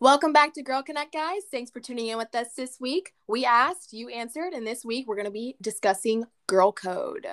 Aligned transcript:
Welcome 0.00 0.32
back 0.32 0.54
to 0.54 0.62
Girl 0.62 0.80
Connect, 0.80 1.12
guys. 1.12 1.42
Thanks 1.50 1.72
for 1.72 1.80
tuning 1.80 2.06
in 2.06 2.18
with 2.18 2.32
us 2.32 2.54
this 2.54 2.78
week. 2.78 3.14
We 3.26 3.44
asked, 3.44 3.92
you 3.92 4.08
answered, 4.08 4.52
and 4.52 4.64
this 4.64 4.84
week 4.84 5.08
we're 5.08 5.16
going 5.16 5.24
to 5.24 5.32
be 5.32 5.56
discussing 5.60 6.24
girl 6.46 6.70
code. 6.70 7.26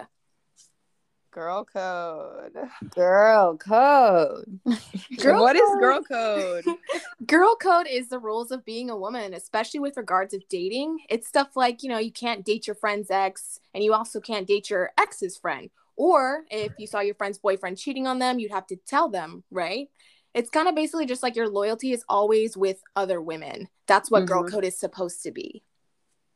Girl 1.30 1.64
code. 1.64 2.58
Girl 2.90 3.56
code. 3.58 4.60
Girl 5.22 5.44
what 5.44 5.56
is 5.56 5.62
code. 5.62 5.80
girl 5.80 6.02
code? 6.02 6.66
Girl 7.28 7.56
code 7.56 7.86
is 7.88 8.10
the 8.10 8.18
rules 8.18 8.50
of 8.50 8.66
being 8.66 8.90
a 8.90 8.98
woman, 8.98 9.36
especially 9.36 9.80
with 9.80 9.96
regards 9.96 10.34
of 10.34 10.42
dating. 10.50 10.98
It's 11.08 11.28
stuff 11.28 11.50
like, 11.56 11.84
you 11.84 11.90
know, 11.90 12.00
you 12.00 12.12
can't 12.12 12.44
date 12.44 12.66
your 12.66 12.76
friend's 12.76 13.12
ex, 13.12 13.60
and 13.76 13.84
you 13.84 13.94
also 13.94 14.20
can't 14.20 14.48
date 14.48 14.72
your 14.72 14.90
ex's 14.98 15.38
friend. 15.38 15.70
Or 15.98 16.46
if 16.50 16.74
you 16.80 16.88
saw 16.88 17.02
your 17.02 17.16
friend's 17.16 17.38
boyfriend 17.38 17.78
cheating 17.78 18.08
on 18.08 18.18
them, 18.18 18.40
you'd 18.40 18.52
have 18.52 18.66
to 18.68 18.76
tell 18.76 19.08
them, 19.08 19.44
right? 19.52 19.88
It's 20.36 20.50
kind 20.50 20.68
of 20.68 20.76
basically 20.76 21.06
just 21.06 21.24
like 21.24 21.36
your 21.38 21.48
loyalty 21.48 21.94
is 21.94 22.04
always 22.10 22.58
with 22.58 22.84
other 22.96 23.22
women. 23.22 23.70
That's 23.88 24.12
what 24.12 24.26
girl 24.26 24.44
Mhm. 24.44 24.52
code 24.52 24.66
is 24.66 24.78
supposed 24.78 25.24
to 25.24 25.32
be. 25.32 25.64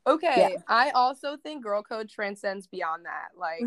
Okay, 0.07 0.57
I 0.67 0.89
also 0.91 1.35
think 1.37 1.61
girl 1.63 1.83
code 1.83 2.09
transcends 2.09 2.65
beyond 2.65 3.05
that. 3.05 3.29
Like 3.35 3.61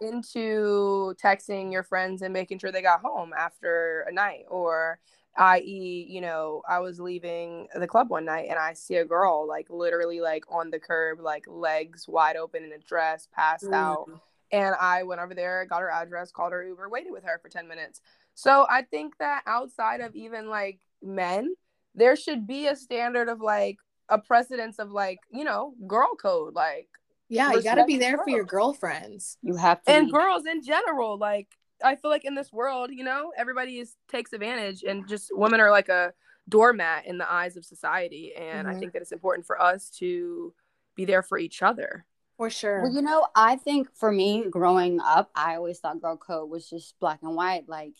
into 0.00 1.14
texting 1.22 1.72
your 1.72 1.82
friends 1.82 2.20
and 2.22 2.32
making 2.32 2.58
sure 2.58 2.70
they 2.70 2.82
got 2.82 3.00
home 3.00 3.32
after 3.36 4.02
a 4.08 4.12
night 4.12 4.44
or 4.48 5.00
i.e., 5.36 6.06
you 6.10 6.20
know, 6.20 6.62
I 6.68 6.80
was 6.80 7.00
leaving 7.00 7.66
the 7.74 7.86
club 7.86 8.10
one 8.10 8.26
night 8.26 8.48
and 8.50 8.58
I 8.58 8.74
see 8.74 8.96
a 8.96 9.04
girl 9.06 9.46
like 9.48 9.70
literally 9.70 10.20
like 10.20 10.44
on 10.50 10.70
the 10.70 10.78
curb, 10.78 11.20
like 11.20 11.46
legs 11.48 12.06
wide 12.06 12.36
open 12.36 12.62
in 12.62 12.72
a 12.72 12.78
dress, 12.78 13.26
passed 13.32 13.64
Mm. 13.64 13.74
out. 13.74 14.08
And 14.50 14.74
I 14.78 15.02
went 15.04 15.22
over 15.22 15.34
there, 15.34 15.64
got 15.64 15.80
her 15.80 15.90
address, 15.90 16.30
called 16.30 16.52
her 16.52 16.62
Uber, 16.62 16.90
waited 16.90 17.10
with 17.12 17.24
her 17.24 17.38
for 17.38 17.48
10 17.48 17.66
minutes. 17.66 18.02
So 18.34 18.66
I 18.68 18.82
think 18.82 19.18
that 19.18 19.42
outside 19.46 20.00
of 20.00 20.14
even 20.14 20.48
like 20.48 20.80
men, 21.02 21.54
there 21.94 22.16
should 22.16 22.46
be 22.46 22.66
a 22.66 22.76
standard 22.76 23.28
of 23.28 23.40
like 23.40 23.76
a 24.08 24.18
precedence 24.18 24.78
of 24.78 24.90
like, 24.90 25.20
you 25.30 25.44
know, 25.44 25.74
girl 25.86 26.14
code. 26.20 26.54
Like, 26.54 26.88
Yeah, 27.28 27.52
you 27.52 27.62
got 27.62 27.76
to 27.76 27.84
be 27.84 27.96
Respect 27.96 28.00
there 28.00 28.24
for 28.24 28.30
your 28.30 28.44
girlfriends. 28.44 29.36
You 29.42 29.56
have 29.56 29.82
to. 29.84 29.90
and 29.90 30.06
be. 30.06 30.12
girls 30.12 30.46
in 30.46 30.62
general, 30.62 31.18
like, 31.18 31.48
I 31.84 31.96
feel 31.96 32.10
like 32.10 32.24
in 32.24 32.34
this 32.34 32.52
world, 32.52 32.90
you 32.92 33.04
know, 33.04 33.32
everybody 33.36 33.78
is 33.78 33.96
takes 34.08 34.32
advantage 34.32 34.82
and 34.84 35.06
just 35.08 35.30
women 35.34 35.60
are 35.60 35.70
like 35.70 35.88
a 35.88 36.12
doormat 36.48 37.06
in 37.06 37.18
the 37.18 37.30
eyes 37.30 37.56
of 37.56 37.64
society. 37.64 38.34
And 38.36 38.68
I 38.68 38.74
Mhm. 38.74 38.80
think 38.80 38.92
that 38.92 39.02
it's 39.02 39.12
important 39.12 39.46
for 39.46 39.60
us 39.60 39.90
to 39.98 40.54
be 40.94 41.04
there 41.04 41.22
for 41.22 41.38
each 41.38 41.62
other. 41.62 42.04
For 42.36 42.50
sure. 42.50 42.82
Well, 42.82 42.92
you 42.92 43.02
know, 43.02 43.26
I 43.34 43.56
think 43.56 43.94
for 43.94 44.10
me 44.12 44.44
growing 44.48 45.00
up, 45.00 45.30
I 45.34 45.56
always 45.56 45.78
thought 45.78 46.00
girl 46.00 46.16
code 46.16 46.50
was 46.50 46.68
just 46.68 46.98
black 47.00 47.20
and 47.22 47.34
white. 47.36 47.68
Like, 47.68 47.94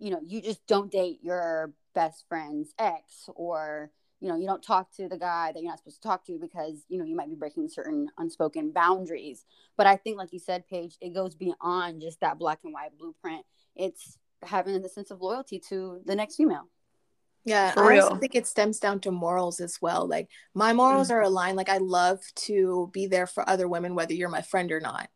you 0.00 0.10
know, 0.10 0.20
you 0.26 0.40
just 0.40 0.66
don't 0.66 0.90
date 0.90 1.20
your 1.22 1.72
best 1.94 2.24
friend's 2.28 2.74
ex, 2.78 3.28
or, 3.34 3.90
you 4.20 4.28
know, 4.28 4.36
you 4.36 4.46
don't 4.46 4.62
talk 4.62 4.90
to 4.96 5.08
the 5.08 5.18
guy 5.18 5.52
that 5.52 5.62
you're 5.62 5.70
not 5.70 5.78
supposed 5.78 6.02
to 6.02 6.08
talk 6.08 6.26
to 6.26 6.38
because, 6.38 6.84
you 6.88 6.98
know, 6.98 7.04
you 7.04 7.14
might 7.14 7.28
be 7.28 7.36
breaking 7.36 7.68
certain 7.68 8.08
unspoken 8.18 8.72
boundaries. 8.72 9.44
But 9.76 9.86
I 9.86 9.96
think, 9.96 10.16
like 10.16 10.32
you 10.32 10.38
said, 10.38 10.66
Paige, 10.68 10.96
it 11.00 11.14
goes 11.14 11.34
beyond 11.34 12.00
just 12.00 12.20
that 12.20 12.38
black 12.38 12.60
and 12.64 12.72
white 12.72 12.96
blueprint. 12.98 13.44
It's 13.76 14.18
having 14.42 14.80
the 14.80 14.88
sense 14.88 15.10
of 15.10 15.20
loyalty 15.20 15.60
to 15.68 16.00
the 16.04 16.16
next 16.16 16.36
female. 16.36 16.68
Yeah, 17.44 17.72
For 17.72 17.90
I 17.92 17.98
also 17.98 18.16
think 18.16 18.34
it 18.34 18.46
stems 18.46 18.78
down 18.78 19.00
to 19.00 19.10
morals 19.10 19.60
as 19.60 19.80
well. 19.80 20.06
Like 20.06 20.28
my 20.54 20.72
morals 20.72 21.08
mm-hmm. 21.08 21.16
are 21.16 21.22
aligned. 21.22 21.56
Like 21.56 21.70
I 21.70 21.78
love 21.78 22.20
to 22.46 22.90
be 22.92 23.06
there 23.06 23.26
for 23.26 23.48
other 23.48 23.66
women, 23.66 23.94
whether 23.94 24.12
you're 24.12 24.28
my 24.28 24.42
friend 24.42 24.70
or 24.72 24.80
not. 24.80 25.08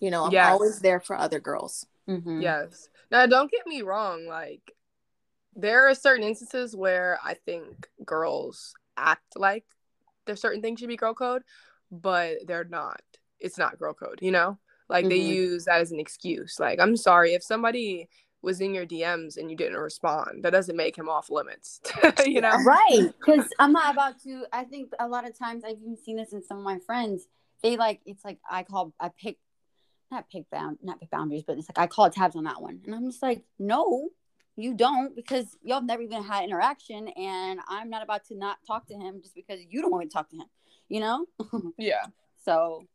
You 0.00 0.10
know, 0.10 0.26
I'm 0.26 0.32
Yes. 0.32 0.50
always 0.50 0.80
there 0.80 1.00
for 1.00 1.16
other 1.16 1.40
girls. 1.40 1.86
Mm-hmm. 2.08 2.40
Yes. 2.40 2.88
Now, 3.10 3.26
don't 3.26 3.50
get 3.50 3.66
me 3.66 3.82
wrong. 3.82 4.26
Like, 4.26 4.72
there 5.54 5.88
are 5.88 5.94
certain 5.94 6.24
instances 6.26 6.74
where 6.76 7.18
I 7.24 7.34
think 7.34 7.88
girls 8.04 8.74
act 8.96 9.36
like 9.36 9.64
there's 10.26 10.40
certain 10.40 10.60
things 10.62 10.80
should 10.80 10.88
be 10.88 10.96
girl 10.96 11.14
code, 11.14 11.42
but 11.90 12.38
they're 12.46 12.64
not. 12.64 13.00
It's 13.40 13.58
not 13.58 13.78
girl 13.78 13.94
code, 13.94 14.18
you 14.20 14.30
know? 14.30 14.58
Like, 14.88 15.08
they 15.08 15.18
Mhm. 15.18 15.26
use 15.26 15.64
that 15.64 15.80
as 15.80 15.90
an 15.92 16.00
excuse. 16.00 16.58
Like, 16.58 16.80
I'm 16.80 16.96
sorry 16.96 17.34
if 17.34 17.42
somebody 17.42 18.08
was 18.40 18.60
in 18.60 18.72
your 18.74 18.86
DMs 18.86 19.36
and 19.36 19.50
you 19.50 19.56
didn't 19.56 19.78
respond, 19.78 20.44
that 20.44 20.50
doesn't 20.50 20.76
make 20.76 20.96
him 20.96 21.08
off 21.08 21.28
limits, 21.30 21.80
you 22.26 22.40
know? 22.40 22.56
right 22.64 23.12
because 23.18 23.48
i'm 23.58 23.72
not 23.72 23.92
about 23.92 24.20
to 24.22 24.44
i 24.52 24.62
think 24.64 24.92
a 25.00 25.08
lot 25.08 25.26
of 25.28 25.36
times 25.36 25.64
i've 25.64 25.78
even 25.80 25.96
seen 25.96 26.16
this 26.16 26.32
in 26.32 26.42
some 26.42 26.58
of 26.58 26.62
my 26.64 26.78
friends 26.86 27.26
they 27.62 27.76
like 27.76 28.00
it's 28.06 28.24
like 28.24 28.38
i 28.48 28.62
call 28.62 28.92
i 29.00 29.08
pick 29.08 29.38
not 30.10 30.28
pick 30.30 30.48
bound 30.50 30.78
not 30.82 30.98
pick 31.00 31.10
boundaries 31.10 31.44
but 31.46 31.58
it's 31.58 31.68
like 31.68 31.78
i 31.78 31.86
call 31.86 32.08
tabs 32.10 32.36
on 32.36 32.44
that 32.44 32.60
one. 32.62 32.80
And 32.84 32.94
i'm 32.94 33.10
just 33.10 33.22
like 33.22 33.44
no 33.58 34.08
you 34.56 34.74
don't 34.74 35.14
because 35.14 35.56
y'all 35.62 35.82
never 35.82 36.02
even 36.02 36.22
had 36.22 36.44
interaction 36.44 37.08
and 37.08 37.60
i'm 37.68 37.90
not 37.90 38.02
about 38.02 38.24
to 38.26 38.36
not 38.36 38.58
talk 38.66 38.86
to 38.88 38.94
him 38.94 39.20
just 39.22 39.34
because 39.34 39.60
you 39.68 39.80
don't 39.82 39.90
want 39.90 40.04
me 40.04 40.08
to 40.08 40.12
talk 40.12 40.28
to 40.30 40.36
him 40.36 40.46
you 40.88 41.00
know? 41.00 41.26
Yeah. 41.78 42.06
so 42.44 42.86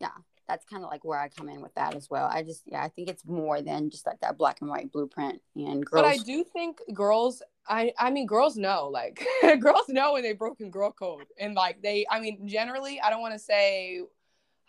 yeah 0.00 0.08
that's 0.46 0.64
kind 0.66 0.84
of 0.84 0.90
like 0.90 1.04
where 1.04 1.18
i 1.18 1.28
come 1.28 1.48
in 1.48 1.62
with 1.62 1.74
that 1.74 1.94
as 1.94 2.08
well. 2.10 2.26
I 2.30 2.42
just 2.42 2.62
yeah 2.66 2.82
i 2.82 2.88
think 2.88 3.08
it's 3.08 3.24
more 3.26 3.62
than 3.62 3.90
just 3.90 4.06
like 4.06 4.20
that 4.20 4.36
black 4.38 4.60
and 4.60 4.68
white 4.70 4.92
blueprint 4.92 5.40
and 5.56 5.84
girls 5.84 6.02
But 6.02 6.04
I 6.04 6.16
do 6.18 6.44
think 6.44 6.80
girls, 6.92 7.42
I 7.66 7.92
I 7.98 8.10
mean, 8.10 8.26
girls 8.26 8.56
know, 8.56 8.88
like, 8.92 9.26
girls 9.60 9.88
know 9.88 10.12
when 10.12 10.22
they've 10.22 10.38
broken 10.38 10.70
girl 10.70 10.92
code, 10.92 11.24
and 11.38 11.54
like 11.54 11.80
they, 11.82 12.04
I 12.10 12.20
mean, 12.20 12.46
generally, 12.46 13.00
I 13.00 13.08
don't 13.08 13.22
want 13.22 13.32
to 13.32 13.38
say, 13.38 14.02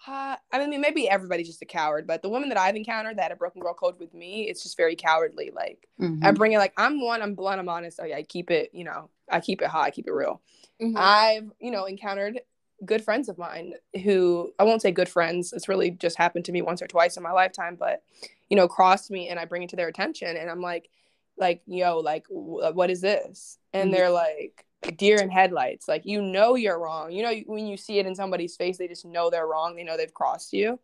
uh, 0.07 0.35
I 0.51 0.67
mean, 0.67 0.81
maybe 0.81 1.09
everybody's 1.09 1.47
just 1.47 1.61
a 1.61 1.65
coward, 1.65 2.05
but 2.07 2.21
the 2.21 2.29
women 2.29 2.49
that 2.49 2.57
I've 2.57 2.75
encountered 2.75 3.17
that 3.17 3.31
a 3.31 3.35
broken 3.35 3.61
girl 3.61 3.73
code 3.73 3.99
with 3.99 4.13
me, 4.13 4.47
it's 4.49 4.63
just 4.63 4.77
very 4.77 4.95
cowardly. 4.95 5.51
Like, 5.53 5.87
Mhm. 5.99 6.19
I 6.23 6.31
bring 6.31 6.53
it, 6.53 6.59
like, 6.59 6.73
I'm 6.77 7.01
one, 7.01 7.21
I'm 7.21 7.35
blunt, 7.35 7.59
I'm 7.59 7.69
honest. 7.69 7.99
I, 7.99 8.13
I 8.13 8.23
keep 8.23 8.51
it, 8.51 8.69
you 8.73 8.83
know, 8.83 9.09
I 9.29 9.39
keep 9.39 9.61
it 9.61 9.67
hot, 9.67 9.85
I 9.85 9.91
keep 9.91 10.07
it 10.07 10.13
real. 10.13 10.41
Mhm. 10.81 10.93
I've, 10.95 11.51
you 11.59 11.71
know, 11.71 11.85
encountered 11.85 12.41
good 12.85 13.03
friends 13.03 13.29
of 13.29 13.37
mine 13.37 13.73
who 14.03 14.51
I 14.59 14.63
won't 14.63 14.81
say 14.81 14.91
good 14.91 15.07
friends. 15.09 15.53
It's 15.53 15.69
really 15.69 15.91
just 15.91 16.17
happened 16.17 16.45
to 16.45 16.51
me 16.51 16.61
once 16.61 16.81
or 16.81 16.87
twice 16.87 17.15
in 17.17 17.23
my 17.23 17.31
lifetime, 17.31 17.75
but 17.75 18.03
you 18.49 18.55
know, 18.57 18.67
crossed 18.67 19.09
me 19.09 19.29
and 19.29 19.39
I 19.39 19.45
bring 19.45 19.63
it 19.63 19.69
to 19.69 19.75
their 19.75 19.87
attention 19.87 20.35
and 20.37 20.49
I'm 20.51 20.61
like, 20.61 20.89
like, 21.37 21.61
yo, 21.65 21.99
like, 21.99 22.27
w- 22.27 22.71
what 22.73 22.89
is 22.89 23.01
this? 23.01 23.57
And 23.73 23.89
Mhm. 23.89 23.93
they're 23.93 24.09
like, 24.11 24.65
deer 24.91 25.21
in 25.21 25.29
headlights. 25.29 25.87
Like, 25.87 26.05
you 26.05 26.21
know, 26.21 26.55
you're 26.55 26.79
wrong. 26.79 27.11
You 27.11 27.23
know, 27.23 27.33
when 27.47 27.67
you 27.67 27.77
see 27.77 27.99
it 27.99 28.05
in 28.05 28.15
somebody's 28.15 28.55
face, 28.55 28.77
they 28.77 28.87
just 28.87 29.05
know 29.05 29.29
they're 29.29 29.47
wrong. 29.47 29.75
They 29.75 29.83
know 29.83 29.97
they've 29.97 30.13
crossed 30.13 30.53
you. 30.53 30.79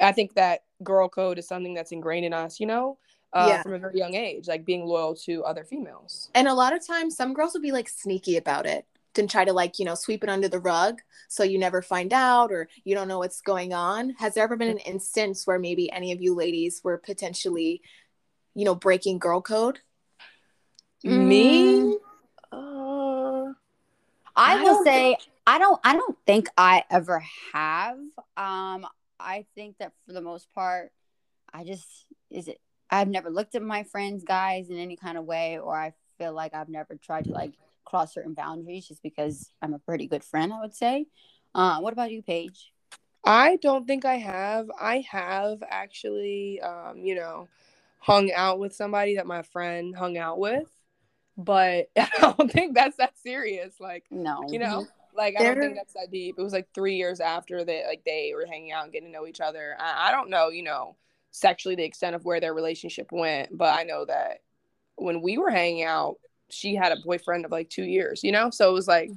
I 0.00 0.12
think 0.12 0.34
that 0.34 0.64
girl 0.82 1.08
code 1.08 1.38
is 1.38 1.48
something 1.48 1.74
that's 1.74 1.92
ingrained 1.92 2.26
in 2.26 2.32
us, 2.34 2.60
you 2.60 2.66
know, 2.66 2.98
uh, 3.32 3.46
Yeah. 3.48 3.62
from 3.62 3.72
a 3.72 3.78
very 3.78 3.98
young 3.98 4.14
age, 4.14 4.46
like 4.46 4.64
being 4.64 4.84
loyal 4.84 5.14
to 5.24 5.44
other 5.44 5.64
females. 5.64 6.30
And 6.34 6.48
a 6.48 6.54
lot 6.54 6.74
of 6.74 6.86
times, 6.86 7.16
some 7.16 7.32
girls 7.32 7.54
will 7.54 7.62
be 7.62 7.72
like 7.72 7.88
sneaky 7.88 8.36
about 8.36 8.66
it 8.66 8.86
and 9.18 9.30
try 9.30 9.46
to 9.46 9.52
like 9.54 9.78
you 9.78 9.84
know 9.86 9.94
sweep 9.94 10.22
it 10.22 10.28
under 10.28 10.46
the 10.46 10.58
rug 10.58 11.00
so 11.28 11.42
you 11.42 11.58
never 11.58 11.80
find 11.80 12.12
out 12.12 12.52
or 12.52 12.68
you 12.84 12.94
don't 12.94 13.08
know 13.08 13.18
what's 13.18 13.40
going 13.40 13.72
on. 13.72 14.10
Has 14.18 14.34
there 14.34 14.44
ever 14.44 14.56
been 14.56 14.68
an 14.68 14.76
instance 14.78 15.46
where 15.46 15.58
maybe 15.58 15.90
any 15.90 16.12
of 16.12 16.20
you 16.20 16.34
ladies 16.34 16.82
were 16.84 16.98
potentially, 16.98 17.80
you 18.54 18.66
know, 18.66 18.74
breaking 18.74 19.18
girl 19.18 19.40
code? 19.40 19.80
Me? 21.02 21.96
I 24.36 24.58
I 24.58 24.62
will 24.62 24.84
say 24.84 25.16
I 25.46 25.58
don't 25.58 25.80
I 25.84 25.94
don't 25.94 26.16
think 26.26 26.48
I 26.56 26.84
ever 26.90 27.24
have. 27.52 27.98
Um 28.36 28.86
I 29.18 29.46
think 29.54 29.78
that 29.78 29.92
for 30.06 30.12
the 30.12 30.20
most 30.20 30.52
part 30.54 30.92
I 31.52 31.64
just 31.64 32.06
is 32.30 32.48
it 32.48 32.60
I've 32.90 33.08
never 33.08 33.30
looked 33.30 33.54
at 33.54 33.62
my 33.62 33.82
friends 33.82 34.24
guys 34.24 34.70
in 34.70 34.76
any 34.76 34.96
kind 34.96 35.18
of 35.18 35.24
way 35.24 35.58
or 35.58 35.74
I 35.76 35.94
feel 36.18 36.32
like 36.32 36.54
I've 36.54 36.68
never 36.68 36.94
tried 36.96 37.24
to 37.24 37.32
like 37.32 37.52
cross 37.84 38.14
certain 38.14 38.34
boundaries 38.34 38.86
just 38.86 39.02
because 39.02 39.50
I'm 39.62 39.74
a 39.74 39.78
pretty 39.78 40.06
good 40.06 40.24
friend, 40.24 40.52
I 40.52 40.60
would 40.60 40.74
say. 40.74 41.06
Uh, 41.54 41.78
what 41.78 41.92
about 41.92 42.10
you, 42.10 42.22
Paige? 42.22 42.72
I 43.24 43.56
don't 43.56 43.86
think 43.86 44.04
I 44.04 44.16
have. 44.16 44.70
I 44.80 45.04
have 45.10 45.62
actually, 45.68 46.60
um, 46.60 46.98
you 46.98 47.14
know, 47.14 47.48
hung 47.98 48.30
out 48.32 48.58
with 48.58 48.74
somebody 48.74 49.16
that 49.16 49.26
my 49.26 49.42
friend 49.42 49.96
hung 49.96 50.16
out 50.16 50.38
with, 50.38 50.70
but 51.36 51.90
I 51.96 52.08
don't 52.20 52.50
think 52.50 52.74
that's 52.74 52.96
that 52.96 53.18
serious. 53.18 53.74
Like, 53.80 54.04
No. 54.10 54.42
you 54.48 54.58
know, 54.58 54.86
like 55.14 55.34
I 55.38 55.44
don't 55.44 55.58
think 55.60 55.76
that's 55.76 55.94
that 55.94 56.10
deep. 56.10 56.36
It 56.38 56.42
was 56.42 56.52
like 56.52 56.68
three 56.74 56.96
years 56.96 57.20
after 57.20 57.64
that, 57.64 57.82
like 57.88 58.02
they 58.04 58.32
were 58.34 58.46
hanging 58.46 58.72
out 58.72 58.84
and 58.84 58.92
getting 58.92 59.08
to 59.08 59.12
know 59.12 59.26
each 59.26 59.40
other. 59.40 59.76
I, 59.78 60.08
I 60.08 60.12
don't 60.12 60.30
know, 60.30 60.48
you 60.48 60.62
know, 60.62 60.96
sexually 61.30 61.74
the 61.74 61.84
extent 61.84 62.14
of 62.14 62.24
where 62.24 62.40
their 62.40 62.54
relationship 62.54 63.12
went, 63.12 63.56
but 63.56 63.78
I 63.78 63.84
know 63.84 64.04
that 64.04 64.42
when 64.96 65.22
we 65.22 65.38
were 65.38 65.50
hanging 65.50 65.84
out, 65.84 66.16
she 66.48 66.74
had 66.74 66.92
a 66.92 66.96
boyfriend 67.04 67.44
of 67.44 67.50
like 67.50 67.68
two 67.70 67.84
years, 67.84 68.22
you 68.22 68.32
know, 68.32 68.50
so 68.50 68.70
it 68.70 68.72
was 68.72 68.88
like. 68.88 69.10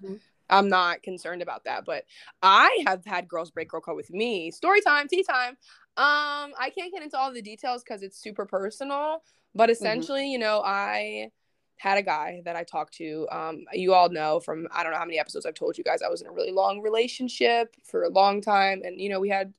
I'm 0.52 0.68
not 0.68 1.04
concerned 1.04 1.44
about 1.44 1.66
that. 1.66 1.86
But 1.86 2.06
I 2.42 2.84
have 2.88 3.06
had 3.06 3.28
girls 3.28 3.52
break 3.52 3.70
girl 3.70 3.82
code 3.82 3.96
with 3.96 4.10
me. 4.10 4.50
Story 4.50 4.82
time, 4.82 5.08
tea 5.08 5.22
time. 5.22 5.52
Um, 5.96 6.54
I 6.60 6.72
can't 6.76 6.92
get 6.92 7.04
into 7.04 7.20
all 7.20 7.32
the 7.32 7.44
details 7.44 7.84
because 7.84 8.02
it's 8.02 8.18
super 8.20 8.48
personal. 8.48 9.22
But 9.54 9.70
essentially, 9.70 10.32
you 10.32 10.40
know, 10.40 10.64
I 10.66 11.30
had 11.80 11.98
a 11.98 12.02
guy 12.02 12.42
that 12.44 12.58
I 12.58 12.64
talked 12.64 12.94
to. 12.96 13.26
Um, 13.32 13.64
you 13.72 13.94
all 13.94 14.10
know 14.10 14.42
from 14.42 14.68
I 14.72 14.84
don't 14.84 14.92
know 14.92 15.00
how 15.00 15.06
many 15.06 15.18
episodes 15.18 15.46
I've 15.46 15.54
told 15.54 15.78
you 15.78 15.84
guys 15.84 16.02
I 16.02 16.10
was 16.10 16.22
in 16.22 16.28
a 16.28 16.32
really 16.32 16.52
long 16.52 16.82
relationship 16.82 17.74
for 17.84 18.04
a 18.04 18.10
long 18.10 18.42
time, 18.42 18.82
and 18.84 19.00
you 19.00 19.10
know 19.10 19.20
we 19.20 19.30
had 19.30 19.54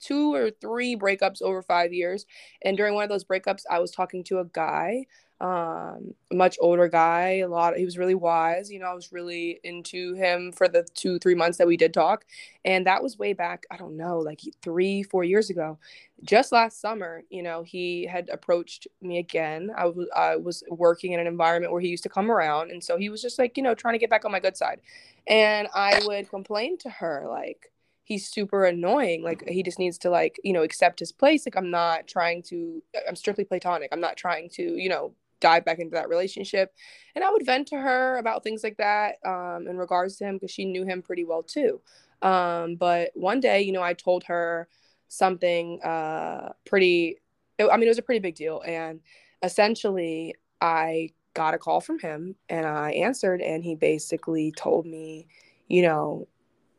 two 0.00 0.34
or 0.34 0.50
three 0.50 0.96
breakups 0.96 1.40
over 1.40 1.62
five 1.62 1.92
years. 1.92 2.26
And 2.62 2.76
during 2.76 2.94
one 2.94 3.04
of 3.04 3.10
those 3.10 3.22
breakups, 3.22 3.62
I 3.70 3.78
was 3.78 3.92
talking 3.92 4.24
to 4.24 4.40
a 4.40 4.44
guy 4.44 5.06
um 5.42 6.14
much 6.32 6.56
older 6.60 6.86
guy 6.86 7.38
a 7.38 7.48
lot 7.48 7.76
he 7.76 7.84
was 7.84 7.98
really 7.98 8.14
wise 8.14 8.70
you 8.70 8.78
know 8.78 8.86
i 8.86 8.94
was 8.94 9.10
really 9.10 9.58
into 9.64 10.14
him 10.14 10.52
for 10.52 10.68
the 10.68 10.86
two 10.94 11.18
three 11.18 11.34
months 11.34 11.58
that 11.58 11.66
we 11.66 11.76
did 11.76 11.92
talk. 11.92 12.24
And 12.64 12.86
that 12.86 13.02
was 13.02 13.18
way 13.18 13.32
back 13.32 13.64
i 13.68 13.76
don't 13.76 13.96
know 13.96 14.18
like 14.18 14.40
three 14.62 15.02
four 15.02 15.24
years 15.24 15.50
ago. 15.50 15.78
Just 16.22 16.52
last 16.52 16.80
summer 16.80 17.24
you 17.28 17.42
know 17.42 17.64
he 17.64 18.06
had 18.06 18.28
approached 18.28 18.86
me 19.00 19.18
again. 19.18 19.72
I 19.76 19.86
was 19.86 20.08
i 20.14 20.36
was 20.36 20.62
working 20.70 21.12
in 21.12 21.18
an 21.18 21.26
environment 21.26 21.72
where 21.72 21.82
he 21.82 21.88
used 21.88 22.04
to 22.04 22.08
come 22.08 22.30
around. 22.30 22.70
And 22.70 22.82
so 22.82 22.96
he 22.96 23.08
was 23.08 23.20
just 23.20 23.38
like 23.38 23.56
you 23.56 23.64
know 23.64 23.74
trying 23.74 23.94
to 23.94 23.98
get 23.98 24.10
back 24.10 24.24
on 24.24 24.30
my 24.30 24.40
good 24.40 24.56
side. 24.56 24.80
And 25.26 25.66
i 25.74 26.00
would 26.06 26.30
complain 26.30 26.78
to 26.78 26.90
her 26.90 27.26
like 27.28 27.72
he's 28.04 28.28
super 28.28 28.64
annoying. 28.64 29.22
Like 29.22 29.48
he 29.48 29.62
just 29.64 29.78
needs 29.80 29.98
to 29.98 30.10
like 30.10 30.38
you 30.44 30.52
know 30.52 30.62
accept 30.62 31.00
his 31.00 31.10
place. 31.10 31.46
Like 31.46 31.56
i'm 31.56 31.70
not 31.72 32.06
trying 32.06 32.42
to 32.44 32.80
i'm 33.08 33.16
strictly 33.16 33.44
platonic. 33.44 33.88
I'm 33.90 34.00
not 34.00 34.16
trying 34.16 34.48
to 34.50 34.62
you 34.62 34.88
know 34.88 35.14
dive 35.42 35.64
back 35.66 35.78
into 35.78 35.94
that 35.94 36.08
relationship. 36.08 36.72
And 37.14 37.22
I 37.22 37.30
would 37.30 37.44
vent 37.44 37.68
to 37.68 37.76
her 37.76 38.16
about 38.16 38.42
things 38.42 38.64
like 38.64 38.78
that 38.78 39.16
um, 39.26 39.66
in 39.68 39.76
regards 39.76 40.16
to 40.16 40.24
him 40.24 40.36
because 40.36 40.50
she 40.50 40.64
knew 40.64 40.84
him 40.84 41.02
pretty 41.02 41.24
well 41.24 41.42
too. 41.42 41.82
Um, 42.22 42.76
but 42.76 43.10
one 43.14 43.40
day, 43.40 43.60
you 43.60 43.72
know, 43.72 43.82
I 43.82 43.92
told 43.92 44.24
her 44.24 44.68
something 45.08 45.82
uh, 45.82 46.52
pretty, 46.64 47.18
it, 47.58 47.66
I 47.70 47.76
mean, 47.76 47.86
it 47.86 47.90
was 47.90 47.98
a 47.98 48.02
pretty 48.02 48.20
big 48.20 48.36
deal. 48.36 48.62
And 48.64 49.00
essentially, 49.42 50.36
I 50.60 51.10
got 51.34 51.54
a 51.54 51.58
call 51.58 51.80
from 51.80 51.98
him 51.98 52.36
and 52.48 52.64
I 52.64 52.92
answered, 52.92 53.42
and 53.42 53.64
he 53.64 53.74
basically 53.74 54.52
told 54.52 54.86
me, 54.86 55.26
you 55.66 55.82
know, 55.82 56.28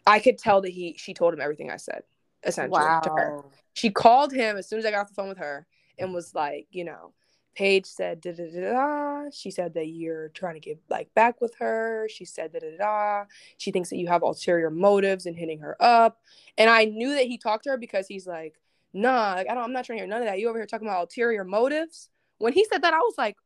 I 0.07 0.19
could 0.19 0.37
tell 0.37 0.61
that 0.61 0.69
he, 0.69 0.95
she 0.97 1.13
told 1.13 1.33
him 1.33 1.41
everything 1.41 1.69
I 1.69 1.77
said, 1.77 2.03
essentially, 2.45 2.79
wow. 2.79 3.01
to 3.01 3.09
her. 3.09 3.41
She 3.73 3.89
called 3.89 4.31
him 4.31 4.57
as 4.57 4.69
soon 4.69 4.79
as 4.79 4.85
I 4.85 4.91
got 4.91 5.01
off 5.01 5.09
the 5.09 5.15
phone 5.15 5.29
with 5.29 5.39
her 5.39 5.65
and 5.97 6.13
was 6.13 6.33
like, 6.33 6.67
you 6.71 6.85
know, 6.85 7.13
Paige 7.55 7.85
said 7.85 8.21
da 8.21 8.31
da 8.31 8.49
da 8.49 8.71
da. 8.71 9.29
She 9.31 9.51
said 9.51 9.73
that 9.75 9.87
you're 9.87 10.29
trying 10.29 10.55
to 10.55 10.59
get 10.59 10.79
like 10.89 11.13
back 11.13 11.41
with 11.41 11.55
her. 11.59 12.07
She 12.09 12.25
said 12.25 12.53
da 12.53 12.59
da 12.59 12.77
da. 12.77 13.25
She 13.57 13.71
thinks 13.71 13.89
that 13.89 13.97
you 13.97 14.07
have 14.07 14.23
ulterior 14.23 14.69
motives 14.69 15.25
in 15.25 15.35
hitting 15.35 15.59
her 15.59 15.75
up. 15.79 16.19
And 16.57 16.69
I 16.69 16.85
knew 16.85 17.15
that 17.15 17.25
he 17.25 17.37
talked 17.37 17.65
to 17.65 17.71
her 17.71 17.77
because 17.77 18.07
he's 18.07 18.27
like, 18.27 18.59
nah, 18.93 19.33
like, 19.33 19.49
I 19.49 19.53
don't. 19.53 19.63
I'm 19.63 19.73
not 19.73 19.85
trying 19.85 19.97
to 19.97 20.03
hear 20.03 20.09
none 20.09 20.21
of 20.21 20.27
that. 20.27 20.39
You 20.39 20.49
over 20.49 20.57
here 20.57 20.65
talking 20.65 20.87
about 20.87 21.01
ulterior 21.01 21.43
motives. 21.43 22.09
When 22.37 22.53
he 22.53 22.65
said 22.65 22.81
that, 22.81 22.93
I 22.93 22.99
was 22.99 23.15
like, 23.17 23.37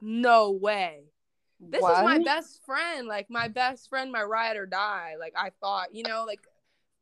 no 0.00 0.50
way. 0.50 1.04
This 1.60 1.80
what? 1.80 1.98
is 1.98 2.04
my 2.04 2.18
best 2.18 2.60
friend, 2.66 3.06
like 3.06 3.30
my 3.30 3.46
best 3.46 3.88
friend, 3.88 4.10
my 4.10 4.22
ride 4.22 4.56
or 4.56 4.66
die. 4.66 5.14
Like 5.18 5.34
I 5.36 5.50
thought, 5.60 5.94
you 5.94 6.02
know, 6.02 6.24
like 6.26 6.40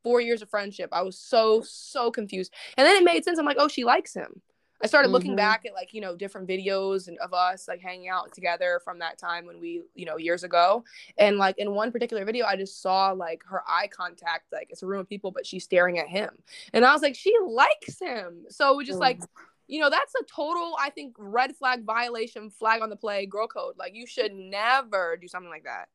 four 0.03 0.21
years 0.21 0.41
of 0.41 0.49
friendship. 0.49 0.89
I 0.91 1.01
was 1.01 1.17
so 1.17 1.61
so 1.61 2.11
confused, 2.11 2.53
and 2.77 2.85
then 2.85 2.95
it 2.95 3.03
made 3.03 3.23
sense. 3.23 3.39
I'm 3.39 3.45
like, 3.45 3.57
oh, 3.59 3.67
she 3.67 3.83
likes 3.83 4.13
him. 4.13 4.41
I 4.83 4.87
started 4.87 5.07
mm-hmm. 5.07 5.13
looking 5.13 5.35
back 5.35 5.65
at 5.65 5.73
like, 5.73 5.93
you 5.93 6.01
know, 6.01 6.15
different 6.15 6.47
videos 6.47 7.07
and 7.07 7.17
of 7.19 7.33
us 7.33 7.67
like 7.67 7.81
hanging 7.81 8.09
out 8.09 8.33
together 8.33 8.81
from 8.83 8.99
that 8.99 9.17
time 9.17 9.45
when 9.45 9.59
we, 9.59 9.83
you 9.95 10.05
know, 10.05 10.17
years 10.17 10.43
ago. 10.43 10.83
And 11.17 11.37
like 11.37 11.57
in 11.57 11.73
one 11.73 11.91
particular 11.91 12.25
video, 12.25 12.45
I 12.45 12.55
just 12.55 12.81
saw 12.81 13.11
like 13.11 13.43
her 13.45 13.63
eye 13.67 13.87
contact, 13.87 14.51
like 14.51 14.67
it's 14.69 14.83
a 14.83 14.87
room 14.87 14.99
of 14.99 15.09
people, 15.09 15.31
but 15.31 15.45
she's 15.45 15.63
staring 15.63 15.99
at 15.99 16.07
him. 16.07 16.31
And 16.73 16.85
I 16.85 16.93
was 16.93 17.01
like, 17.01 17.15
she 17.15 17.33
likes 17.45 17.99
him. 17.99 18.45
So 18.49 18.75
we 18.75 18.85
just 18.85 18.97
mm. 18.97 19.01
like, 19.01 19.21
you 19.67 19.79
know, 19.79 19.89
that's 19.89 20.13
a 20.15 20.23
total, 20.23 20.75
I 20.79 20.89
think, 20.89 21.15
red 21.17 21.55
flag 21.55 21.85
violation, 21.85 22.49
flag 22.49 22.81
on 22.81 22.89
the 22.89 22.95
play, 22.95 23.25
girl 23.25 23.47
code. 23.47 23.75
Like 23.77 23.95
you 23.95 24.05
should 24.07 24.33
never 24.33 25.17
do 25.17 25.27
something 25.27 25.49
like 25.49 25.63
that. 25.65 25.89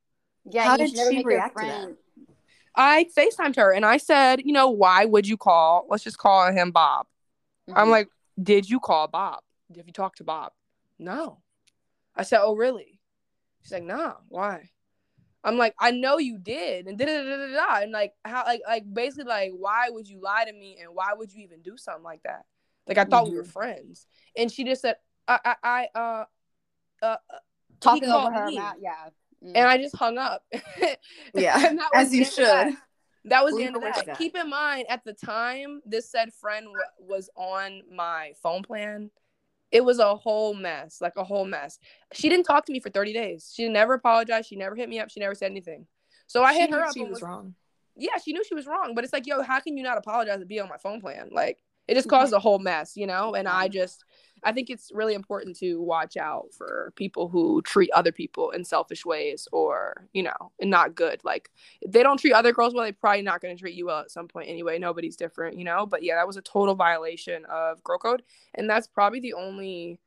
Yeah. 0.49 0.65
How 0.65 0.77
did 0.77 0.91
she 0.91 1.23
react 1.25 1.59
to 1.59 1.65
that? 1.65 1.97
I 2.77 3.07
FaceTimed 3.17 3.57
her 3.57 3.73
and 3.73 3.85
I 3.85 3.97
said, 3.97 4.43
you 4.45 4.53
know, 4.53 4.69
why 4.69 5.07
would 5.07 5.27
you 5.27 5.37
call? 5.37 5.87
Let's 5.89 6.05
just 6.05 6.19
call 6.19 6.53
him 6.53 6.71
Bob. 6.71 7.07
Mm-hmm. 7.69 7.79
I'm 7.79 7.91
like, 7.91 8.09
did 8.41 8.69
you 8.69 8.81
call 8.81 9.09
Bob? 9.09 9.41
Have 9.77 9.87
you 9.87 9.93
talked 9.93 10.19
to 10.19 10.25
Bob? 10.25 10.53
No. 10.99 11.39
I 12.15 12.23
said, 12.23 12.41
Oh, 12.43 12.55
really? 12.55 13.01
She's 13.63 13.73
like, 13.73 13.83
Nah, 13.83 14.15
why? 14.29 14.71
I'm 15.47 15.57
like, 15.57 15.77
I 15.79 15.93
know 15.93 16.19
you 16.19 16.39
did, 16.39 16.89
and 16.89 16.99
da 16.99 17.05
da 17.07 17.23
da 17.23 17.53
da 17.53 17.83
and 17.83 17.93
like 17.93 18.13
how 18.25 18.45
like 18.45 18.63
like 18.67 18.83
basically 18.93 19.29
like 19.29 19.53
why 19.57 19.89
would 19.89 20.09
you 20.09 20.21
lie 20.21 20.45
to 20.45 20.53
me, 20.53 20.79
and 20.83 20.93
why 20.93 21.13
would 21.17 21.33
you 21.33 21.45
even 21.45 21.63
do 21.63 21.77
something 21.77 22.03
like 22.03 22.21
that? 22.25 22.43
Like 22.89 22.99
I 22.99 23.05
thought 23.05 23.25
mm-hmm. 23.25 23.31
we 23.31 23.37
were 23.39 23.45
mm-hmm. 23.45 23.53
friends, 23.53 24.09
and 24.37 24.51
she 24.51 24.65
just 24.65 24.83
said, 24.83 24.97
I 25.29 25.39
I, 25.45 25.55
I 25.63 25.89
uh 25.95 26.25
uh, 27.01 27.07
uh 27.07 27.39
talking 27.79 28.11
over 28.11 28.33
her, 28.33 28.51
yeah. 28.51 28.73
Mm-hmm. 29.45 29.53
And 29.55 29.69
I 29.69 29.79
just 29.79 29.95
hung 29.95 30.19
up. 30.19 30.43
yeah, 31.35 31.75
as 31.95 32.13
you 32.13 32.25
should. 32.25 32.45
That 32.45 32.75
was 33.45 33.57
the 33.57 33.65
end 33.65 33.77
of 33.77 33.83
that. 33.83 34.19
Keep 34.19 34.37
in 34.37 34.49
mind, 34.49 34.87
at 34.89 35.05
the 35.05 35.13
time, 35.13 35.81
this 35.85 36.09
said 36.11 36.33
friend 36.33 36.67
w- 36.67 36.81
was 36.99 37.29
on 37.37 37.83
my 37.93 38.33
phone 38.43 38.63
plan. 38.63 39.11
It 39.73 39.85
was 39.85 39.99
a 39.99 40.15
whole 40.15 40.55
mess, 40.55 41.01
like 41.01 41.15
a 41.17 41.25
whole 41.25 41.45
mess. 41.45 41.79
She 42.13 42.29
didn't 42.29 42.45
talk 42.45 42.65
to 42.67 42.73
me 42.73 42.81
for 42.81 42.89
30 42.89 43.13
days. 43.13 43.53
She 43.55 43.69
never 43.69 43.95
apologized. 43.95 44.49
She 44.49 44.57
never 44.57 44.77
hit 44.77 44.89
me 44.89 45.01
up. 45.01 45.11
She 45.11 45.21
never 45.21 45.35
said 45.35 45.51
anything. 45.51 45.87
So 46.29 46.43
I 46.43 46.53
she 46.55 46.61
hit 46.61 46.71
her 46.71 46.85
up. 46.85 46.95
She 46.95 47.03
was, 47.03 47.11
was 47.11 47.23
wrong. 47.23 47.55
Yeah, 47.97 48.17
she 48.25 48.33
knew 48.33 48.45
she 48.45 48.55
was 48.55 48.67
wrong. 48.67 48.95
But 48.95 49.05
it's 49.05 49.13
like, 49.13 49.27
yo, 49.27 49.43
how 49.43 49.61
can 49.61 49.77
you 49.77 49.83
not 49.83 49.99
apologize 49.99 50.39
and 50.39 50.49
be 50.49 50.61
on 50.61 50.69
my 50.69 50.77
phone 50.77 51.01
plan? 51.01 51.31
Like, 51.33 51.59
it 51.89 51.95
just 51.95 52.09
caused 52.09 52.33
a 52.33 52.39
whole 52.39 52.59
mess, 52.59 52.97
you 52.97 53.07
know? 53.07 53.35
And 53.35 53.47
I 53.49 53.69
just, 53.69 54.05
I 54.45 54.53
think 54.53 54.71
it's 54.71 54.91
really 54.93 55.15
important 55.15 55.57
to 55.59 55.81
watch 55.81 56.17
out 56.17 56.47
for 56.57 56.93
people 56.97 57.29
who 57.29 57.63
treat 57.63 57.91
other 57.93 58.13
people 58.13 58.51
in 58.51 58.65
selfish 58.65 59.05
ways 59.05 59.49
or, 59.53 60.07
you 60.13 60.23
know, 60.23 60.53
not 60.61 60.95
good. 60.95 61.21
Like 61.25 61.51
they 61.87 62.03
don't 62.03 62.19
treat 62.19 62.33
other 62.33 62.53
girls 62.53 62.75
well, 62.75 62.85
they're 62.85 62.93
probably 62.93 63.23
not 63.23 63.41
going 63.41 63.57
to 63.57 63.61
treat 63.61 63.75
you 63.75 63.87
well 63.87 64.01
at 64.01 64.11
some 64.11 64.29
point 64.29 64.49
anyway. 64.49 64.79
Nobody's 64.79 65.17
different, 65.17 65.59
you 65.59 65.65
know? 65.65 65.87
But 65.87 66.03
yeah, 66.03 66.17
that 66.17 66.27
was 66.27 66.37
a 66.37 66.43
total 66.43 66.75
violation 66.75 67.45
of 67.47 67.83
girl 67.83 67.99
code. 67.99 68.23
And 68.55 68.69
that's 68.69 68.87
probably 68.87 69.21
the 69.21 69.35
only 69.35 70.01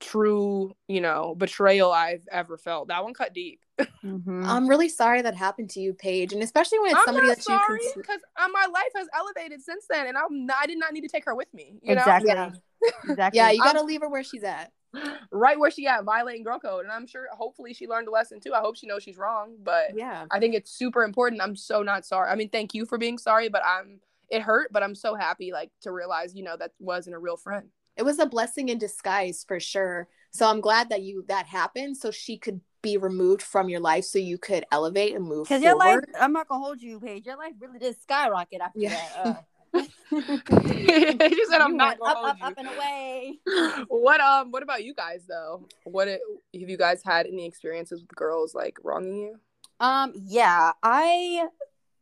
true, 0.00 0.74
you 0.86 1.00
know, 1.00 1.34
betrayal 1.36 1.92
I've 1.92 2.26
ever 2.30 2.56
felt. 2.56 2.88
That 2.88 3.04
one 3.04 3.14
cut 3.14 3.34
deep. 3.34 3.60
Mm-hmm. 4.04 4.44
I'm 4.46 4.68
really 4.68 4.88
sorry 4.88 5.22
that 5.22 5.34
happened 5.34 5.70
to 5.70 5.80
you, 5.80 5.92
Paige, 5.92 6.32
and 6.32 6.42
especially 6.42 6.78
when 6.78 6.92
it's 6.92 7.00
I'm 7.00 7.04
somebody 7.06 7.28
that 7.28 7.42
sorry, 7.42 7.80
you 7.82 7.92
because 7.96 8.20
uh, 8.36 8.46
my 8.52 8.66
life 8.72 8.90
has 8.94 9.08
elevated 9.12 9.60
since 9.60 9.86
then, 9.90 10.06
and 10.06 10.16
I'm 10.16 10.46
not, 10.46 10.56
I 10.62 10.66
did 10.66 10.78
not 10.78 10.92
need 10.92 11.00
to 11.02 11.08
take 11.08 11.24
her 11.24 11.34
with 11.34 11.52
me. 11.52 11.78
You 11.82 11.94
exactly. 11.94 12.32
Know? 12.32 12.52
Yeah. 12.82 12.90
exactly. 13.10 13.36
Yeah, 13.36 13.50
you 13.50 13.58
gotta 13.60 13.80
I'm, 13.80 13.86
leave 13.86 14.00
her 14.00 14.08
where 14.08 14.22
she's 14.22 14.44
at. 14.44 14.72
Right 15.30 15.58
where 15.58 15.70
she 15.70 15.86
at, 15.86 16.04
violating 16.04 16.44
girl 16.44 16.58
code, 16.58 16.84
and 16.84 16.92
I'm 16.92 17.06
sure, 17.06 17.26
hopefully, 17.32 17.74
she 17.74 17.86
learned 17.86 18.08
a 18.08 18.10
lesson 18.10 18.40
too. 18.40 18.54
I 18.54 18.60
hope 18.60 18.76
she 18.76 18.86
knows 18.86 19.02
she's 19.02 19.18
wrong, 19.18 19.56
but 19.62 19.90
yeah, 19.94 20.26
I 20.30 20.38
think 20.38 20.54
it's 20.54 20.70
super 20.70 21.02
important. 21.02 21.42
I'm 21.42 21.56
so 21.56 21.82
not 21.82 22.06
sorry. 22.06 22.30
I 22.30 22.36
mean, 22.36 22.48
thank 22.48 22.74
you 22.74 22.86
for 22.86 22.98
being 22.98 23.18
sorry, 23.18 23.48
but 23.48 23.62
I'm 23.64 24.00
it 24.30 24.42
hurt, 24.42 24.72
but 24.72 24.82
I'm 24.82 24.94
so 24.94 25.14
happy 25.14 25.52
like 25.52 25.70
to 25.82 25.92
realize, 25.92 26.34
you 26.34 26.42
know, 26.42 26.56
that 26.56 26.72
wasn't 26.78 27.16
a 27.16 27.18
real 27.18 27.36
friend. 27.36 27.68
It 27.98 28.04
was 28.04 28.18
a 28.20 28.26
blessing 28.26 28.68
in 28.68 28.78
disguise 28.78 29.44
for 29.46 29.58
sure. 29.58 30.08
So 30.30 30.48
I'm 30.48 30.60
glad 30.60 30.88
that 30.90 31.02
you 31.02 31.24
that 31.28 31.46
happened 31.46 31.96
so 31.96 32.10
she 32.10 32.38
could 32.38 32.60
be 32.80 32.96
removed 32.96 33.42
from 33.42 33.68
your 33.68 33.80
life 33.80 34.04
so 34.04 34.18
you 34.18 34.38
could 34.38 34.64
elevate 34.70 35.14
and 35.14 35.24
move 35.24 35.48
Because 35.48 35.62
your 35.62 35.76
life, 35.76 36.00
I'm 36.18 36.32
not 36.32 36.48
gonna 36.48 36.62
hold 36.62 36.80
you, 36.80 37.00
Paige. 37.00 37.26
Your 37.26 37.36
life 37.36 37.54
really 37.58 37.78
did 37.78 38.00
skyrocket 38.00 38.60
after 38.60 38.78
yeah. 38.78 38.90
that. 38.90 39.26
Uh. 39.26 39.34
he 40.10 41.44
said, 41.50 41.60
"I'm 41.60 41.72
you 41.72 41.76
not 41.76 41.98
up, 42.04 42.16
up, 42.24 42.36
up, 42.40 42.54
and 42.56 42.68
away." 42.68 43.40
what 43.88 44.20
um? 44.20 44.50
What 44.50 44.62
about 44.62 44.84
you 44.84 44.94
guys 44.94 45.24
though? 45.28 45.66
What 45.84 46.08
it, 46.08 46.20
have 46.58 46.68
you 46.68 46.78
guys 46.78 47.02
had 47.04 47.26
any 47.26 47.46
experiences 47.46 48.00
with 48.00 48.14
girls 48.14 48.54
like 48.54 48.78
wronging 48.82 49.18
you? 49.18 49.40
Um. 49.80 50.12
Yeah. 50.14 50.72
I. 50.82 51.48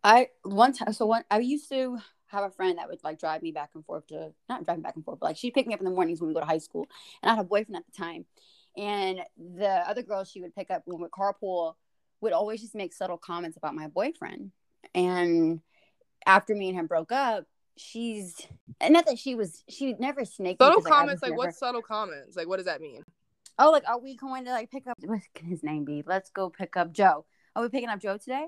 I 0.05 0.29
one 0.45 0.73
time. 0.73 0.93
So 0.93 1.07
one. 1.07 1.25
I 1.31 1.41
used 1.41 1.69
to 1.71 1.99
have 2.37 2.45
a 2.45 2.55
friend 2.55 2.79
that 2.79 2.89
would 2.89 3.03
like 3.03 3.19
drive 3.19 3.43
me 3.43 3.53
back 3.53 3.71
and 3.75 3.85
forth 3.85 4.07
to 4.09 4.33
not 4.49 4.65
drive 4.65 4.79
me 4.79 4.83
back 4.83 4.97
and 4.97 5.05
forth, 5.05 5.19
but 5.21 5.27
like 5.27 5.37
she'd 5.37 5.55
pick 5.55 5.67
me 5.67 5.75
up 5.75 5.81
in 5.81 5.85
the 5.85 5.91
mornings 5.91 6.21
when 6.21 6.29
we 6.29 6.35
go 6.35 6.41
to 6.41 6.47
high 6.47 6.59
school. 6.59 6.87
And 7.23 7.31
I 7.31 7.35
had 7.35 7.45
a 7.45 7.49
boyfriend 7.49 7.77
at 7.77 7.85
the 7.87 7.97
time. 7.97 8.25
And 8.77 9.21
the 9.39 9.69
other 9.69 10.03
girls 10.03 10.31
she 10.31 10.41
would 10.41 10.55
pick 10.55 10.71
up 10.71 10.83
when 10.85 11.01
we 11.01 11.09
carpool 11.09 11.75
would 12.21 12.33
always 12.33 12.61
just 12.61 12.75
make 12.75 12.93
subtle 12.93 13.19
comments 13.19 13.57
about 13.57 13.75
my 13.75 13.89
boyfriend. 13.89 14.53
And 14.95 15.61
after 16.27 16.55
me 16.55 16.69
and 16.69 16.79
him 16.79 16.87
broke 16.87 17.13
up, 17.13 17.45
she's 17.77 18.47
not 18.83 19.07
that 19.07 19.19
she 19.19 19.35
was 19.35 19.65
she 19.69 19.95
never 19.99 20.25
snaked. 20.25 20.61
Subtle 20.61 20.83
me, 20.83 20.91
comments 20.91 21.23
like, 21.23 21.37
what 21.37 21.55
subtle 21.55 21.83
comments? 21.83 22.37
Like 22.37 22.49
what 22.49 22.57
does 22.57 22.67
that 22.67 22.81
mean? 22.81 23.03
Oh, 23.59 23.71
like 23.71 23.85
are 23.89 23.99
we 23.99 24.17
going 24.17 24.45
to 24.45 24.51
like 24.51 24.71
pick 24.71 24.87
up 24.87 24.99
what 25.05 25.21
can 25.35 25.47
his 25.47 25.63
name 25.63 25.85
be? 25.85 26.03
Let's 26.07 26.31
go 26.31 26.51
pick 26.51 26.77
up 26.77 26.93
Joe. 26.93 27.25
Are 27.55 27.63
we 27.63 27.69
picking 27.69 27.89
up 27.89 28.01
Joe 28.01 28.19
today? 28.19 28.47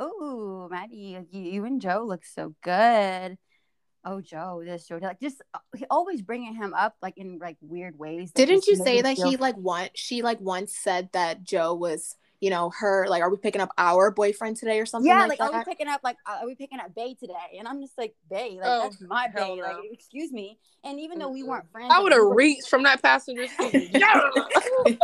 Oh, 0.00 0.68
Maddie, 0.70 1.18
you, 1.30 1.64
and 1.64 1.80
Joe 1.80 2.04
look 2.06 2.24
so 2.24 2.54
good. 2.62 3.38
Oh, 4.02 4.20
Joe, 4.22 4.62
this 4.64 4.88
Joe, 4.88 4.98
like 5.00 5.20
just 5.20 5.42
uh, 5.52 5.58
he 5.76 5.84
always 5.90 6.22
bringing 6.22 6.54
him 6.54 6.72
up 6.72 6.96
like 7.02 7.18
in 7.18 7.38
like 7.38 7.58
weird 7.60 7.98
ways. 7.98 8.32
Didn't 8.32 8.66
you 8.66 8.76
say 8.76 9.02
that 9.02 9.16
feel... 9.16 9.28
he 9.28 9.36
like 9.36 9.58
once 9.58 9.90
she 9.94 10.22
like 10.22 10.40
once 10.40 10.74
said 10.74 11.10
that 11.12 11.44
Joe 11.44 11.74
was 11.74 12.16
you 12.40 12.48
know 12.48 12.70
her 12.78 13.06
like 13.08 13.22
are 13.22 13.30
we 13.30 13.36
picking 13.36 13.60
up 13.60 13.70
our 13.76 14.10
boyfriend 14.10 14.56
today 14.56 14.80
or 14.80 14.86
something 14.86 15.08
yeah 15.08 15.26
like, 15.26 15.38
like 15.38 15.52
are 15.52 15.58
we 15.58 15.64
picking 15.64 15.88
up 15.88 16.00
like 16.02 16.16
uh, 16.26 16.38
are 16.40 16.46
we 16.46 16.54
picking 16.54 16.80
up 16.80 16.94
bay 16.94 17.14
today 17.14 17.34
and 17.58 17.68
i'm 17.68 17.80
just 17.82 17.96
like 17.98 18.14
bay 18.30 18.58
like 18.58 18.64
oh, 18.64 18.82
that's 18.82 19.00
my 19.02 19.28
bay 19.28 19.56
no. 19.56 19.62
like 19.62 19.76
excuse 19.92 20.32
me 20.32 20.58
and 20.82 20.98
even 20.98 21.18
though 21.18 21.28
we 21.28 21.42
weren't 21.42 21.70
friends 21.70 21.92
i 21.94 22.00
would 22.00 22.12
have 22.12 22.22
reached 22.22 22.68
from 22.68 22.82
that 22.82 23.02
passenger 23.02 23.46
seat 23.58 23.94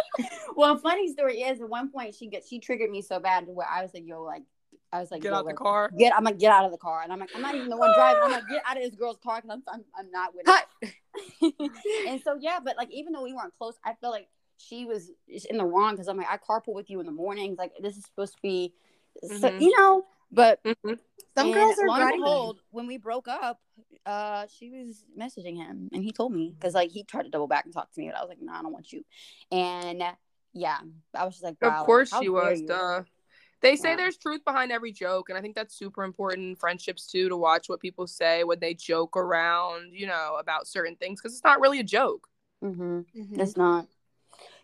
well 0.56 0.78
funny 0.78 1.12
story 1.12 1.42
is 1.42 1.60
at 1.60 1.68
one 1.68 1.90
point 1.90 2.14
she 2.14 2.26
get 2.26 2.42
she 2.48 2.58
triggered 2.58 2.90
me 2.90 3.02
so 3.02 3.20
bad 3.20 3.44
to 3.46 3.52
where 3.52 3.68
i 3.70 3.82
was 3.82 3.92
like 3.92 4.06
yo 4.06 4.22
like 4.22 4.42
I 4.96 5.00
was 5.00 5.10
like, 5.10 5.22
get 5.22 5.32
out 5.32 5.46
the 5.46 5.54
car. 5.54 5.90
Get, 5.98 6.14
I'm 6.16 6.24
like, 6.24 6.38
get 6.38 6.52
out 6.52 6.64
of 6.64 6.70
the 6.70 6.78
car, 6.78 7.02
and 7.02 7.12
I'm 7.12 7.18
like, 7.20 7.30
I'm 7.34 7.42
not 7.42 7.54
even 7.54 7.68
the 7.68 7.76
one 7.76 7.92
driving. 7.94 8.22
I'm 8.24 8.30
like, 8.32 8.48
get 8.48 8.62
out 8.66 8.76
of 8.76 8.82
this 8.82 8.94
girl's 8.94 9.18
car 9.22 9.40
because 9.42 9.50
I'm, 9.50 9.62
I'm, 9.72 9.84
I'm 9.98 10.10
not 10.10 10.34
with 10.34 10.46
it. 10.48 11.72
and 12.06 12.20
so 12.22 12.36
yeah, 12.40 12.58
but 12.62 12.76
like 12.76 12.90
even 12.90 13.12
though 13.12 13.22
we 13.22 13.32
weren't 13.32 13.54
close, 13.58 13.74
I 13.84 13.94
feel 14.00 14.10
like 14.10 14.28
she 14.58 14.84
was 14.84 15.10
in 15.50 15.58
the 15.58 15.64
wrong 15.64 15.92
because 15.92 16.08
I'm 16.08 16.16
like, 16.16 16.28
I 16.30 16.38
carpool 16.38 16.74
with 16.74 16.90
you 16.90 17.00
in 17.00 17.06
the 17.06 17.12
mornings. 17.12 17.58
Like 17.58 17.72
this 17.80 17.96
is 17.96 18.04
supposed 18.04 18.34
to 18.34 18.42
be, 18.42 18.72
Mhm. 19.24 19.40
so, 19.40 19.52
you 19.58 19.76
know. 19.76 20.04
But 20.32 20.60
Mm-hmm. 20.64 20.94
Some 21.36 21.52
girls 21.52 21.78
are 21.78 21.88
and 21.88 22.22
behold, 22.22 22.60
when 22.70 22.86
we 22.86 22.96
broke 22.96 23.28
up, 23.28 23.60
uh, 24.06 24.46
she 24.48 24.70
was 24.70 25.04
messaging 25.18 25.56
him, 25.56 25.90
and 25.92 26.02
he 26.02 26.10
told 26.10 26.32
me 26.32 26.54
because 26.58 26.74
like 26.74 26.90
he 26.90 27.04
tried 27.04 27.24
to 27.24 27.28
double 27.28 27.46
back 27.46 27.66
and 27.66 27.74
talk 27.74 27.92
to 27.92 28.00
me, 28.00 28.08
but 28.08 28.16
I 28.16 28.22
was 28.22 28.30
like, 28.30 28.40
no, 28.40 28.52
I 28.52 28.62
don't 28.62 28.72
want 28.72 28.90
you. 28.92 29.04
And 29.52 30.02
yeah, 30.54 30.78
I 31.14 31.24
was 31.24 31.34
just 31.34 31.44
like, 31.44 31.56
wow, 31.60 31.80
of 31.80 31.86
course 31.86 32.10
how 32.10 32.22
she 32.22 32.30
was. 32.30 32.62
Duh. 32.62 33.02
They 33.60 33.76
say 33.76 33.90
Yeah. 33.90 33.96
there's 33.96 34.18
truth 34.18 34.44
behind 34.44 34.70
every 34.70 34.92
joke, 34.92 35.28
and 35.28 35.38
I 35.38 35.40
think 35.40 35.54
that's 35.54 35.74
super 35.74 36.04
important 36.04 36.46
in 36.46 36.56
friendships 36.56 37.06
too 37.06 37.28
to 37.28 37.36
watch 37.36 37.68
what 37.68 37.80
people 37.80 38.06
say 38.06 38.44
when 38.44 38.60
they 38.60 38.74
joke 38.74 39.16
around, 39.16 39.94
you 39.94 40.06
know, 40.06 40.36
about 40.38 40.66
certain 40.66 40.96
things 40.96 41.20
because 41.20 41.34
it's 41.34 41.44
not 41.44 41.60
really 41.60 41.80
a 41.80 41.84
joke. 41.84 42.28
Mm-hmm. 42.62 43.00
Mhm. 43.14 43.38
It's 43.40 43.56
not. 43.56 43.86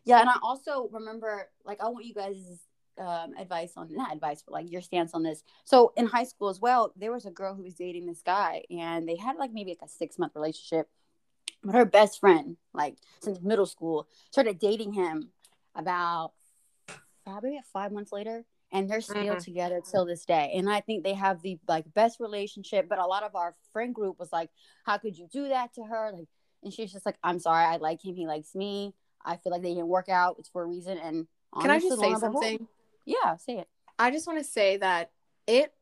Yeah, 0.05 0.21
and 0.21 0.29
I 0.29 0.37
also 0.43 0.89
remember, 0.93 1.49
like, 1.65 1.81
I 1.81 1.89
want 1.89 2.05
you 2.05 2.15
guys' 2.15 2.67
um, 2.99 3.35
advice 3.39 3.73
on 3.77 3.93
not 3.95 4.13
advice, 4.13 4.43
but 4.43 4.53
like 4.53 4.71
your 4.71 4.83
stance 4.83 5.15
on 5.15 5.23
this. 5.23 5.43
So 5.65 5.93
in 5.97 6.07
high 6.07 6.25
school 6.25 6.49
as 6.51 6.61
well, 6.61 6.93
there 6.97 7.13
was 7.13 7.25
a 7.25 7.31
girl 7.31 7.55
who 7.55 7.63
was 7.63 7.75
dating 7.75 8.07
this 8.07 8.21
guy, 8.23 8.65
and 8.71 9.09
they 9.09 9.17
had 9.17 9.37
like 9.37 9.53
maybe 9.53 9.71
like 9.71 9.89
a 9.89 9.89
six 9.89 10.19
month 10.19 10.35
relationship. 10.35 10.89
But 11.65 11.75
her 11.75 11.85
best 11.85 12.21
friend, 12.21 12.57
like 12.75 12.97
since 13.21 13.41
middle 13.41 13.67
school, 13.67 14.09
started 14.31 14.59
dating 14.59 14.93
him 14.93 15.31
about 15.75 16.33
probably 17.25 17.59
five 17.73 17.93
months 17.93 18.13
later, 18.13 18.45
and 18.73 18.89
they're 18.89 19.01
still 19.01 19.37
Mhm. 19.37 19.45
together 19.45 19.81
till 19.81 20.05
this 20.07 20.25
day. 20.25 20.53
And 20.55 20.71
I 20.71 20.81
think 20.81 21.05
they 21.05 21.15
have 21.15 21.43
the 21.43 21.59
like 21.69 21.93
best 21.95 22.19
relationship. 22.19 22.89
But 22.89 22.99
a 22.99 23.07
lot 23.07 23.23
of 23.23 23.37
our 23.37 23.55
friend 23.73 23.95
group 23.95 24.19
was 24.19 24.33
like, 24.33 24.51
"How 24.85 24.99
could 24.99 25.17
you 25.17 25.29
do 25.29 25.49
that 25.49 25.75
to 25.75 25.85
her?" 25.85 26.11
Like, 26.13 26.29
and 26.63 26.73
she's 26.73 26.93
just 26.93 27.07
like, 27.07 27.19
"I'm 27.23 27.39
sorry, 27.39 27.65
I 27.65 27.77
like 27.77 28.05
him, 28.05 28.15
he 28.17 28.27
likes 28.27 28.55
me." 28.55 28.95
I 29.25 29.37
feel 29.37 29.53
like 29.53 29.63
they 29.63 29.75
didn't 29.75 29.89
work 29.89 30.09
out. 30.09 30.37
It's 30.39 30.49
for 30.49 30.63
a 30.63 30.67
reason. 30.67 30.99
And 30.99 31.29
Can 31.61 31.71
I 31.71 31.79
just 31.79 32.01
say 32.01 32.15
something? 32.17 32.67
Yeah, 33.05 33.37
say 33.37 33.59
it. 33.59 33.69
I 33.99 34.11
just 34.11 34.27
want 34.27 34.39
to 34.39 34.45
say 34.45 34.79
that 34.79 35.13
it 35.47 35.73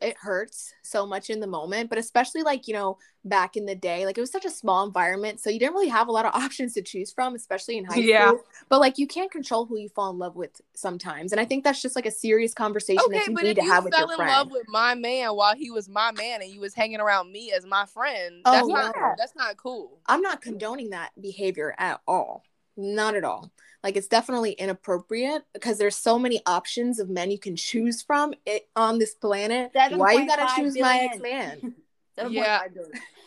it 0.00 0.16
hurts 0.18 0.74
so 0.82 1.06
much 1.06 1.30
in 1.30 1.38
the 1.40 1.46
moment, 1.46 1.88
but 1.88 1.98
especially 1.98 2.42
like, 2.42 2.66
you 2.66 2.74
know, 2.74 2.98
back 3.24 3.56
in 3.56 3.64
the 3.64 3.74
day, 3.76 4.04
like 4.06 4.18
it 4.18 4.20
was 4.20 4.32
such 4.32 4.44
a 4.44 4.50
small 4.50 4.84
environment, 4.84 5.38
so 5.40 5.50
you 5.50 5.58
didn't 5.60 5.74
really 5.74 5.88
have 5.88 6.08
a 6.08 6.12
lot 6.12 6.26
of 6.26 6.34
options 6.42 6.74
to 6.74 6.82
choose 6.82 7.12
from, 7.12 7.34
especially 7.34 7.78
in 7.78 7.84
high 7.84 8.00
Yeah. 8.00 8.32
school. 8.32 8.44
But 8.68 8.80
like 8.80 8.98
you 8.98 9.06
can't 9.06 9.30
control 9.30 9.66
who 9.66 9.78
you 9.78 9.88
fall 9.90 10.10
in 10.10 10.18
love 10.18 10.36
with 10.36 10.60
sometimes. 10.74 11.32
And 11.32 11.40
I 11.40 11.44
think 11.44 11.64
that's 11.64 11.82
just 11.82 11.96
like 11.96 12.06
a 12.06 12.10
serious 12.10 12.54
conversation 12.54 13.12
Okay, 13.12 13.12
that 13.12 13.28
you 13.28 13.36
but 13.36 13.46
need 13.46 13.54
if 13.54 13.56
to 13.56 13.62
you 13.62 13.74
have 13.74 13.84
with 13.84 13.96
fell 13.96 13.98
your 13.98 14.08
in 14.10 14.24
friend. 14.24 14.26
love 14.26 14.50
with 14.50 14.66
my 14.68 14.94
man 14.94 15.30
while 15.36 15.54
he 15.54 15.70
was 15.70 15.88
my 15.88 16.10
man 16.10 16.42
and 16.42 16.50
you 16.50 16.60
was 16.60 16.74
hanging 16.74 17.00
around 17.00 17.30
me 17.30 17.52
as 17.52 17.64
my 17.64 17.86
friend, 17.86 18.44
Oh, 18.44 18.50
that's 18.50 18.68
not 18.68 18.96
yeah. 18.96 19.14
that's 19.16 19.36
not 19.36 19.56
cool. 19.56 20.00
I'm 20.06 20.22
not 20.22 20.42
condoning 20.42 20.90
that 20.90 21.12
behavior 21.20 21.74
at 21.78 22.00
all. 22.08 22.44
Not 22.78 23.16
at 23.16 23.24
all. 23.24 23.50
Like 23.82 23.96
it's 23.96 24.06
definitely 24.06 24.52
inappropriate 24.52 25.42
because 25.52 25.78
there's 25.78 25.96
so 25.96 26.18
many 26.18 26.40
options 26.46 26.98
of 27.00 27.10
men 27.10 27.30
you 27.30 27.38
can 27.38 27.56
choose 27.56 28.02
from 28.02 28.32
it, 28.46 28.68
on 28.76 28.98
this 28.98 29.14
planet. 29.14 29.72
Why 29.74 30.12
you 30.14 30.26
gotta 30.26 30.42
7.5 30.42 30.56
choose 30.56 30.78
my 30.78 30.98
ex 31.12 31.20
man? 31.20 31.74
Yeah. 32.30 32.62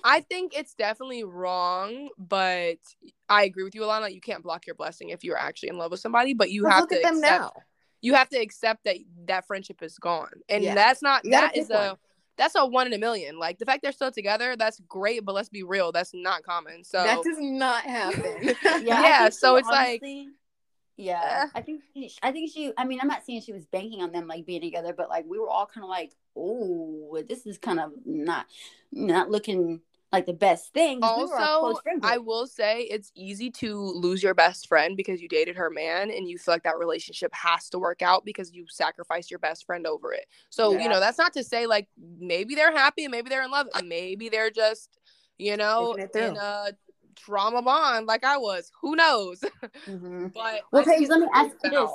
I 0.04 0.20
think 0.22 0.54
it's 0.54 0.74
definitely 0.74 1.24
wrong, 1.24 2.10
but 2.18 2.78
I 3.30 3.44
agree 3.44 3.64
with 3.64 3.74
you, 3.74 3.82
Alana. 3.84 4.14
You 4.14 4.20
can't 4.20 4.44
block 4.44 4.66
your 4.68 4.76
blessing 4.76 5.10
if 5.10 5.24
you're 5.24 5.38
actually 5.38 5.70
in 5.70 5.78
love 5.78 5.92
with 5.92 6.02
somebody, 6.02 6.34
but 6.34 6.50
you 6.50 6.66
have 6.66 6.82
look 6.82 6.90
to 6.90 6.96
at 6.98 7.04
them 7.04 7.18
accept 7.20 7.40
now. 7.42 7.52
you 8.02 8.16
have 8.16 8.28
to 8.30 8.38
accept 8.38 8.84
that 8.84 8.98
that 9.28 9.48
friendship 9.48 9.82
is 9.82 9.98
gone. 9.98 10.32
And 10.50 10.64
Yeah. 10.64 10.76
that's 10.76 11.02
not 11.02 11.22
that 11.26 11.56
is 11.56 11.68
pick 11.68 11.76
a 11.78 11.88
one. 11.90 11.98
That's 12.42 12.56
a 12.56 12.66
one 12.66 12.88
in 12.88 12.94
a 12.94 12.98
million. 12.98 13.38
Like 13.38 13.60
the 13.60 13.66
fact 13.66 13.84
they're 13.84 13.92
still 13.92 14.12
together, 14.12 14.56
that's 14.56 14.82
great, 14.88 15.24
but 15.24 15.36
let's 15.36 15.50
be 15.50 15.62
real, 15.62 15.92
that's 15.92 16.12
not 16.12 16.42
common. 16.42 16.84
So 16.84 17.04
that 17.04 17.24
does 17.24 17.38
not 17.40 17.84
happen. 17.84 18.56
Yeah, 18.84 19.04
Yeah, 19.04 19.30
so 19.30 19.56
she 19.56 19.60
it's 19.60 19.70
like- 19.70 20.04
yeah. 20.98 21.48
I 21.54 21.62
think 21.62 21.84
she, 21.94 22.12
I 22.24 22.32
think 22.32 22.52
she. 22.52 22.72
I 22.78 22.86
mean, 22.86 23.00
I'm 23.00 23.08
not 23.08 23.24
saying 23.26 23.42
she 23.42 23.54
was 23.54 23.66
banking 23.68 24.02
on 24.02 24.12
them 24.12 24.28
like 24.28 24.46
being 24.48 24.62
together, 24.62 24.92
but 24.92 25.08
like 25.10 25.26
we 25.28 25.38
were 25.38 25.50
all 25.50 25.68
kind 25.68 25.84
of 25.84 25.90
like, 25.90 26.14
oh, 26.36 27.22
this 27.30 27.46
is 27.46 27.60
kind 27.60 27.80
of 27.80 27.92
not 28.06 28.48
not 28.92 29.30
looking 29.30 29.82
like 30.12 30.26
the 30.26 30.34
best 30.34 30.74
thing. 30.74 31.00
we 31.00 31.08
also 31.08 31.38
close 31.60 31.80
I 32.04 32.18
will 32.18 32.46
say 32.48 32.82
it's 32.82 33.12
easy 33.16 33.50
to 33.52 33.76
lose 33.76 34.22
your 34.22 34.34
best 34.34 34.68
friend 34.68 34.98
because 34.98 35.22
you 35.22 35.28
dated 35.30 35.56
her 35.56 35.70
man 35.70 36.12
and 36.12 36.28
you 36.30 36.38
feel 36.38 36.54
like 36.54 36.64
that 36.64 36.78
relationship 36.78 37.34
has 37.34 37.70
to 37.70 37.80
work 37.80 38.02
out 38.02 38.26
because 38.26 38.52
you 38.54 38.66
sacrificed 38.70 39.32
your 39.32 39.40
best 39.40 39.66
friend 39.66 39.88
over 39.88 40.14
it. 40.14 40.26
So, 40.50 40.74
Yeah. 40.74 40.84
you 40.84 40.90
know, 40.90 41.00
that's 41.00 41.18
not 41.18 41.34
to 41.34 41.44
say 41.44 41.66
like 41.66 41.88
maybe 41.98 42.56
they're 42.56 42.72
happy, 42.76 43.08
maybe 43.08 43.30
they're 43.30 43.44
in 43.44 43.52
love, 43.52 43.68
and 43.76 43.88
maybe 43.88 44.30
they're 44.30 44.52
just, 44.52 45.00
you 45.38 45.56
know, 45.58 45.94
Sticking 45.94 46.04
it 46.06 46.14
through. 46.14 46.32
in 46.32 46.38
a 46.38 46.72
trauma 47.16 47.62
bond 47.62 48.06
like 48.08 48.24
I 48.24 48.38
was. 48.38 48.72
Who 48.82 48.96
knows? 48.96 49.44
Mhm. 49.88 50.34
But 50.34 50.62
Well, 50.72 50.84
Paige, 50.86 51.08
let 51.10 51.20
me 51.22 51.28
ask 51.34 51.56
you 51.64 51.70
this. 51.70 51.92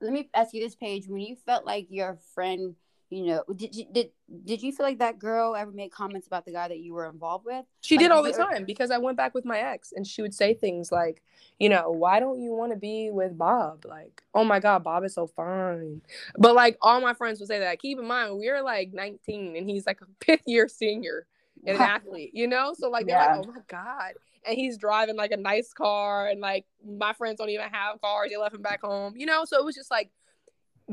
Let 0.00 0.12
me 0.12 0.30
ask 0.32 0.54
you 0.54 0.62
this, 0.62 0.76
Paige. 0.76 1.08
When 1.08 1.20
you 1.20 1.34
felt 1.44 1.64
like 1.66 1.88
your 1.90 2.18
friend, 2.34 2.76
you 3.10 3.26
know, 3.26 3.42
did 3.54 3.74
you 3.74 3.86
did 3.90 4.10
did 4.44 4.62
you 4.62 4.72
feel 4.72 4.84
like 4.84 4.98
that 4.98 5.18
girl 5.18 5.56
ever 5.56 5.70
made 5.70 5.90
comments 5.90 6.26
about 6.26 6.44
the 6.44 6.52
guy 6.52 6.68
that 6.68 6.78
you 6.78 6.92
were 6.92 7.08
involved 7.08 7.46
with? 7.46 7.64
She 7.80 7.96
Like, 7.96 8.04
did 8.04 8.12
all 8.12 8.22
the 8.22 8.32
time 8.32 8.64
because 8.64 8.90
I 8.90 8.98
went 8.98 9.16
back 9.16 9.34
with 9.34 9.44
my 9.46 9.58
ex 9.58 9.92
and 9.92 10.06
she 10.06 10.20
would 10.20 10.34
say 10.34 10.52
things 10.52 10.92
like, 10.92 11.22
you 11.58 11.68
know, 11.70 11.90
why 11.90 12.20
don't 12.20 12.38
you 12.40 12.52
want 12.52 12.72
to 12.72 12.78
be 12.78 13.10
with 13.10 13.38
Bob? 13.38 13.86
Like, 13.86 14.22
oh 14.34 14.44
my 14.44 14.60
God, 14.60 14.84
Bob 14.84 15.04
is 15.04 15.14
so 15.14 15.26
fine. 15.26 16.02
But 16.36 16.54
like 16.54 16.76
all 16.82 17.00
my 17.00 17.14
friends 17.14 17.40
would 17.40 17.48
say 17.48 17.60
that. 17.60 17.78
Keep 17.78 17.98
in 17.98 18.06
mind, 18.06 18.36
we're 18.36 18.62
like 18.62 18.92
19 18.92 19.56
and 19.56 19.68
he's 19.68 19.86
like 19.86 20.00
a 20.02 20.06
fifth 20.24 20.42
year 20.46 20.68
senior 20.68 21.26
and 21.66 21.76
an 21.76 21.82
athlete, 21.82 22.30
you 22.34 22.46
know? 22.46 22.74
So 22.78 22.90
like 22.90 23.06
they're 23.06 23.16
Yeah. 23.16 23.36
like, 23.36 23.46
oh 23.46 23.50
my 23.50 23.60
God. 23.68 24.12
And 24.46 24.56
he's 24.56 24.78
driving 24.78 25.16
like 25.16 25.32
a 25.32 25.36
nice 25.36 25.72
car 25.72 26.28
and 26.28 26.40
like 26.40 26.66
my 26.86 27.12
friends 27.14 27.38
don't 27.38 27.48
even 27.50 27.68
have 27.70 28.00
cars. 28.00 28.30
They 28.30 28.36
left 28.36 28.54
him 28.54 28.62
back 28.62 28.82
home, 28.82 29.14
you 29.16 29.26
know? 29.26 29.44
So 29.46 29.58
it 29.58 29.64
was 29.64 29.74
just 29.74 29.90
like 29.90 30.10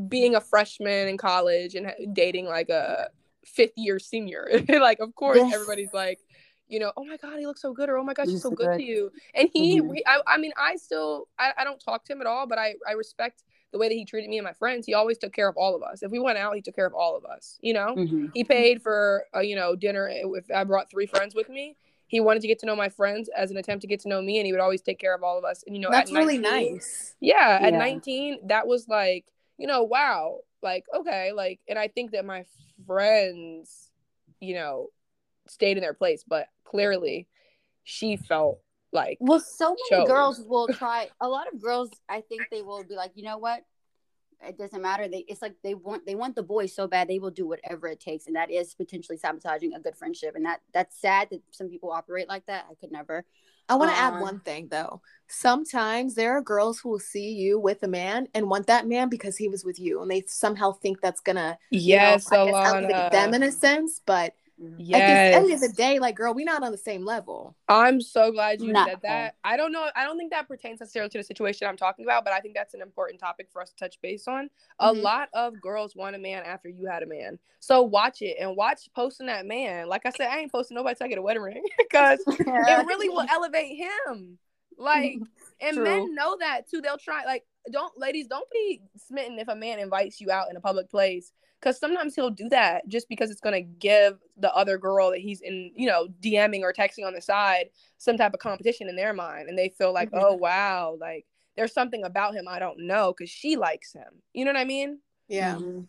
being 0.08 0.36
a 0.36 0.42
freshman 0.42 1.08
in 1.08 1.18
college 1.18 1.76
and 1.76 1.92
dating 2.14 2.46
like 2.46 2.70
a 2.70 3.10
fifth 3.46 3.74
year 3.78 4.00
senior. 4.00 4.50
like, 4.70 5.00
of 5.00 5.16
course, 5.16 5.38
Yes. 5.38 5.54
everybody's 5.54 5.94
like, 5.94 6.20
you 6.68 6.80
know, 6.80 6.92
oh 6.98 7.06
my 7.06 7.16
god, 7.18 7.38
he 7.38 7.46
looks 7.46 7.62
so 7.62 7.74
good, 7.74 7.90
or 7.90 7.98
oh 7.98 8.04
my 8.04 8.14
gosh, 8.14 8.26
He's 8.26 8.34
he's 8.36 8.42
so 8.42 8.50
good 8.50 8.68
good. 8.70 8.78
to 8.78 8.84
you. 8.84 9.12
And 9.36 9.50
he, 9.54 9.80
Mhm. 9.80 9.88
we- 9.88 10.04
I, 10.08 10.20
I 10.26 10.38
mean, 10.38 10.52
I 10.58 10.76
still, 10.78 11.28
I, 11.38 11.54
I 11.60 11.64
don't 11.64 11.80
talk 11.80 12.04
to 12.06 12.14
him 12.14 12.22
at 12.22 12.28
all, 12.28 12.48
but 12.48 12.58
I, 12.58 12.74
I 12.88 12.94
respect 12.94 13.44
the 13.72 13.78
way 13.78 13.88
that 13.88 13.94
he 13.94 14.04
treated 14.04 14.30
me 14.30 14.38
and 14.40 14.46
my 14.46 14.54
friends. 14.54 14.86
He 14.88 14.94
always 14.96 15.18
took 15.20 15.32
care 15.32 15.48
of 15.48 15.58
all 15.58 15.76
of 15.76 15.84
us. 15.84 16.02
If 16.02 16.12
we 16.12 16.20
went 16.20 16.38
out, 16.40 16.56
he 16.56 16.62
took 16.62 16.76
care 16.76 16.88
of 16.88 16.94
all 16.94 17.16
of 17.16 17.24
us. 17.26 17.58
You 17.62 17.74
know, 17.74 17.96
Mhm. 17.96 18.32
he 18.34 18.44
paid 18.44 18.82
for, 18.82 19.26
uh, 19.36 19.42
you 19.42 19.56
know, 19.56 19.76
dinner 19.76 20.10
if 20.12 20.50
I 20.50 20.64
brought 20.64 20.90
three 20.90 21.06
friends 21.06 21.36
with 21.36 21.50
me. 21.50 21.78
He 22.08 22.20
wanted 22.20 22.42
to 22.42 22.48
get 22.48 22.60
to 22.60 22.66
know 22.66 22.76
my 22.76 22.90
friends 22.90 23.30
as 23.36 23.52
an 23.52 23.58
attempt 23.58 23.82
to 23.82 23.88
get 23.88 24.00
to 24.02 24.10
know 24.10 24.22
me, 24.22 24.38
and 24.40 24.46
he 24.46 24.52
would 24.52 24.62
always 24.62 24.82
take 24.82 25.00
care 25.00 25.14
of 25.14 25.22
all 25.24 25.38
of 25.38 25.44
us. 25.44 25.64
And 25.68 25.76
you 25.76 25.82
know, 25.82 25.90
That's 25.92 26.12
at 26.12 26.16
really 26.18 26.38
nice. 26.40 27.16
yeah, 27.20 27.60
at 27.62 27.74
Yeah. 27.74 27.80
19, 27.80 28.48
that 28.48 28.66
was 28.68 28.88
like, 28.88 29.26
you 29.58 29.68
know, 29.68 29.84
wow. 29.84 30.40
Like, 30.62 30.86
okay, 30.96 31.32
like, 31.32 31.60
and 31.68 31.78
I 31.78 31.88
think 31.88 32.12
that 32.12 32.26
my 32.26 32.46
friends, 32.88 33.92
you 34.40 34.56
know, 34.56 34.88
stayed 35.48 35.78
in 35.78 35.82
their 35.82 35.94
place, 35.94 36.24
but 36.28 36.48
clearly 36.64 37.28
she 37.84 38.18
felt 38.18 38.60
like, 38.92 39.18
Well, 39.20 39.40
so 39.40 39.70
many 39.70 40.02
Shows. 40.02 40.08
girls 40.08 40.42
will 40.48 40.68
try. 40.68 41.10
A 41.22 41.28
lot 41.28 41.52
of 41.52 41.62
girls, 41.62 41.90
I 42.10 42.22
think 42.22 42.48
they 42.52 42.62
will 42.62 42.84
be 42.84 42.96
like, 42.96 43.12
you 43.16 43.24
know 43.24 43.38
what? 43.38 43.64
It 44.46 44.58
doesn't 44.58 44.82
matter. 44.82 45.08
They 45.08 45.26
it's 45.28 45.42
like 45.42 45.56
they 45.64 45.76
want 45.76 46.06
they 46.06 46.14
want 46.16 46.36
the 46.36 46.44
boy 46.44 46.66
so 46.66 46.88
bad 46.88 47.08
they 47.08 47.20
will 47.20 47.32
do 47.32 47.48
whatever 47.48 47.88
it 47.88 48.00
takes, 48.00 48.28
and 48.28 48.36
that 48.36 48.52
is 48.52 48.76
potentially 48.76 49.18
sabotaging 49.18 49.74
a 49.74 49.80
good 49.80 49.96
friendship. 49.96 50.36
And 50.36 50.46
that 50.46 50.62
that's 50.74 51.00
sad 51.00 51.30
that 51.32 51.42
some 51.52 51.70
people 51.70 51.92
operate 51.92 52.28
like 52.28 52.46
that. 52.48 52.66
I 52.70 52.76
could 52.76 52.92
never. 52.92 53.26
I 53.68 53.76
want 53.76 53.92
to 53.92 53.98
add 53.98 54.20
one 54.22 54.40
thing 54.40 54.68
though. 54.70 55.02
Sometimes 55.28 56.14
there 56.14 56.34
are 56.38 56.42
girls 56.42 56.80
who 56.80 56.90
will 56.90 57.00
see 57.00 57.32
you 57.32 57.60
with 57.60 57.82
a 57.84 57.88
man 57.88 58.28
and 58.34 58.50
want 58.50 58.68
that 58.68 58.88
man 58.88 59.10
because 59.10 59.38
he 59.38 59.48
was 59.48 59.66
with 59.66 59.80
you, 59.80 60.02
and 60.02 60.10
they 60.10 60.24
somehow 60.28 60.72
think 60.74 61.02
that's 61.02 61.22
gonna 61.22 61.58
you 61.72 61.96
know, 61.98 62.02
yes, 62.04 62.32
I 62.32 62.46
guess, 62.46 62.56
elevate 62.56 63.12
them 63.12 63.34
in 63.34 63.44
a 63.44 63.52
sense. 63.52 64.02
But 64.06 64.36
at 64.60 65.06
the 65.06 65.36
end 65.36 65.52
of 65.52 65.60
the 65.60 65.70
day, 65.70 66.00
like, 66.00 66.16
girl, 66.16 66.34
we're 66.34 66.46
not 66.46 66.64
on 66.64 66.72
the 66.72 66.78
same 66.78 67.04
level. 67.06 67.56
I'm 67.68 68.00
so 68.02 68.32
glad 68.32 68.62
you 68.62 68.74
said 68.74 69.00
that. 69.04 69.36
I 69.44 69.58
don't 69.58 69.72
know. 69.72 69.90
I 69.96 70.04
don't 70.04 70.18
think 70.18 70.32
that 70.32 70.48
pertains 70.48 70.80
necessarily 70.80 71.10
to 71.10 71.18
the 71.18 71.24
situation 71.24 71.68
I'm 71.68 71.78
talking 71.78 72.06
about, 72.06 72.24
but 72.24 72.34
I 72.34 72.40
think 72.40 72.56
that's 72.56 72.74
an 72.74 72.82
important 72.82 73.20
topic 73.20 73.48
for 73.52 73.62
us 73.62 73.70
to 73.72 73.76
touch 73.76 74.00
base 74.02 74.28
on. 74.28 74.50
A 74.80 74.94
Mhm. 74.94 75.02
lot 75.02 75.30
of 75.34 75.60
girls 75.62 75.96
want 75.96 76.16
a 76.16 76.20
man 76.20 76.44
after 76.44 76.70
you 76.70 76.86
had 76.86 77.04
a 77.04 77.06
man. 77.06 77.40
So 77.60 77.82
watch 77.84 78.22
it 78.22 78.38
and 78.40 78.56
watch 78.56 78.90
posting 78.96 79.28
that 79.28 79.46
man. 79.46 79.88
Like 79.88 80.06
I 80.06 80.12
said, 80.12 80.30
I 80.30 80.40
ain't 80.40 80.52
posting 80.52 80.76
nobody 80.76 80.96
till 80.96 81.06
I 81.06 81.10
get 81.10 81.18
a 81.18 81.22
wedding 81.22 81.44
ring 81.44 81.64
because 81.78 82.20
it 82.28 82.86
really 82.86 83.10
will 83.10 83.26
elevate 83.30 83.78
him. 83.78 84.38
Like, 84.78 85.18
and 85.62 85.76
True. 85.76 85.84
men 85.84 86.16
know 86.16 86.38
that 86.40 86.70
too. 86.70 86.82
They'll 86.82 86.98
try. 86.98 87.26
Like, 87.26 87.46
don't 87.72 87.98
ladies, 87.98 88.28
don't 88.28 88.50
be 88.52 88.82
smitten 88.98 89.40
if 89.40 89.48
a 89.48 89.56
man 89.56 89.80
invites 89.80 90.22
you 90.22 90.32
out 90.32 90.50
in 90.50 90.56
a 90.58 90.62
public 90.62 90.90
place, 90.90 91.32
because 91.60 91.80
sometimes 91.80 92.16
he'll 92.16 92.30
do 92.30 92.50
that 92.50 92.88
just 92.88 93.10
because 93.10 93.32
it's 93.32 93.42
gonna 93.42 93.62
give 93.62 94.20
the 94.38 94.54
other 94.54 94.78
girl 94.78 95.12
that 95.12 95.20
he's 95.20 95.42
in, 95.42 95.72
you 95.76 95.88
know, 95.88 96.08
DMing 96.22 96.62
or 96.62 96.74
texting 96.74 97.06
on 97.06 97.14
the 97.14 97.22
side 97.22 97.70
some 97.98 98.18
type 98.18 98.34
of 98.34 98.40
competition 98.40 98.90
in 98.90 98.96
their 98.96 99.14
mind, 99.14 99.50
and 99.50 99.58
they 99.58 99.70
feel 99.70 99.94
like, 99.94 100.12
Mhm. 100.12 100.22
oh 100.22 100.36
wow, 100.36 100.98
like 101.00 101.26
there's 101.56 101.74
something 101.74 102.04
about 102.04 102.36
him 102.36 102.48
I 102.48 102.60
don't 102.60 102.80
know 102.80 103.14
because 103.14 103.30
she 103.30 103.56
likes 103.56 103.94
him. 103.94 104.22
You 104.34 104.46
know 104.46 104.52
what 104.52 104.60
I 104.60 104.66
mean? 104.66 105.00
Yeah. 105.28 105.56
Mhm. 105.56 105.88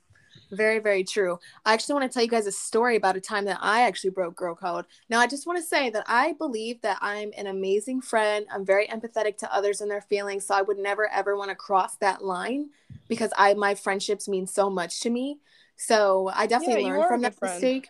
Very, 0.53 0.79
very 0.79 1.03
true. 1.03 1.39
I 1.65 1.75
actually 1.75 1.95
want 1.95 2.11
to 2.11 2.15
tell 2.15 2.23
you 2.23 2.29
guys 2.29 2.47
a 2.47 2.53
story 2.53 2.95
about 2.95 3.17
a 3.17 3.21
time 3.21 3.47
that 3.47 3.59
I 3.61 3.83
actually 3.83 4.11
broke 4.11 4.37
girl 4.37 4.55
code. 4.55 4.85
Now, 5.11 5.19
I 5.19 5.27
just 5.27 5.47
want 5.47 5.59
to 5.59 5.65
say 5.67 5.91
that 5.91 6.05
I 6.07 6.35
believe 6.35 6.81
that 6.83 6.99
I'm 7.01 7.33
an 7.37 7.49
amazing 7.49 8.01
friend. 8.01 8.47
I'm 8.53 8.65
very 8.65 8.87
empathetic 8.87 9.39
to 9.39 9.53
others 9.53 9.81
and 9.81 9.91
their 9.91 10.01
feelings. 10.03 10.47
So 10.47 10.55
I 10.55 10.63
would 10.63 10.79
never, 10.79 11.11
ever 11.11 11.37
want 11.37 11.51
to 11.51 11.57
cross 11.57 11.97
that 11.97 12.23
line 12.23 12.71
because 13.09 13.33
I 13.37 13.55
my 13.55 13.75
friendships 13.75 14.29
mean 14.29 14.47
so 14.47 14.71
much 14.71 15.01
to 15.01 15.11
me. 15.11 15.39
So 15.77 16.31
I 16.33 16.47
definitely 16.47 16.85
Yeah, 16.85 16.91
learned 16.91 17.07
from 17.09 17.23
that 17.23 17.35
friend. 17.35 17.55
mistake. 17.55 17.89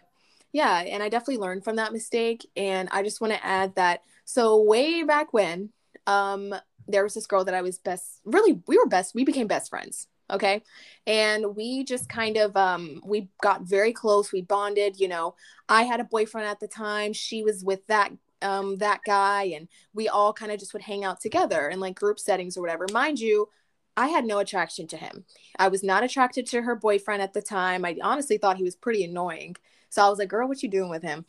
Yeah, 0.53 0.79
and 0.79 1.03
I 1.03 1.11
definitely 1.11 1.39
learned 1.39 1.63
from 1.63 1.77
that 1.77 1.93
mistake. 1.93 2.49
And 2.57 2.89
I 2.91 3.03
just 3.03 3.21
want 3.21 3.35
to 3.35 3.45
add 3.45 3.75
that 3.75 4.03
so 4.25 4.63
way 4.63 5.03
back 5.03 5.33
when, 5.35 5.71
um, 6.07 6.55
there 6.89 7.03
was 7.03 7.15
this 7.15 7.27
girl 7.27 7.45
that 7.45 7.55
I 7.55 7.63
was 7.63 7.79
best 7.79 8.21
really 8.25 8.61
we 8.67 8.79
were 8.79 8.87
best, 8.87 9.15
we 9.15 9.25
became 9.25 9.47
best 9.47 9.69
friends. 9.69 10.07
Okay. 10.31 10.63
And 11.07 11.55
we 11.55 11.85
just 11.85 12.09
kind 12.09 12.37
of 12.37 12.57
um 12.57 13.01
we 13.05 13.29
got 13.43 13.63
very 13.63 13.93
close, 13.93 14.33
we 14.33 14.43
bonded, 14.43 14.99
you 14.99 15.09
know. 15.09 15.35
I 15.69 15.83
had 15.85 16.01
a 16.01 16.05
boyfriend 16.05 16.49
at 16.49 16.61
the 16.61 16.69
time, 16.69 17.13
she 17.13 17.43
was 17.43 17.65
with 17.65 17.87
that 17.87 18.13
um 18.43 18.77
that 18.77 19.01
guy 19.07 19.45
and 19.57 19.69
we 19.95 20.09
all 20.09 20.33
kind 20.33 20.53
of 20.53 20.59
just 20.59 20.73
would 20.73 20.83
hang 20.83 21.05
out 21.05 21.21
together 21.21 21.69
in 21.69 21.81
like 21.81 21.95
group 21.99 22.19
settings 22.19 22.57
or 22.57 22.61
whatever. 22.61 22.87
Mind 22.93 23.19
you, 23.21 23.49
I 23.97 24.09
had 24.09 24.25
no 24.27 24.39
attraction 24.39 24.87
to 24.89 24.97
him. 24.97 25.25
I 25.59 25.69
was 25.69 25.83
not 25.83 26.05
attracted 26.05 26.47
to 26.49 26.63
her 26.63 26.75
boyfriend 26.75 27.23
at 27.23 27.33
the 27.33 27.41
time. 27.43 27.85
I 27.85 27.97
honestly 28.03 28.37
thought 28.37 28.59
he 28.59 28.63
was 28.63 28.77
pretty 28.77 29.05
annoying. 29.05 29.57
So 29.89 30.05
I 30.05 30.11
was 30.11 30.19
like, 30.19 30.29
girl, 30.29 30.49
what 30.49 30.63
you 30.63 30.69
doing 30.69 30.91
with 30.91 31.03
him? 31.03 31.25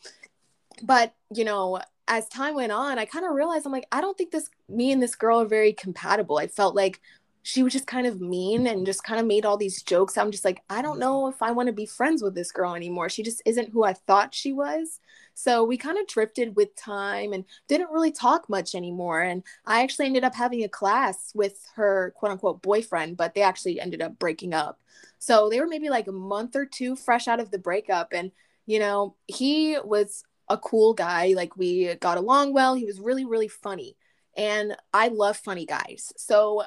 But, 0.84 1.14
you 1.34 1.46
know, 1.46 1.80
as 2.08 2.28
time 2.28 2.56
went 2.56 2.74
on, 2.74 3.00
I 3.00 3.06
kind 3.06 3.26
of 3.26 3.34
realized 3.34 3.66
I'm 3.66 3.72
like, 3.72 3.88
I 3.92 4.02
don't 4.02 4.18
think 4.18 4.32
this, 4.32 4.50
me 4.68 4.92
and 4.92 5.02
this 5.02 5.16
girl 5.16 5.42
are 5.42 5.46
very 5.46 5.72
compatible. 5.72 6.38
I 6.38 6.48
felt 6.48 6.76
like 6.76 7.00
she 7.48 7.64
was 7.64 7.72
just 7.72 7.88
kind 7.88 8.06
of 8.06 8.20
mean 8.20 8.68
and 8.68 8.86
just 8.86 9.06
kind 9.06 9.22
of 9.22 9.26
made 9.26 9.46
all 9.46 9.56
these 9.56 9.82
jokes. 9.82 10.18
I'm 10.18 10.32
just 10.32 10.44
like, 10.44 10.62
I 10.70 10.82
don't 10.82 11.00
know 11.00 11.30
if 11.30 11.42
I 11.42 11.52
want 11.52 11.68
to 11.68 11.74
be 11.74 11.86
friends 11.86 12.22
with 12.22 12.36
this 12.36 12.52
girl 12.52 12.76
anymore. 12.76 13.08
She 13.08 13.24
just 13.24 13.42
isn't 13.46 13.70
who 13.70 13.86
I 13.86 13.94
thought 13.94 14.36
she 14.36 14.52
was. 14.52 15.00
So 15.34 15.64
we 15.64 15.78
kind 15.78 15.98
of 15.98 16.08
drifted 16.08 16.58
with 16.58 16.76
time 16.76 17.32
and 17.32 17.46
didn't 17.70 17.92
really 17.92 18.12
talk 18.12 18.50
much 18.50 18.76
anymore. 18.76 19.22
And 19.22 19.44
I 19.66 19.82
actually 19.82 20.08
ended 20.08 20.26
up 20.26 20.36
having 20.36 20.66
a 20.66 20.68
class 20.68 21.32
with 21.34 21.66
her 21.76 22.14
quote 22.18 22.34
unquote 22.34 22.62
boyfriend, 22.62 23.16
but 23.16 23.34
they 23.34 23.44
actually 23.44 23.80
ended 23.80 24.02
up 24.02 24.20
breaking 24.20 24.54
up. 24.54 24.82
So 25.18 25.48
they 25.50 25.62
were 25.62 25.68
maybe 25.68 25.90
like 25.90 26.10
a 26.10 26.12
month 26.12 26.54
or 26.58 26.66
two 26.66 26.98
fresh 26.98 27.30
out 27.30 27.40
of 27.40 27.50
the 27.50 27.60
breakup. 27.60 28.12
And, 28.12 28.34
you 28.66 28.80
know, 28.80 29.16
he 29.28 29.78
was 29.82 30.26
a 30.50 30.58
cool 30.58 30.94
guy. 30.94 31.32
Like 31.34 31.56
we 31.56 31.96
got 31.96 32.18
along 32.18 32.52
well. 32.52 32.76
He 32.76 32.84
was 32.84 33.00
really, 33.00 33.24
really 33.24 33.48
funny. 33.48 33.96
And 34.36 34.76
I 34.94 35.08
love 35.08 35.38
funny 35.38 35.66
guys. 35.66 36.12
So 36.18 36.64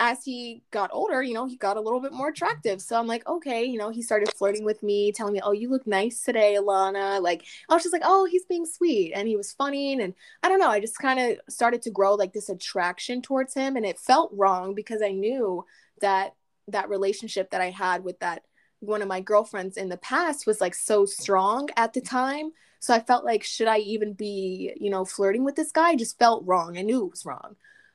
as 0.00 0.24
he 0.24 0.62
got 0.70 0.90
older, 0.92 1.22
you 1.22 1.34
know, 1.34 1.46
he 1.46 1.56
got 1.56 1.76
a 1.76 1.80
little 1.80 2.00
bit 2.00 2.12
more 2.12 2.28
attractive. 2.28 2.80
So 2.80 2.98
I'm 2.98 3.06
like, 3.06 3.26
okay, 3.26 3.64
you 3.64 3.78
know, 3.78 3.90
he 3.90 4.02
started 4.02 4.32
flirting 4.34 4.64
with 4.64 4.82
me, 4.82 5.12
telling 5.12 5.32
me, 5.32 5.40
oh, 5.42 5.52
you 5.52 5.70
look 5.70 5.86
nice 5.86 6.22
today, 6.22 6.56
Alana. 6.58 7.20
Like, 7.20 7.44
I 7.68 7.74
was 7.74 7.82
just 7.82 7.92
like, 7.92 8.02
oh, 8.04 8.24
he's 8.24 8.44
being 8.44 8.66
sweet. 8.66 9.12
And 9.14 9.28
he 9.28 9.36
was 9.36 9.52
funny. 9.52 9.92
And 10.00 10.14
I 10.42 10.48
don't 10.48 10.58
know, 10.58 10.70
I 10.70 10.80
just 10.80 10.98
kind 10.98 11.20
of 11.20 11.38
started 11.52 11.82
to 11.82 11.90
grow 11.90 12.14
like 12.14 12.32
this 12.32 12.48
attraction 12.48 13.22
towards 13.22 13.54
him. 13.54 13.76
And 13.76 13.86
it 13.86 13.98
felt 13.98 14.32
wrong 14.34 14.74
because 14.74 15.02
I 15.02 15.12
knew 15.12 15.64
that 16.00 16.34
that 16.68 16.88
relationship 16.88 17.50
that 17.50 17.60
I 17.60 17.70
had 17.70 18.04
with 18.04 18.18
that 18.20 18.42
one 18.80 19.02
of 19.02 19.08
my 19.08 19.20
girlfriends 19.20 19.76
in 19.76 19.88
the 19.88 19.96
past 19.96 20.46
was 20.46 20.60
like 20.60 20.74
so 20.74 21.04
strong 21.04 21.68
at 21.76 21.92
the 21.92 22.00
time. 22.00 22.50
So 22.80 22.92
I 22.92 22.98
felt 22.98 23.24
like, 23.24 23.44
should 23.44 23.68
I 23.68 23.78
even 23.78 24.12
be, 24.12 24.72
you 24.76 24.90
know, 24.90 25.04
flirting 25.04 25.44
with 25.44 25.54
this 25.54 25.70
guy? 25.70 25.90
I 25.90 25.96
just 25.96 26.18
felt 26.18 26.44
wrong. 26.44 26.76
I 26.76 26.82
knew 26.82 27.04
it 27.04 27.10
was 27.10 27.24
wrong. 27.24 27.54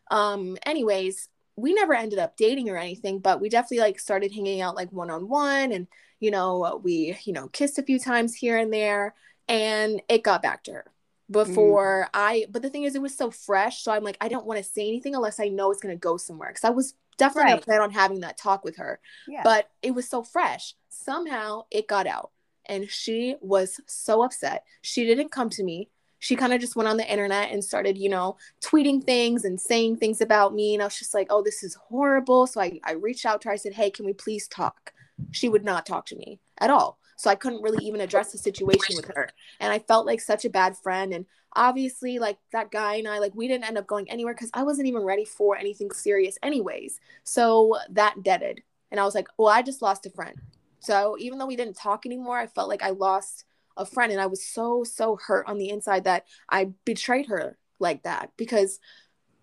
Um, 0.10 0.58
anyways, 0.66 1.28
we 1.58 1.74
never 1.74 1.94
ended 1.94 2.20
up 2.20 2.38
dating 2.38 2.70
or 2.70 2.78
anything, 2.78 3.20
but 3.20 3.42
we 3.42 3.50
definitely 3.50 3.80
like 3.80 4.00
started 4.00 4.32
hanging 4.32 4.62
out 4.62 4.76
like 4.76 4.92
one 4.92 5.10
on 5.10 5.28
one 5.28 5.72
and 5.72 5.88
you 6.20 6.32
know, 6.32 6.80
we, 6.84 7.18
you 7.26 7.34
know, 7.34 7.48
kissed 7.50 7.78
a 7.78 7.84
few 7.84 8.00
times 8.00 8.34
here 8.34 8.58
and 8.58 8.72
there 8.72 9.14
and 9.48 10.02
it 10.08 10.24
got 10.24 10.42
back 10.42 10.64
to 10.64 10.72
her 10.72 10.86
mm. 11.30 11.34
before 11.34 12.08
I 12.14 12.46
but 12.50 12.62
the 12.62 12.70
thing 12.70 12.84
is 12.84 12.96
it 12.96 13.02
was 13.02 13.18
so 13.18 13.32
fresh. 13.32 13.82
So 13.82 13.92
I'm 13.92 14.04
like, 14.04 14.18
I 14.22 14.28
don't 14.28 14.46
want 14.46 14.60
to 14.60 14.64
say 14.64 14.88
anything 14.88 15.16
unless 15.16 15.40
I 15.40 15.48
know 15.50 15.72
it's 15.72 15.82
gonna 15.82 15.96
go 15.96 16.16
somewhere. 16.18 16.52
Cause 16.54 16.64
I 16.64 16.70
was 16.70 16.94
definitely 17.18 17.54
Right. 17.54 17.62
plan 17.62 17.82
on 17.82 17.92
having 17.92 18.22
that 18.22 18.38
talk 18.38 18.64
with 18.64 18.78
her. 18.78 19.00
Yeah. 19.28 19.42
But 19.44 19.70
it 19.82 19.92
was 19.92 20.08
so 20.08 20.24
fresh. 20.24 20.76
Somehow 20.90 21.64
it 21.72 21.88
got 21.88 22.08
out. 22.08 22.32
And 22.70 22.90
she 22.90 23.36
was 23.42 23.80
so 23.88 24.24
upset. 24.24 24.64
She 24.82 25.06
didn't 25.06 25.32
come 25.32 25.50
to 25.52 25.64
me. 25.64 25.90
She 26.20 26.36
kind 26.36 26.54
of 26.54 26.62
just 26.62 26.76
went 26.76 26.90
on 26.90 26.98
the 26.98 27.10
internet 27.10 27.52
and 27.52 27.64
started, 27.64 27.98
you 27.98 28.10
know, 28.10 28.38
tweeting 28.62 29.04
things 29.04 29.46
and 29.46 29.60
saying 29.60 29.98
things 29.98 30.22
about 30.22 30.54
me. 30.54 30.74
And 30.74 30.82
I 30.82 30.86
was 30.86 30.98
just 30.98 31.14
like, 31.14 31.28
oh, 31.30 31.44
this 31.44 31.64
is 31.64 31.76
horrible. 31.76 32.48
So 32.48 32.62
I, 32.62 32.80
I 32.84 32.94
reached 32.94 33.26
out 33.26 33.42
to 33.42 33.50
her. 33.50 33.54
I 33.54 33.58
said, 33.58 33.74
hey, 33.74 33.92
can 33.92 34.06
we 34.06 34.14
please 34.14 34.48
talk? 34.48 34.94
She 35.32 35.50
would 35.50 35.64
not 35.64 35.86
talk 35.86 36.06
to 36.08 36.16
me 36.16 36.40
at 36.60 36.70
all. 36.70 37.00
So 37.18 37.30
I 37.30 37.36
couldn't 37.36 37.64
really 37.64 37.84
even 37.86 38.02
address 38.02 38.32
the 38.32 38.38
situation 38.38 38.96
with 38.96 39.08
her. 39.16 39.30
And 39.60 39.74
I 39.74 39.80
felt 39.80 40.06
like 40.06 40.22
such 40.22 40.46
a 40.46 40.50
bad 40.50 40.78
friend. 40.78 41.14
And 41.14 41.26
obviously, 41.54 42.20
like 42.20 42.38
that 42.52 42.70
guy 42.70 42.96
and 42.96 43.08
I, 43.08 43.18
like, 43.18 43.34
we 43.34 43.48
didn't 43.48 43.68
end 43.68 43.78
up 43.78 43.88
going 43.88 44.10
anywhere 44.10 44.36
because 44.36 44.52
I 44.54 44.62
wasn't 44.62 44.88
even 44.88 45.02
ready 45.02 45.26
for 45.26 45.58
anything 45.58 45.92
serious, 45.92 46.38
anyways. 46.44 47.00
So 47.24 47.78
that 47.90 48.22
deaded. 48.22 48.62
And 48.92 49.00
I 49.00 49.04
was 49.04 49.16
like, 49.16 49.28
well, 49.38 49.50
I 49.50 49.64
just 49.64 49.82
lost 49.82 50.06
a 50.06 50.12
friend. 50.12 50.40
So 50.80 51.18
even 51.20 51.40
though 51.40 51.48
we 51.48 51.56
didn't 51.56 51.76
talk 51.76 52.06
anymore, 52.06 52.38
I 52.38 52.46
felt 52.46 52.70
like 52.70 52.84
I 52.84 52.92
lost 52.92 53.46
a 53.78 53.86
friend. 53.86 54.12
And 54.12 54.22
I 54.22 54.26
was 54.26 54.46
so, 54.46 54.84
so 54.84 55.18
hurt 55.18 55.48
on 55.48 55.58
the 55.58 55.70
inside 55.70 56.04
that 56.06 56.26
I 56.50 56.72
betrayed 56.86 57.28
her 57.28 57.58
like 57.80 58.04
that 58.04 58.32
because 58.38 58.80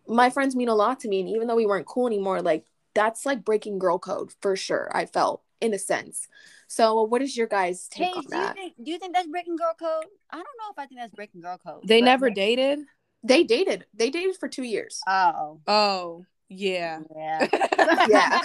my 0.06 0.30
friends 0.30 0.54
mean 0.56 0.68
a 0.68 0.74
lot 0.74 1.00
to 1.00 1.08
me. 1.08 1.20
And 1.20 1.28
even 1.28 1.46
though 1.46 1.56
we 1.56 1.66
weren't 1.66 1.86
cool 1.86 2.06
anymore, 2.06 2.42
like 2.42 2.66
that's 2.94 3.24
like 3.24 3.44
breaking 3.44 3.78
girl 3.78 3.98
code 3.98 4.32
for 4.40 4.56
sure. 4.56 4.90
I 4.94 5.06
felt 5.06 5.42
in 5.60 5.72
a 5.72 5.78
sense. 5.78 6.28
So 6.68 7.02
what 7.04 7.22
is 7.22 7.36
your 7.36 7.46
guys' 7.46 7.88
take 7.88 8.12
Paige, 8.12 8.16
on 8.16 8.22
do 8.22 8.36
you 8.36 8.42
that? 8.42 8.54
think 8.54 8.74
do 8.82 8.90
you 8.90 8.98
think 8.98 9.14
that's 9.14 9.28
breaking 9.28 9.56
girl 9.56 9.74
code? 9.78 10.04
I 10.30 10.36
don't 10.36 10.44
know 10.44 10.70
if 10.72 10.78
I 10.78 10.86
think 10.86 11.00
that's 11.00 11.14
breaking 11.14 11.40
girl 11.40 11.58
code. 11.64 11.86
They 11.86 12.00
but- 12.00 12.06
never 12.06 12.30
dated. 12.30 12.80
They 13.26 13.42
dated. 13.42 13.86
They 13.94 14.10
dated 14.10 14.36
for 14.36 14.48
two 14.48 14.64
years. 14.64 15.00
Oh. 15.08 15.60
Oh, 15.66 16.26
yeah. 16.54 17.00
Yeah. 17.14 17.48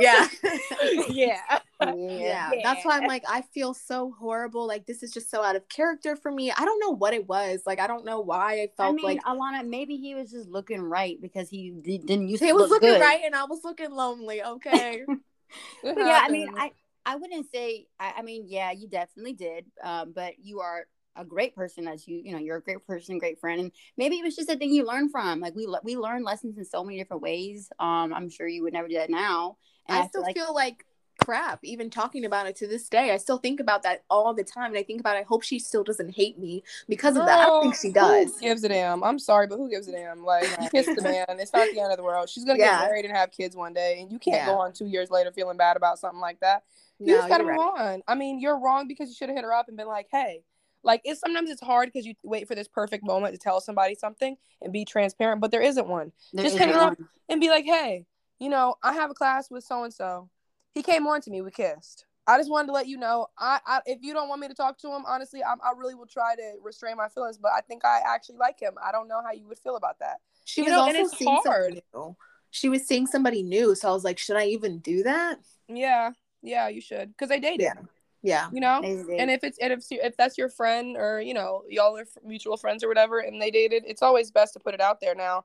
Yeah. 0.00 0.28
yeah. 1.08 1.40
yeah. 1.80 1.92
yeah 1.94 2.50
that's 2.62 2.84
why 2.84 2.98
i'm 2.98 3.06
like 3.06 3.24
i 3.28 3.42
feel 3.52 3.74
so 3.74 4.14
horrible 4.18 4.66
like 4.66 4.86
this 4.86 5.02
is 5.02 5.12
just 5.12 5.30
so 5.30 5.42
out 5.42 5.56
of 5.56 5.68
character 5.68 6.16
for 6.16 6.30
me 6.30 6.50
i 6.50 6.64
don't 6.64 6.80
know 6.80 6.94
what 6.94 7.14
it 7.14 7.28
was 7.28 7.62
like 7.66 7.80
i 7.80 7.86
don't 7.86 8.04
know 8.04 8.20
why 8.20 8.60
i 8.60 8.62
I 8.62 8.68
felt 8.76 8.96
mean, 8.96 9.04
like 9.04 9.22
Alana, 9.24 9.66
maybe 9.66 9.96
he 9.96 10.14
was 10.14 10.30
just 10.30 10.48
looking 10.48 10.80
right 10.80 11.20
because 11.20 11.48
he 11.48 11.70
didn't 11.70 12.28
used 12.28 12.42
he 12.42 12.52
was 12.52 12.62
look 12.62 12.82
looking 12.82 12.90
good. 12.90 13.00
right 13.00 13.20
and 13.24 13.34
i 13.34 13.44
was 13.44 13.60
looking 13.64 13.90
lonely 13.90 14.42
okay 14.42 15.04
yeah, 15.84 16.20
I 16.22 16.28
mean. 16.28 16.48
I 16.56 16.72
I 17.06 17.16
wouldn't 17.16 17.50
say. 17.50 17.86
I, 17.98 18.14
I 18.18 18.22
mean, 18.22 18.44
yeah, 18.48 18.70
you 18.70 18.86
definitely 18.86 19.32
did. 19.32 19.64
Um, 19.82 20.12
but 20.14 20.34
you 20.42 20.60
are 20.60 20.86
a 21.18 21.24
great 21.24 21.54
person, 21.54 21.86
as 21.88 22.06
you 22.08 22.20
you 22.24 22.32
know, 22.32 22.38
you're 22.38 22.56
a 22.56 22.62
great 22.62 22.86
person, 22.86 23.18
great 23.18 23.38
friend, 23.40 23.60
and 23.60 23.72
maybe 23.96 24.16
it 24.16 24.24
was 24.24 24.36
just 24.36 24.48
a 24.48 24.56
thing 24.56 24.72
you 24.72 24.86
learned 24.86 25.10
from. 25.10 25.40
Like 25.40 25.54
we 25.54 25.66
le- 25.66 25.80
we 25.82 25.96
learn 25.96 26.22
lessons 26.24 26.56
in 26.56 26.64
so 26.64 26.84
many 26.84 26.98
different 26.98 27.22
ways. 27.22 27.70
Um, 27.78 28.14
I'm 28.14 28.30
sure 28.30 28.46
you 28.46 28.62
would 28.62 28.72
never 28.72 28.88
do 28.88 28.94
that 28.94 29.10
now. 29.10 29.56
And 29.88 29.96
i, 29.98 30.00
feel 30.02 30.08
still 30.08 30.22
like 30.22 30.36
feel 30.36 30.54
like 30.54 30.84
crap 31.18 31.58
even 31.64 31.90
talking 31.90 32.24
about 32.24 32.46
it 32.46 32.54
to 32.54 32.68
this 32.68 32.88
day 32.88 33.10
i 33.10 33.16
still 33.16 33.38
think 33.38 33.58
about 33.58 33.82
that 33.82 34.04
all 34.08 34.32
the 34.32 34.44
time 34.44 34.66
and 34.66 34.78
i 34.78 34.84
think 34.84 35.00
about 35.00 35.16
i 35.16 35.22
hope 35.22 35.42
she 35.42 35.58
still 35.58 35.82
doesn't 35.82 36.14
hate 36.14 36.38
me 36.38 36.62
because 36.88 37.16
of 37.16 37.26
that 37.26 37.40
i 37.40 37.46
don't 37.46 37.62
think 37.62 37.74
she 37.74 37.90
does 37.90 38.34
Who 38.34 38.40
gives 38.40 38.62
a 38.62 38.68
damn? 38.68 39.02
I'm 39.02 39.18
sorry, 39.18 39.48
but 39.48 39.56
who 39.56 39.68
gives 39.68 39.88
a 39.88 39.92
damn? 39.92 40.24
Like, 40.24 40.44
you 40.62 40.70
kissed 40.70 40.94
the 40.94 41.02
man. 41.02 41.26
It's 41.30 41.52
not 41.52 41.68
the 41.72 41.80
end 41.80 41.90
of 41.90 41.96
the 41.96 42.04
world. 42.04 42.28
She's 42.28 42.44
gonna 42.44 42.58
Yeah. 42.58 42.78
get 42.80 42.88
married 42.88 43.04
and 43.04 43.16
have 43.16 43.32
kids 43.32 43.56
one 43.56 43.72
day, 43.72 44.00
and 44.00 44.12
you 44.12 44.18
can't 44.20 44.36
Yeah. 44.36 44.46
go 44.46 44.58
on 44.60 44.72
two 44.72 44.86
years 44.86 45.10
later 45.10 45.32
feeling 45.32 45.56
bad 45.56 45.76
about 45.76 45.98
something 45.98 46.20
like 46.20 46.38
that. 46.40 46.62
You 47.00 47.06
no 47.08 47.16
just 47.16 47.28
gotta 47.28 47.44
you're 47.44 47.52
move 47.52 47.72
right. 47.74 47.94
on. 47.94 48.02
I 48.06 48.14
mean, 48.14 48.38
you're 48.40 48.58
wrong 48.58 48.86
because 48.86 49.08
you 49.08 49.14
should 49.14 49.28
have 49.28 49.36
hit 49.36 49.44
her 49.44 49.52
up 49.52 49.68
and 49.68 49.76
been 49.76 49.88
like, 49.88 50.06
"Hey." 50.10 50.44
Like 50.82 51.00
it's 51.04 51.20
sometimes 51.20 51.50
it's 51.50 51.60
hard 51.60 51.90
because 51.92 52.06
you 52.06 52.14
wait 52.22 52.46
for 52.48 52.54
this 52.54 52.68
perfect 52.68 53.04
moment 53.04 53.34
to 53.34 53.38
tell 53.38 53.60
somebody 53.60 53.94
something 53.94 54.36
and 54.62 54.72
be 54.72 54.84
transparent, 54.84 55.40
but 55.40 55.50
there 55.50 55.62
isn't 55.62 55.86
one. 55.88 56.12
there 56.32 56.44
just 56.44 56.58
her 56.58 56.72
up. 56.72 56.98
and 57.28 57.40
be 57.40 57.48
like, 57.48 57.64
hey, 57.64 58.06
you 58.38 58.48
know, 58.48 58.76
I 58.82 58.92
have 58.94 59.10
a 59.10 59.14
class 59.14 59.50
with 59.50 59.64
so 59.64 59.84
and 59.84 59.92
so. 59.92 60.28
He 60.72 60.82
came 60.82 61.06
on 61.06 61.20
to 61.22 61.30
me. 61.30 61.42
We 61.42 61.50
kissed. 61.50 62.04
I 62.26 62.36
just 62.38 62.50
wanted 62.50 62.66
to 62.68 62.72
let 62.74 62.86
you 62.86 62.98
know. 62.98 63.26
I, 63.38 63.58
I 63.66 63.80
if 63.86 63.98
you 64.02 64.12
don't 64.12 64.28
want 64.28 64.40
me 64.40 64.48
to 64.48 64.54
talk 64.54 64.78
to 64.80 64.88
him, 64.88 65.02
honestly, 65.06 65.42
I, 65.42 65.52
I 65.54 65.72
really 65.76 65.94
will 65.94 66.06
try 66.06 66.36
to 66.36 66.52
restrain 66.62 66.96
my 66.96 67.08
feelings. 67.08 67.38
But 67.38 67.52
I 67.56 67.62
think 67.62 67.84
I 67.84 68.00
actually 68.06 68.36
like 68.36 68.60
him. 68.60 68.74
I 68.84 68.92
don't 68.92 69.08
know 69.08 69.20
how 69.24 69.32
you 69.32 69.48
would 69.48 69.58
feel 69.58 69.76
about 69.76 69.98
that. 70.00 70.18
she 70.44 70.60
You 70.60 70.66
was 70.66 70.72
know, 70.72 70.80
also 70.80 71.16
seeing 71.16 71.40
somebody 71.42 71.48
hard. 71.48 71.82
new 71.94 72.16
she 72.50 72.68
was 72.70 72.86
seeing 72.86 73.06
somebody 73.06 73.42
new 73.42 73.74
so 73.74 73.90
i 73.90 73.92
was 73.92 74.04
like 74.04 74.18
should 74.18 74.36
i 74.36 74.46
even 74.46 74.78
do 74.78 75.02
that 75.02 75.38
Yeah, 75.68 76.12
yeah, 76.42 76.68
you 76.68 76.80
should 76.80 77.10
because 77.10 77.28
they 77.28 77.40
dated. 77.40 77.60
Yeah. 77.60 77.74
Yeah 78.22 78.48
You 78.52 78.60
know, 78.60 78.80
and 79.18 79.30
if 79.30 79.44
it's 79.44 79.58
and 79.58 79.72
if 79.72 79.84
if 79.90 80.16
that's 80.16 80.38
your 80.38 80.48
friend 80.48 80.96
or 80.96 81.20
you 81.20 81.34
know 81.34 81.62
y'all 81.68 81.96
are 81.96 82.06
mutual 82.24 82.56
friends 82.56 82.82
or 82.82 82.88
whatever, 82.88 83.18
and 83.20 83.40
they 83.40 83.50
dated, 83.50 83.84
it's 83.86 84.02
always 84.02 84.30
best 84.30 84.54
to 84.54 84.60
put 84.60 84.74
it 84.74 84.80
out 84.80 85.00
there. 85.00 85.14
Now, 85.14 85.44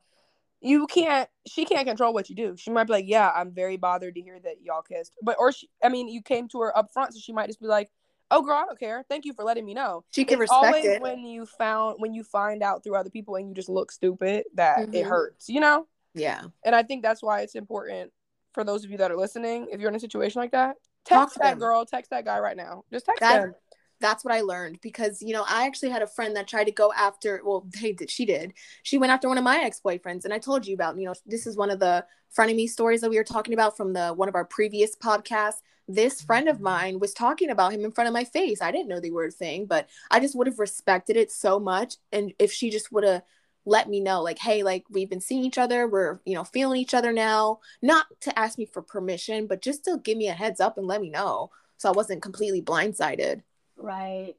you 0.61 0.87
can't. 0.87 1.29
She 1.45 1.65
can't 1.65 1.85
control 1.87 2.13
what 2.13 2.29
you 2.29 2.35
do. 2.35 2.55
She 2.57 2.71
might 2.71 2.85
be 2.85 2.93
like, 2.93 3.05
"Yeah, 3.07 3.29
I'm 3.35 3.51
very 3.51 3.77
bothered 3.77 4.15
to 4.15 4.21
hear 4.21 4.39
that 4.39 4.61
y'all 4.61 4.81
kissed," 4.81 5.15
but 5.21 5.35
or 5.39 5.51
she, 5.51 5.69
I 5.83 5.89
mean, 5.89 6.07
you 6.07 6.21
came 6.21 6.47
to 6.49 6.61
her 6.61 6.77
up 6.77 6.91
front, 6.93 7.13
so 7.13 7.19
she 7.19 7.33
might 7.33 7.47
just 7.47 7.59
be 7.59 7.67
like, 7.67 7.91
"Oh, 8.31 8.41
girl, 8.41 8.55
I 8.55 8.65
don't 8.65 8.79
care. 8.79 9.03
Thank 9.09 9.25
you 9.25 9.33
for 9.33 9.43
letting 9.43 9.65
me 9.65 9.73
know." 9.73 10.03
she 10.11 10.23
can 10.23 10.35
it's 10.41 10.51
respect 10.51 10.63
always 10.63 10.85
it 10.85 11.01
when 11.01 11.25
you 11.25 11.45
found 11.45 11.97
when 11.99 12.13
you 12.13 12.23
find 12.23 12.63
out 12.63 12.83
through 12.83 12.95
other 12.95 13.09
people 13.09 13.35
and 13.35 13.49
you 13.49 13.53
just 13.53 13.69
look 13.69 13.91
stupid 13.91 14.45
that 14.53 14.87
it 14.93 15.03
Mhm. 15.03 15.09
hurts, 15.09 15.49
you 15.49 15.59
know. 15.59 15.87
yeah 16.13 16.43
And 16.63 16.73
I 16.75 16.83
think 16.83 17.03
that's 17.03 17.21
why 17.21 17.41
it's 17.41 17.55
important 17.55 18.13
for 18.53 18.63
those 18.63 18.85
of 18.85 18.91
you 18.91 18.97
that 18.97 19.11
are 19.11 19.17
listening, 19.17 19.67
if 19.71 19.81
you're 19.81 19.89
in 19.89 19.95
a 19.95 19.99
situation 19.99 20.39
like 20.39 20.51
that, 20.51 20.77
text 21.05 21.33
to 21.35 21.39
that 21.39 21.49
them. 21.51 21.59
girl, 21.59 21.85
text 21.85 22.11
that 22.11 22.25
guy 22.25 22.39
right 22.39 22.57
now. 22.57 22.83
Just 22.91 23.05
text 23.05 23.21
That- 23.21 23.41
them. 23.41 23.55
that's 23.99 24.25
what 24.25 24.33
I 24.33 24.41
learned 24.41 24.79
because 24.81 25.21
you 25.21 25.31
know 25.33 25.45
I 25.47 25.65
actually 25.65 25.89
had 25.91 26.01
a 26.01 26.07
friend 26.07 26.35
that 26.35 26.47
tried 26.47 26.65
to 26.65 26.71
go 26.71 26.91
after 26.93 27.41
well 27.45 27.65
they 27.81 27.93
did 27.93 28.09
she 28.09 28.25
did 28.25 28.53
she 28.81 28.97
went 28.97 29.13
after 29.13 29.29
one 29.29 29.37
of 29.37 29.45
my 29.45 29.59
ex 29.63 29.79
boyfriends 29.85 30.25
and 30.25 30.33
I 30.33 30.39
told 30.39 30.67
you 30.67 30.73
about 30.73 30.97
you 30.97 31.05
know 31.05 31.13
this 31.25 31.47
is 31.47 31.55
one 31.55 31.69
of 31.69 31.79
the 31.79 32.05
frenemy 32.35 32.67
stories 32.67 32.99
that 33.01 33.09
we 33.09 33.15
were 33.17 33.23
talking 33.23 33.53
about 33.53 33.77
from 33.77 33.93
the 33.93 34.09
one 34.09 34.27
of 34.27 34.35
our 34.35 34.43
previous 34.43 34.93
podcasts 34.97 35.61
this 35.87 36.21
friend 36.21 36.49
of 36.49 36.59
mine 36.59 36.99
was 36.99 37.13
talking 37.13 37.49
about 37.49 37.71
him 37.71 37.85
in 37.85 37.91
front 37.91 38.07
of 38.09 38.13
my 38.13 38.25
face 38.25 38.61
I 38.61 38.71
didn't 38.71 38.89
know 38.89 38.99
they 38.99 39.11
were 39.11 39.27
a 39.27 39.31
thing 39.31 39.67
but 39.67 39.87
I 40.11 40.19
just 40.19 40.35
would 40.35 40.47
have 40.47 40.59
respected 40.59 41.15
it 41.15 41.31
so 41.31 41.57
much 41.59 41.95
and 42.11 42.33
if 42.39 42.51
she 42.51 42.69
just 42.69 42.91
would 42.91 43.05
have 43.05 43.21
let 43.65 43.89
me 43.89 43.99
know 43.99 44.21
like 44.21 44.39
hey 44.39 44.61
like 44.63 44.83
we've 44.89 45.09
been 45.09 45.21
seeing 45.21 45.43
each 45.43 45.57
other 45.57 45.87
we're 45.87 46.19
you 46.25 46.33
know 46.33 46.43
feeling 46.43 46.79
each 46.79 46.93
other 46.93 47.13
now 47.13 47.59
not 47.81 48.07
to 48.19 48.37
ask 48.37 48.57
me 48.57 48.65
for 48.65 48.81
permission 48.81 49.47
but 49.47 49.61
just 49.61 49.85
to 49.85 49.97
give 50.03 50.17
me 50.17 50.27
a 50.27 50.33
heads 50.33 50.59
up 50.59 50.77
and 50.77 50.87
let 50.87 51.01
me 51.01 51.09
know 51.09 51.49
so 51.77 51.89
I 51.89 51.93
wasn't 51.93 52.21
completely 52.21 52.61
blindsided 52.61 53.41
Right. 53.75 54.35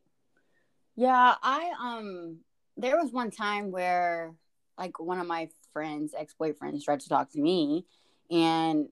Yeah, 0.96 1.34
I 1.42 1.72
um 1.78 2.38
there 2.76 2.96
was 2.96 3.12
one 3.12 3.30
time 3.30 3.70
where 3.70 4.34
like 4.78 4.98
one 4.98 5.20
of 5.20 5.26
my 5.26 5.48
friends, 5.72 6.14
ex-boyfriends 6.16 6.84
tried 6.84 7.00
to 7.00 7.08
talk 7.08 7.30
to 7.32 7.40
me 7.40 7.84
and 8.30 8.88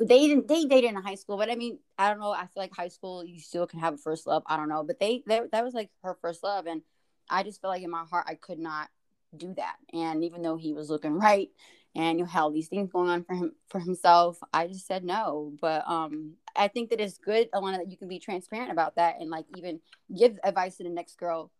they 0.00 0.26
didn't 0.28 0.48
they 0.48 0.64
dated 0.64 0.90
in 0.90 0.96
high 0.96 1.14
school, 1.14 1.36
but 1.36 1.50
I 1.50 1.54
mean, 1.54 1.78
I 1.98 2.08
don't 2.10 2.20
know, 2.20 2.32
I 2.32 2.42
feel 2.42 2.62
like 2.62 2.74
high 2.74 2.88
school 2.88 3.24
you 3.24 3.40
still 3.40 3.66
can 3.66 3.80
have 3.80 3.94
a 3.94 3.98
first 3.98 4.26
love. 4.26 4.42
I 4.46 4.56
don't 4.56 4.68
know, 4.68 4.82
but 4.82 5.00
they, 5.00 5.22
they 5.26 5.40
that 5.52 5.64
was 5.64 5.74
like 5.74 5.90
her 6.02 6.16
first 6.20 6.42
love 6.42 6.66
and 6.66 6.82
I 7.30 7.42
just 7.42 7.60
felt 7.60 7.72
like 7.72 7.82
in 7.82 7.90
my 7.90 8.04
heart 8.04 8.26
I 8.28 8.34
could 8.34 8.58
not 8.58 8.88
do 9.36 9.54
that. 9.56 9.76
And 9.92 10.24
even 10.24 10.42
though 10.42 10.56
he 10.56 10.72
was 10.72 10.90
looking 10.90 11.18
right 11.18 11.50
and 11.94 12.18
you 12.18 12.24
had 12.24 12.40
all 12.40 12.50
these 12.50 12.68
things 12.68 12.90
going 12.90 13.10
on 13.10 13.24
for 13.24 13.34
him 13.34 13.52
for 13.68 13.78
himself, 13.78 14.38
I 14.52 14.66
just 14.66 14.86
said 14.86 15.04
no. 15.04 15.52
But 15.60 15.88
um 15.88 16.34
I 16.56 16.68
think 16.68 16.90
that 16.90 17.00
it's 17.00 17.18
good, 17.18 17.50
Alana, 17.52 17.78
that 17.78 17.90
you 17.90 17.96
can 17.96 18.08
be 18.08 18.18
transparent 18.18 18.70
about 18.70 18.96
that 18.96 19.16
and 19.20 19.30
like 19.30 19.46
even 19.56 19.80
give 20.16 20.38
advice 20.44 20.76
to 20.76 20.84
the 20.84 20.90
next 20.90 21.18
girl, 21.18 21.50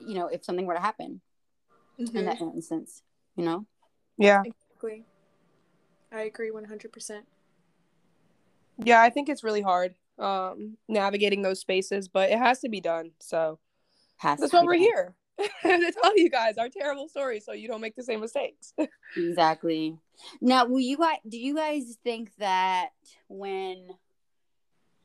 you 0.00 0.14
know, 0.14 0.26
if 0.28 0.44
something 0.44 0.66
were 0.66 0.74
to 0.74 0.80
happen 0.80 1.20
in 1.98 2.24
that 2.24 2.40
instance, 2.40 3.02
you 3.36 3.44
know? 3.44 3.66
Yeah. 4.18 4.42
Exactly. 4.44 5.04
I 6.12 6.22
agree 6.22 6.50
100%. 6.50 7.22
Yeah, 8.84 9.00
I 9.00 9.10
think 9.10 9.28
it's 9.28 9.44
really 9.44 9.62
hard 9.62 9.94
um 10.18 10.76
navigating 10.88 11.42
those 11.42 11.58
spaces, 11.60 12.08
but 12.08 12.30
it 12.30 12.38
has 12.38 12.60
to 12.60 12.68
be 12.68 12.80
done. 12.80 13.12
So 13.20 13.58
Has 14.18 14.40
that's 14.40 14.52
why 14.52 14.62
we're 14.62 14.74
done. 14.74 14.82
here. 14.82 15.14
to 15.62 15.92
tell 16.02 16.16
you 16.16 16.30
guys 16.30 16.58
our 16.58 16.68
terrible 16.68 17.08
stories 17.08 17.44
so 17.44 17.52
you 17.52 17.68
don't 17.68 17.80
make 17.80 17.96
the 17.96 18.02
same 18.02 18.20
mistakes. 18.20 18.72
Exactly. 19.16 19.96
Now, 20.40 20.64
will 20.66 20.80
you 20.80 20.96
guys? 20.96 21.18
Do 21.28 21.38
you 21.38 21.54
guys 21.54 21.96
think 22.02 22.30
that 22.38 22.88
when? 23.28 23.86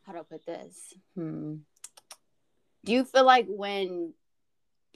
How 0.05 0.13
do 0.13 0.19
I 0.19 0.21
put 0.23 0.45
this? 0.47 0.93
Hmm. 1.15 1.57
Do 2.85 2.91
you 2.91 3.03
feel 3.05 3.23
like 3.25 3.45
when, 3.47 4.13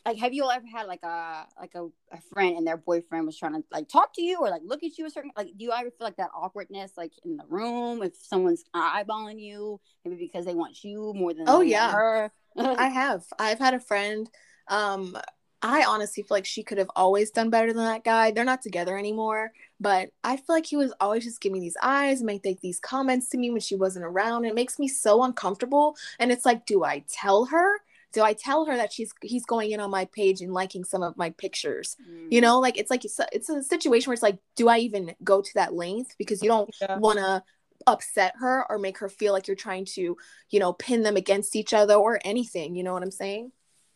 like, 0.03 0.17
have 0.17 0.33
you 0.33 0.43
all 0.45 0.49
ever 0.51 0.65
had 0.65 0.87
like 0.87 1.03
a 1.03 1.45
like 1.59 1.75
a, 1.75 1.85
a 2.11 2.21
friend 2.33 2.57
and 2.57 2.65
their 2.65 2.77
boyfriend 2.77 3.27
was 3.27 3.37
trying 3.37 3.53
to 3.53 3.63
like 3.71 3.87
talk 3.87 4.13
to 4.15 4.23
you 4.23 4.39
or 4.39 4.49
like 4.49 4.61
look 4.65 4.83
at 4.83 4.97
you 4.97 5.05
a 5.05 5.11
certain 5.11 5.31
like? 5.37 5.47
Do 5.55 5.63
you 5.63 5.71
ever 5.71 5.91
feel 5.91 6.07
like 6.07 6.17
that 6.17 6.31
awkwardness 6.35 6.93
like 6.97 7.11
in 7.23 7.37
the 7.37 7.45
room 7.47 8.01
if 8.01 8.15
someone's 8.15 8.63
eyeballing 8.75 9.39
you 9.39 9.79
maybe 10.03 10.15
because 10.17 10.45
they 10.45 10.55
want 10.55 10.83
you 10.83 11.13
more 11.15 11.33
than 11.35 11.43
Oh, 11.47 11.61
yeah. 11.61 11.91
her? 11.91 12.31
I 12.57 12.87
have. 12.87 13.25
I've 13.37 13.59
had 13.59 13.75
a 13.75 13.79
friend. 13.79 14.27
Um, 14.67 15.17
I 15.61 15.85
honestly 15.85 16.23
feel 16.23 16.35
like 16.35 16.45
she 16.45 16.61
could 16.63 16.77
have 16.77 16.91
always 16.95 17.31
done 17.31 17.49
better 17.49 17.71
than 17.71 17.85
that 17.85 18.03
guy. 18.03 18.31
They're 18.31 18.43
not 18.43 18.61
together 18.61 18.97
anymore, 18.97 19.53
but 19.79 20.09
I 20.23 20.35
feel 20.35 20.55
like 20.55 20.65
he 20.65 20.75
was 20.75 20.93
always 20.99 21.23
just 21.23 21.39
giving 21.39 21.61
these 21.61 21.77
eyes, 21.81 22.19
and 22.19 22.25
make 22.25 22.59
these 22.61 22.79
comments 22.79 23.29
to 23.29 23.37
me 23.37 23.49
when 23.49 23.61
she 23.61 23.75
wasn't 23.75 24.05
around. 24.05 24.43
It 24.45 24.55
makes 24.55 24.77
me 24.77 24.89
so 24.89 25.23
uncomfortable. 25.23 25.95
And 26.19 26.31
it's 26.31 26.45
like, 26.45 26.65
do 26.65 26.83
I 26.83 27.03
tell 27.09 27.45
her? 27.45 27.77
Do 28.11 28.21
I 28.21 28.33
tell 28.33 28.65
her 28.65 28.75
that 28.75 28.91
she's 28.91 29.13
he's 29.21 29.45
going 29.45 29.71
in 29.71 29.79
on 29.79 29.89
my 29.89 30.05
page 30.05 30.41
and 30.41 30.53
liking 30.53 30.83
some 30.83 31.01
of 31.01 31.17
my 31.17 31.29
pictures? 31.31 31.95
You 32.29 32.41
know, 32.41 32.59
like 32.59 32.77
it's 32.77 32.91
like 32.91 33.05
it's 33.05 33.19
a, 33.19 33.27
it's 33.31 33.49
a 33.49 33.63
situation 33.63 34.09
where 34.09 34.13
it's 34.15 34.23
like, 34.23 34.39
do 34.55 34.67
I 34.67 34.79
even 34.79 35.15
go 35.23 35.41
to 35.41 35.53
that 35.55 35.73
length 35.73 36.15
because 36.17 36.43
you 36.43 36.49
don't 36.49 36.69
Yeah. 36.81 36.99
want 36.99 37.19
to 37.19 37.43
upset 37.87 38.33
her 38.39 38.65
or 38.69 38.77
make 38.79 38.97
her 38.99 39.09
feel 39.09 39.33
like 39.33 39.47
you're 39.47 39.55
trying 39.55 39.85
to, 39.85 40.17
you 40.49 40.59
know, 40.59 40.73
pin 40.73 41.03
them 41.03 41.15
against 41.17 41.55
each 41.55 41.73
other 41.73 41.95
or 41.95 42.19
anything. 42.23 42.75
You 42.75 42.83
know 42.83 42.93
what 42.93 43.03
I'm 43.03 43.11
saying? 43.11 43.51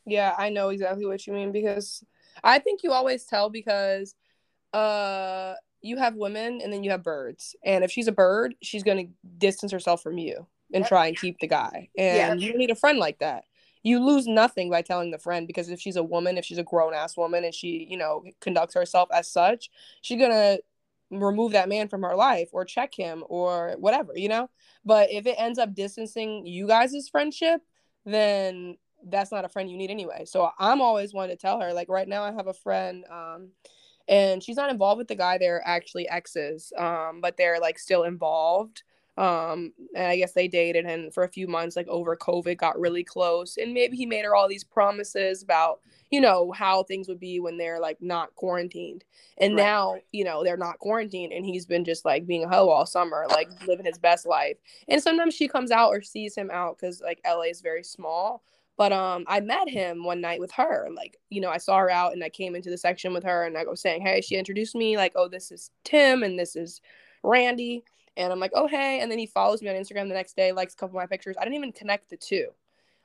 Yeah, 0.07 0.33
I 0.37 0.49
know 0.49 0.69
exactly 0.69 1.05
what 1.05 1.27
you 1.27 1.33
mean 1.33 1.51
because 1.51 2.03
I 2.43 2.59
think 2.59 2.81
you 2.81 2.93
always 2.93 3.25
tell 3.25 3.49
because 3.49 4.15
uh 4.73 5.53
you 5.81 5.97
have 5.97 6.15
women 6.15 6.61
and 6.63 6.73
then 6.73 6.83
you 6.83 6.91
have 6.91 7.03
birds. 7.03 7.55
And 7.63 7.83
if 7.83 7.91
she's 7.91 8.07
a 8.07 8.11
bird, 8.11 8.55
she's 8.63 8.83
going 8.83 9.07
to 9.07 9.13
distance 9.37 9.71
herself 9.71 10.01
from 10.01 10.17
you 10.17 10.47
and 10.73 10.83
Yep. 10.83 10.89
try 10.89 11.07
and 11.07 11.15
keep 11.17 11.39
the 11.39 11.47
guy. 11.47 11.89
And 11.97 12.41
you 12.41 12.57
need 12.57 12.71
a 12.71 12.75
friend 12.75 12.97
like 12.97 13.19
that. 13.19 13.43
You 13.83 13.99
lose 14.03 14.27
nothing 14.27 14.69
by 14.71 14.81
telling 14.81 15.11
the 15.11 15.19
friend 15.19 15.45
because 15.45 15.69
if 15.69 15.79
she's 15.79 15.95
a 15.95 16.03
woman, 16.03 16.37
if 16.37 16.45
she's 16.45 16.57
a 16.57 16.63
grown 16.63 16.93
ass 16.93 17.15
woman 17.15 17.43
and 17.43 17.53
she, 17.53 17.85
you 17.89 17.95
know, 17.97 18.23
conducts 18.41 18.73
herself 18.73 19.09
as 19.13 19.29
such, 19.31 19.69
she's 20.01 20.17
going 20.19 20.31
to 20.31 20.61
remove 21.11 21.51
that 21.51 21.69
man 21.69 21.87
from 21.87 22.01
her 22.03 22.15
life 22.15 22.49
or 22.53 22.65
check 22.65 22.93
him 22.95 23.23
or 23.29 23.75
whatever, 23.79 24.13
you 24.15 24.29
know? 24.29 24.49
But 24.83 25.11
if 25.11 25.25
it 25.27 25.35
ends 25.37 25.59
up 25.59 25.73
distancing 25.75 26.45
you 26.45 26.67
guys' 26.67 27.07
friendship, 27.09 27.61
then 28.03 28.77
that's 29.05 29.31
not 29.31 29.45
a 29.45 29.49
friend 29.49 29.69
you 29.69 29.77
need 29.77 29.91
anyway. 29.91 30.25
So 30.25 30.49
I'm 30.59 30.81
always 30.81 31.13
one 31.13 31.29
to 31.29 31.35
tell 31.35 31.59
her, 31.61 31.73
like 31.73 31.89
right 31.89 32.07
now 32.07 32.23
I 32.23 32.31
have 32.31 32.47
a 32.47 32.53
friend, 32.53 33.05
um, 33.09 33.49
and 34.07 34.41
she's 34.41 34.55
not 34.55 34.69
involved 34.69 34.97
with 34.99 35.07
the 35.07 35.15
guy. 35.15 35.37
They're 35.37 35.61
actually 35.65 36.07
exes, 36.07 36.71
um, 36.77 37.19
but 37.21 37.37
they're 37.37 37.59
like 37.59 37.77
still 37.79 38.03
involved. 38.03 38.83
Um, 39.17 39.73
and 39.95 40.05
I 40.07 40.15
guess 40.17 40.33
they 40.33 40.47
dated 40.47 40.85
and 40.85 41.11
for 41.11 41.23
a 41.23 41.27
few 41.27 41.47
months, 41.47 41.75
like 41.75 41.87
over 41.87 42.15
COVID, 42.15 42.57
got 42.57 42.79
really 42.79 43.03
close. 43.03 43.57
And 43.57 43.73
maybe 43.73 43.97
he 43.97 44.05
made 44.05 44.23
her 44.25 44.35
all 44.35 44.47
these 44.47 44.63
promises 44.63 45.41
about, 45.41 45.79
you 46.11 46.21
know, 46.21 46.51
how 46.51 46.83
things 46.83 47.07
would 47.07 47.19
be 47.19 47.39
when 47.39 47.57
they're 47.57 47.79
like 47.79 47.99
not 47.99 48.35
quarantined. 48.35 49.03
And 49.39 49.55
Right. 49.55 49.63
now, 49.63 49.95
you 50.11 50.23
know, 50.23 50.43
they're 50.43 50.55
not 50.55 50.77
quarantined 50.77 51.33
and 51.33 51.43
he's 51.43 51.65
been 51.65 51.83
just 51.83 52.05
like 52.05 52.27
being 52.27 52.43
a 52.43 52.47
hoe 52.47 52.69
all 52.69 52.85
summer, 52.85 53.25
like 53.27 53.49
living 53.65 53.87
his 53.87 53.97
best 53.97 54.27
life. 54.27 54.57
And 54.87 55.01
sometimes 55.01 55.33
she 55.33 55.47
comes 55.47 55.71
out 55.71 55.89
or 55.89 56.01
sees 56.03 56.35
him 56.35 56.51
out 56.51 56.77
because 56.77 57.01
like 57.01 57.19
LA 57.25 57.43
is 57.49 57.61
very 57.61 57.83
small. 57.83 58.43
But 58.77 58.91
um, 58.93 59.25
I 59.27 59.39
met 59.39 59.67
him 59.67 60.03
one 60.03 60.21
night 60.21 60.39
with 60.39 60.51
her. 60.51 60.87
Like, 60.95 61.17
you 61.29 61.41
know, 61.41 61.49
I 61.49 61.57
saw 61.57 61.77
her 61.79 61.89
out 61.89 62.13
and 62.13 62.23
I 62.23 62.29
came 62.29 62.55
into 62.55 62.69
the 62.69 62.77
section 62.77 63.11
with 63.11 63.23
her 63.23 63.43
and 63.45 63.57
I 63.57 63.63
was 63.63 63.81
saying, 63.81 64.03
hey, 64.03 64.21
she 64.21 64.35
introduced 64.35 64.75
me 64.75 64.97
like, 64.97 65.13
oh, 65.15 65.27
this 65.27 65.51
is 65.51 65.71
Tim 65.83 66.21
and 66.21 66.37
this 66.37 66.55
is 66.55 66.79
Randy. 67.23 67.83
And 68.17 68.31
I'm 68.31 68.39
like, 68.39 68.51
oh, 68.53 68.67
hey. 68.67 68.99
And 68.99 69.11
then 69.11 69.17
he 69.17 69.25
follows 69.25 69.61
me 69.63 69.69
on 69.69 69.75
Instagram 69.75 70.07
the 70.07 70.13
next 70.13 70.35
day, 70.35 70.51
likes 70.51 70.73
a 70.75 70.77
couple 70.77 70.97
of 70.97 71.01
my 71.01 71.07
pictures. 71.07 71.35
I 71.39 71.43
didn't 71.43 71.55
even 71.55 71.71
connect 71.71 72.09
the 72.09 72.17
two. 72.17 72.49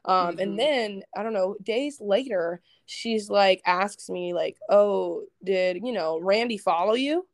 Um, 0.05 0.37
Mhm. 0.37 0.43
and 0.43 0.59
then 0.59 1.03
I 1.17 1.23
don't 1.23 1.33
know, 1.33 1.57
days 1.63 2.01
later, 2.01 2.61
she's 2.87 3.31
like, 3.31 3.63
asks 3.65 4.11
me, 4.11 4.35
like, 4.35 4.59
oh, 4.69 5.25
did 5.43 5.77
you 5.83 5.93
know 5.93 6.19
Randy 6.21 6.59
follow 6.59 6.95
you? 6.95 7.27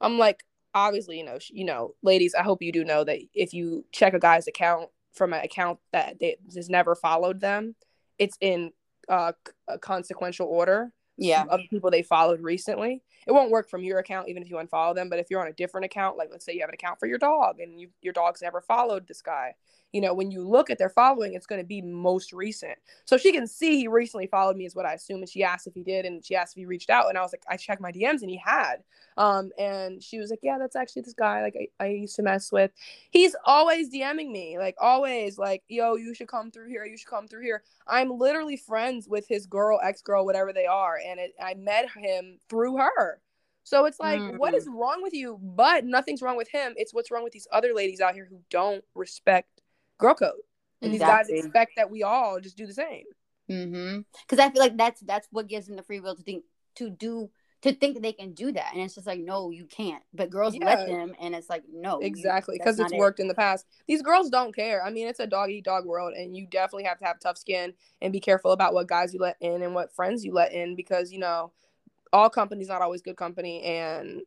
I'm 0.00 0.16
like, 0.18 0.44
obviously, 0.74 1.18
you 1.18 1.24
know, 1.24 1.38
sh- 1.40 1.50
you 1.54 1.64
know, 1.64 1.94
ladies, 2.02 2.34
I 2.36 2.42
hope 2.42 2.62
you 2.62 2.70
do 2.72 2.84
know 2.84 3.02
that 3.04 3.18
if 3.34 3.52
you 3.52 3.84
check 3.90 4.14
a 4.14 4.20
guy's 4.20 4.46
account 4.46 4.90
from 5.12 5.32
an 5.32 5.42
account 5.44 5.78
that 5.92 6.18
they, 6.20 6.36
has 6.54 6.68
never 6.68 6.94
followed 6.94 7.40
them, 7.40 7.74
it's 8.18 8.36
in 8.40 8.72
uh, 9.08 9.32
consequential 9.80 10.46
order 10.46 10.92
Yeah. 11.16 11.44
of 11.48 11.60
people 11.70 11.90
they 11.90 12.02
followed 12.02 12.40
recently. 12.42 13.02
It 13.30 13.32
won't 13.32 13.52
work 13.52 13.70
from 13.70 13.84
your 13.84 14.00
account 14.00 14.28
even 14.28 14.42
if 14.42 14.50
you 14.50 14.56
unfollow 14.56 14.92
them. 14.92 15.08
But 15.08 15.20
if 15.20 15.28
you're 15.30 15.40
on 15.40 15.46
a 15.46 15.52
different 15.52 15.84
account, 15.84 16.16
like 16.16 16.30
let's 16.32 16.44
say 16.44 16.52
you 16.52 16.62
have 16.62 16.68
an 16.68 16.74
account 16.74 16.98
for 16.98 17.06
your 17.06 17.16
dog 17.16 17.60
and 17.60 17.80
you, 17.80 17.88
your 18.02 18.12
dog's 18.12 18.42
never 18.42 18.60
followed 18.60 19.06
this 19.06 19.22
guy, 19.22 19.54
you 19.92 20.00
know, 20.00 20.14
when 20.14 20.30
you 20.30 20.46
look 20.46 20.68
at 20.68 20.78
their 20.78 20.88
following, 20.88 21.34
it's 21.34 21.46
going 21.46 21.60
to 21.60 21.66
be 21.66 21.80
most 21.80 22.32
recent. 22.32 22.76
So 23.04 23.16
she 23.16 23.32
can 23.32 23.46
see 23.46 23.76
he 23.76 23.88
recently 23.88 24.26
followed 24.26 24.56
me, 24.56 24.66
is 24.66 24.74
what 24.74 24.84
I 24.86 24.94
assume. 24.94 25.20
And 25.20 25.28
she 25.28 25.42
asked 25.42 25.66
if 25.66 25.74
he 25.74 25.82
did, 25.82 26.04
and 26.04 26.24
she 26.24 26.36
asked 26.36 26.54
if 26.54 26.60
he 26.60 26.66
reached 26.66 26.90
out, 26.90 27.08
and 27.08 27.18
I 27.18 27.22
was 27.22 27.32
like, 27.32 27.42
I 27.48 27.56
checked 27.56 27.80
my 27.80 27.92
DMs, 27.92 28.22
and 28.22 28.30
he 28.30 28.36
had. 28.36 28.76
Um, 29.16 29.50
and 29.58 30.02
she 30.02 30.18
was 30.18 30.30
like, 30.30 30.40
Yeah, 30.42 30.58
that's 30.58 30.76
actually 30.76 31.02
this 31.02 31.14
guy 31.14 31.42
like 31.42 31.56
I, 31.80 31.84
I 31.84 31.88
used 31.88 32.16
to 32.16 32.22
mess 32.22 32.52
with. 32.52 32.70
He's 33.10 33.34
always 33.44 33.92
DMing 33.92 34.30
me, 34.30 34.58
like 34.58 34.76
always, 34.80 35.38
like, 35.38 35.62
Yo, 35.68 35.96
you 35.96 36.14
should 36.14 36.28
come 36.28 36.50
through 36.50 36.68
here. 36.68 36.84
You 36.84 36.96
should 36.96 37.08
come 37.08 37.26
through 37.26 37.42
here. 37.42 37.62
I'm 37.86 38.10
literally 38.10 38.56
friends 38.56 39.08
with 39.08 39.26
his 39.28 39.46
girl, 39.46 39.80
ex 39.82 40.02
girl, 40.02 40.24
whatever 40.24 40.52
they 40.52 40.66
are, 40.66 40.98
and 41.04 41.18
it, 41.18 41.32
I 41.42 41.54
met 41.54 41.88
him 41.96 42.38
through 42.48 42.76
her. 42.76 43.19
So 43.70 43.84
it's 43.84 44.00
like, 44.00 44.20
what 44.36 44.52
Mm. 44.52 44.56
is 44.56 44.66
wrong 44.68 45.00
with 45.00 45.14
you? 45.14 45.38
But 45.40 45.84
nothing's 45.84 46.22
wrong 46.22 46.36
with 46.36 46.48
him. 46.48 46.74
It's 46.74 46.92
what's 46.92 47.08
wrong 47.12 47.22
with 47.22 47.32
these 47.32 47.46
other 47.52 47.72
ladies 47.72 48.00
out 48.00 48.14
here 48.14 48.24
who 48.28 48.40
don't 48.50 48.84
respect 48.96 49.62
girl 49.96 50.16
code. 50.16 50.40
And 50.82 50.92
these 50.92 51.00
guys 51.00 51.28
expect 51.28 51.76
that 51.76 51.88
we 51.88 52.02
all 52.02 52.40
just 52.40 52.56
do 52.56 52.66
the 52.66 52.74
same. 52.74 53.04
Mm-hmm. 53.48 54.00
Because 54.22 54.40
I 54.40 54.50
feel 54.50 54.60
like 54.60 54.76
that's 54.76 55.02
that's 55.02 55.28
what 55.30 55.46
gives 55.46 55.68
them 55.68 55.76
the 55.76 55.84
free 55.84 56.00
will 56.00 56.16
to 56.16 56.22
think 56.24 56.42
to 56.76 56.90
do 56.90 57.30
to 57.62 57.72
think 57.72 58.02
they 58.02 58.12
can 58.12 58.32
do 58.32 58.50
that, 58.50 58.72
and 58.72 58.82
it's 58.82 58.94
just 58.96 59.06
like 59.06 59.20
no, 59.20 59.50
you 59.50 59.66
can't. 59.66 60.02
But 60.12 60.30
girls 60.30 60.56
Yeah. 60.56 60.64
let 60.64 60.86
them, 60.86 61.14
and 61.20 61.34
it's 61.34 61.48
like 61.48 61.62
no, 61.72 62.00
Exactly, 62.00 62.56
because 62.58 62.80
it's 62.80 62.90
not 62.90 62.96
it. 62.96 62.98
worked 62.98 63.20
in 63.20 63.28
the 63.28 63.34
past. 63.34 63.66
These 63.86 64.02
girls 64.02 64.30
don't 64.30 64.52
care. 64.54 64.82
I 64.82 64.90
mean, 64.90 65.06
it's 65.06 65.20
a 65.20 65.28
dog 65.28 65.50
eat 65.50 65.64
dog 65.64 65.84
world, 65.84 66.14
and 66.14 66.36
you 66.36 66.46
definitely 66.46 66.84
have 66.84 66.98
to 66.98 67.04
have 67.04 67.20
tough 67.20 67.38
skin 67.38 67.74
and 68.02 68.12
be 68.12 68.18
careful 68.18 68.50
about 68.50 68.74
what 68.74 68.88
guys 68.88 69.14
you 69.14 69.20
let 69.20 69.36
in 69.40 69.62
and 69.62 69.74
what 69.76 69.94
friends 69.94 70.24
you 70.24 70.32
let 70.32 70.52
in, 70.52 70.74
because 70.74 71.12
you 71.12 71.20
know, 71.20 71.52
all 72.12 72.30
company's 72.30 72.68
not 72.68 72.82
always 72.82 73.02
good 73.02 73.16
company, 73.16 73.62
and 73.62 74.22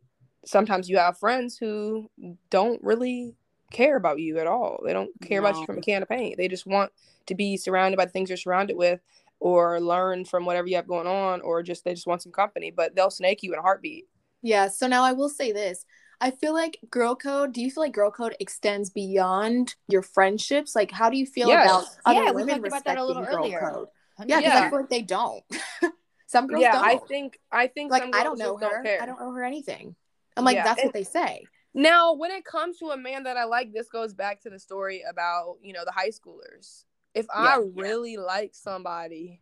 sometimes 0.45 0.89
you 0.89 0.97
have 0.97 1.17
friends 1.17 1.57
who 1.57 2.09
don't 2.49 2.81
really 2.83 3.35
care 3.71 3.97
about 3.97 4.19
you 4.19 4.39
at 4.39 4.47
all. 4.47 4.79
They 4.85 4.93
don't 4.93 5.09
care 5.21 5.41
no. 5.41 5.49
about 5.49 5.59
you 5.59 5.65
from 5.65 5.79
a 5.79 5.81
can 5.81 6.01
of 6.01 6.09
paint. 6.09 6.37
They 6.37 6.47
just 6.47 6.65
want 6.65 6.91
to 7.25 7.35
be 7.35 7.57
surrounded 7.57 7.97
by 7.97 8.05
the 8.05 8.11
things 8.11 8.29
you're 8.29 8.37
surrounded 8.37 8.77
with 8.77 9.01
or 9.39 9.81
learn 9.81 10.23
from 10.23 10.45
whatever 10.45 10.67
you 10.67 10.75
have 10.77 10.87
going 10.87 11.07
on 11.07 11.41
or 11.41 11.63
just 11.63 11.83
they 11.83 11.93
just 11.93 12.07
want 12.07 12.21
some 12.21 12.31
company, 12.31 12.71
but 12.71 12.95
they'll 12.95 13.09
snake 13.09 13.43
you 13.43 13.51
in 13.51 13.59
a 13.59 13.61
heartbeat. 13.61 14.07
Yeah, 14.41 14.67
so 14.67 14.87
now 14.87 15.03
I 15.03 15.11
will 15.13 15.29
say 15.29 15.51
this. 15.51 15.85
I 16.21 16.31
feel 16.31 16.53
like 16.53 16.79
girl 16.89 17.15
code, 17.15 17.51
do 17.53 17.61
you 17.61 17.69
feel 17.69 17.83
like 17.83 17.93
girl 17.93 18.11
code 18.11 18.35
extends 18.39 18.89
beyond 18.89 19.75
your 19.89 20.01
friendships? 20.01 20.75
Like 20.75 20.91
how 20.91 21.09
do 21.09 21.17
you 21.17 21.25
feel 21.25 21.49
yes. 21.49 21.65
about 21.65 21.85
other 22.05 22.25
yeah, 22.25 22.31
women 22.31 22.55
we 22.55 22.61
respecting 22.61 22.69
about 22.69 22.85
that 22.85 22.97
a 22.97 23.05
little 23.05 23.25
girl 23.25 23.37
earlier. 23.39 23.59
code? 23.59 23.87
Yeah, 24.25 24.37
because 24.37 24.53
yeah. 24.53 24.65
I 24.65 24.69
feel 24.69 24.79
like 24.79 24.89
they 24.89 25.01
don't. 25.01 25.43
some 26.33 26.47
girls 26.47 26.63
yeah, 26.63 26.73
don't. 26.73 26.83
I 26.85 26.97
think 26.97 27.39
I 27.51 27.67
think 27.67 27.91
like 27.91 28.03
I 28.13 28.23
don't 28.23 28.39
know 28.39 28.57
her. 28.57 28.81
Don't 28.83 29.01
I 29.01 29.05
don't 29.05 29.21
owe 29.21 29.31
her 29.31 29.43
anything. 29.43 29.95
I'm 30.35 30.43
like, 30.43 30.55
yeah. 30.55 30.63
that's 30.63 30.83
what 30.83 30.93
they 30.93 31.03
say. 31.03 31.45
Now, 31.75 32.13
when 32.13 32.31
it 32.31 32.43
comes 32.43 32.79
to 32.79 32.87
a 32.87 32.97
man 32.97 33.23
that 33.23 33.37
I 33.37 33.45
like, 33.45 33.71
this 33.71 33.87
goes 33.87 34.13
back 34.13 34.41
to 34.41 34.49
the 34.49 34.59
story 34.59 35.03
about, 35.07 35.57
you 35.61 35.73
know, 35.73 35.85
the 35.85 35.91
high 35.91 36.09
schoolers. 36.09 36.85
If 37.13 37.27
yeah, 37.29 37.41
I 37.41 37.59
really 37.75 38.13
yeah. 38.13 38.21
like 38.21 38.55
somebody 38.55 39.41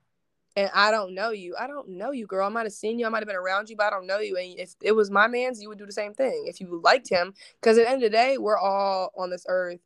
and 0.57 0.69
I 0.73 0.91
don't 0.91 1.15
know 1.15 1.31
you, 1.31 1.55
I 1.57 1.67
don't 1.67 1.89
know 1.89 2.11
you, 2.11 2.27
girl. 2.27 2.45
I 2.45 2.49
might 2.49 2.65
have 2.65 2.73
seen 2.73 2.99
you, 2.99 3.05
I 3.05 3.09
might 3.09 3.19
have 3.19 3.27
been 3.27 3.37
around 3.37 3.69
you, 3.69 3.77
but 3.77 3.85
I 3.85 3.89
don't 3.89 4.07
know 4.07 4.19
you. 4.19 4.37
And 4.37 4.59
if 4.59 4.75
it 4.81 4.91
was 4.91 5.09
my 5.09 5.27
man's, 5.27 5.61
you 5.61 5.69
would 5.69 5.77
do 5.77 5.85
the 5.85 5.93
same 5.93 6.13
thing 6.13 6.45
if 6.47 6.59
you 6.59 6.81
liked 6.83 7.09
him. 7.09 7.33
Because 7.61 7.77
at 7.77 7.85
the 7.85 7.89
end 7.89 8.03
of 8.03 8.11
the 8.11 8.17
day, 8.17 8.37
we're 8.37 8.57
all 8.57 9.11
on 9.17 9.29
this 9.29 9.45
earth, 9.47 9.79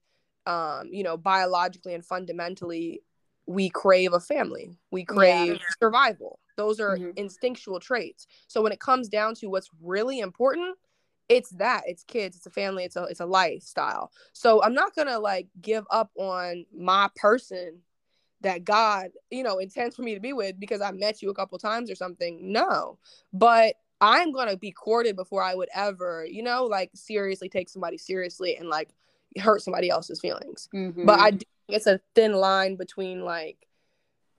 um, 0.47 0.89
you 0.91 1.03
know, 1.03 1.17
biologically 1.17 1.93
and 1.93 2.05
fundamentally, 2.05 3.01
we 3.45 3.69
crave 3.69 4.13
a 4.13 4.19
family, 4.19 4.77
we 4.89 5.03
crave 5.03 5.53
yeah. 5.53 5.59
survival. 5.79 6.39
Those 6.57 6.79
are 6.79 6.97
mm-hmm. 6.97 7.11
instinctual 7.15 7.79
traits. 7.79 8.27
So 8.47 8.61
when 8.61 8.71
it 8.71 8.79
comes 8.79 9.09
down 9.09 9.35
to 9.35 9.47
what's 9.47 9.69
really 9.81 10.19
important, 10.19 10.77
it's 11.29 11.49
that 11.51 11.83
it's 11.85 12.03
kids 12.03 12.35
it's 12.35 12.45
a 12.45 12.51
family 12.51 12.83
it's 12.83 12.95
a 12.95 13.03
it's 13.05 13.19
a 13.19 13.25
lifestyle 13.25 14.11
so 14.33 14.61
i'm 14.63 14.73
not 14.73 14.95
gonna 14.95 15.17
like 15.19 15.47
give 15.61 15.85
up 15.89 16.11
on 16.17 16.65
my 16.75 17.09
person 17.15 17.79
that 18.41 18.63
god 18.63 19.09
you 19.31 19.43
know 19.43 19.57
intends 19.57 19.95
for 19.95 20.03
me 20.03 20.13
to 20.13 20.19
be 20.19 20.33
with 20.33 20.59
because 20.59 20.81
i 20.81 20.91
met 20.91 21.21
you 21.21 21.29
a 21.29 21.33
couple 21.33 21.57
times 21.57 21.89
or 21.89 21.95
something 21.95 22.39
no 22.51 22.97
but 23.33 23.75
i'm 24.01 24.31
gonna 24.31 24.57
be 24.57 24.71
courted 24.71 25.15
before 25.15 25.41
i 25.41 25.55
would 25.55 25.69
ever 25.73 26.25
you 26.29 26.43
know 26.43 26.65
like 26.65 26.91
seriously 26.93 27.49
take 27.49 27.69
somebody 27.69 27.97
seriously 27.97 28.57
and 28.57 28.69
like 28.69 28.89
hurt 29.39 29.61
somebody 29.61 29.89
else's 29.89 30.19
feelings 30.19 30.69
mm-hmm. 30.73 31.05
but 31.05 31.19
i 31.19 31.31
it's 31.67 31.87
a 31.87 31.99
thin 32.13 32.33
line 32.33 32.75
between 32.75 33.25
like 33.25 33.64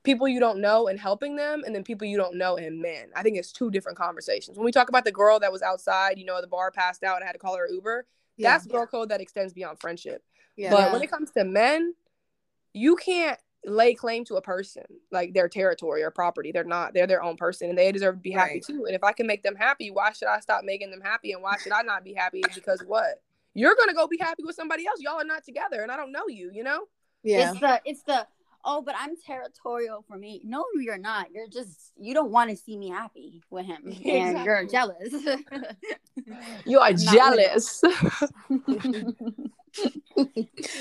people 0.07 0.29
you 0.29 0.41
don't 0.41 0.61
know 0.61 0.89
and 0.89 0.99
helping 0.99 1.37
them 1.37 1.63
and 1.67 1.75
then 1.75 1.85
people 1.85 2.07
you 2.07 2.17
don't 2.17 2.37
know 2.37 2.57
and 2.57 2.81
men. 2.81 3.11
I 3.15 3.23
think 3.23 3.37
it's 3.37 3.53
two 3.53 3.71
different 3.71 3.99
conversations. 3.99 4.57
When 4.57 4.65
we 4.65 4.73
talk 4.73 4.89
about 4.89 5.05
the 5.05 5.13
girl 5.13 5.39
that 5.41 5.53
was 5.53 5.61
outside 5.63 6.19
you 6.19 6.25
know 6.25 6.41
the 6.41 6.47
bar 6.47 6.71
passed 6.71 7.03
out 7.03 7.17
and 7.17 7.25
I 7.25 7.27
had 7.27 7.33
to 7.33 7.39
call 7.39 7.57
her 7.57 7.69
uber 7.69 8.07
yeah, 8.39 8.53
that's 8.53 8.67
girl 8.67 8.83
yeah. 8.83 8.87
code 8.87 9.09
that 9.11 9.21
extends 9.21 9.53
beyond 9.53 9.81
friendship. 9.81 10.23
Yeah. 10.57 10.71
but 10.71 10.93
when 10.93 11.03
it 11.03 11.11
comes 11.11 11.31
to 11.33 11.45
men 11.45 11.95
you 12.73 12.97
can't 12.97 13.39
lay 13.67 13.95
claim 13.95 14.25
to 14.25 14.37
a 14.37 14.43
person 14.43 14.85
like 15.11 15.35
their 15.35 15.49
territory 15.49 16.03
or 16.03 16.11
property. 16.11 16.53
They're 16.53 16.65
not 16.65 16.95
they're 16.95 17.07
their 17.07 17.23
own 17.23 17.37
person 17.37 17.69
and 17.69 17.77
they 17.77 17.91
deserve 17.91 18.15
to 18.15 18.21
be 18.21 18.31
happy 18.31 18.55
right. 18.55 18.65
too. 18.65 18.85
And 18.87 18.95
if 18.95 19.03
i 19.03 19.13
can 19.13 19.27
make 19.27 19.43
them 19.43 19.57
happy 19.57 19.91
why 19.91 20.13
should 20.13 20.29
i 20.29 20.41
stop 20.41 20.63
making 20.65 20.91
them 20.91 21.01
happy? 21.03 21.33
And 21.33 21.43
why 21.43 21.57
should 21.59 21.73
i 21.73 21.83
not 21.83 22.05
be 22.05 22.15
happy 22.15 22.43
because 22.55 22.83
what? 22.87 23.23
You're 23.55 23.75
gonna 23.75 23.95
go 23.95 24.07
be 24.07 24.19
happy 24.19 24.45
with 24.45 24.55
somebody 24.55 24.87
else. 24.87 25.01
Y'all 25.01 25.21
are 25.21 25.25
not 25.25 25.45
together 25.45 25.83
and 25.83 25.91
i 25.91 25.97
don't 25.97 26.13
know 26.13 26.29
you 26.29 26.51
you 26.53 26.63
know? 26.63 26.87
Yeah. 27.23 27.51
It's 27.51 27.61
the 27.61 27.81
it's 27.85 28.03
the 28.03 28.27
oh, 28.67 28.83
but 28.83 28.95
I'm 28.99 29.17
territorial 29.17 30.05
for 30.07 30.19
me. 30.19 30.43
No, 30.45 30.65
you're 30.79 30.99
not. 30.99 31.31
You're 31.33 31.49
just 31.49 31.93
you 31.97 32.13
don't 32.13 32.31
want 32.31 32.51
to 32.51 32.57
see 32.57 32.77
me 32.77 32.91
happy 32.91 33.43
with 33.49 33.65
him, 33.65 33.83
exactly. 33.87 34.11
and 34.19 34.45
you're 34.45 34.67
jealous. 34.67 35.15
you 36.67 36.81
are 36.81 36.93
jealous. 36.93 37.83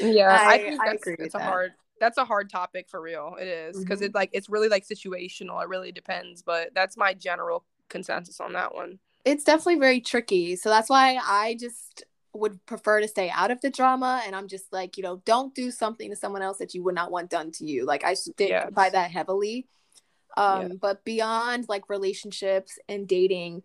yeah, 0.02 0.38
I, 0.41 0.54
I 0.54 0.58
think 0.58 0.82
that's, 0.84 1.08
I 1.08 1.12
it's 1.19 1.36
a 1.36 1.38
that. 1.38 1.48
hard. 1.48 1.71
That's 2.02 2.17
a 2.17 2.26
hard 2.26 2.50
topic 2.50 2.89
for 2.89 3.00
real. 3.00 3.38
It 3.39 3.48
is 3.48 3.80
because 3.80 4.00
mm-hmm. 4.00 4.08
it's 4.08 4.15
like 4.15 4.32
it's 4.34 4.50
really 4.50 4.67
like 4.67 4.86
situational. 4.86 5.63
It 5.63 5.69
really 5.69 5.93
depends, 5.93 6.41
but 6.41 6.71
that's 6.74 6.98
my 6.98 7.13
general 7.13 7.63
consensus 7.88 8.41
on 8.41 8.54
that 8.54 8.74
one. 8.74 9.00
It's 9.24 9.43
definitely 9.43 9.80
very 9.80 10.02
tricky. 10.02 10.56
So 10.56 10.69
that's 10.69 10.89
why 10.89 11.17
I 11.24 11.56
just 11.60 12.04
would 12.36 12.63
prefer 12.65 13.02
to 13.02 13.08
stay 13.08 13.30
out 13.30 13.52
of 13.52 13.62
the 13.62 13.69
drama 13.69 14.21
and 14.26 14.36
i'm 14.36 14.48
just 14.48 14.71
like 14.71 14.98
you 14.98 15.04
know 15.04 15.21
don't 15.26 15.56
do 15.56 15.71
something 15.71 16.10
to 16.10 16.15
someone 16.15 16.41
else 16.41 16.58
that 16.58 16.74
you 16.74 16.84
would 16.84 16.95
not 16.95 17.12
want 17.12 17.30
done 17.30 17.52
to 17.52 17.65
you 17.65 17.86
like 17.86 18.04
i 18.04 18.13
stick 18.13 18.50
yes. 18.50 18.69
by 18.74 18.89
that 18.89 19.12
heavily 19.12 19.67
um 20.38 20.62
yeah. 20.62 20.67
but 20.80 21.04
beyond 21.06 21.65
like 21.69 21.89
relationships 21.89 22.78
and 22.89 23.08
dating 23.08 23.63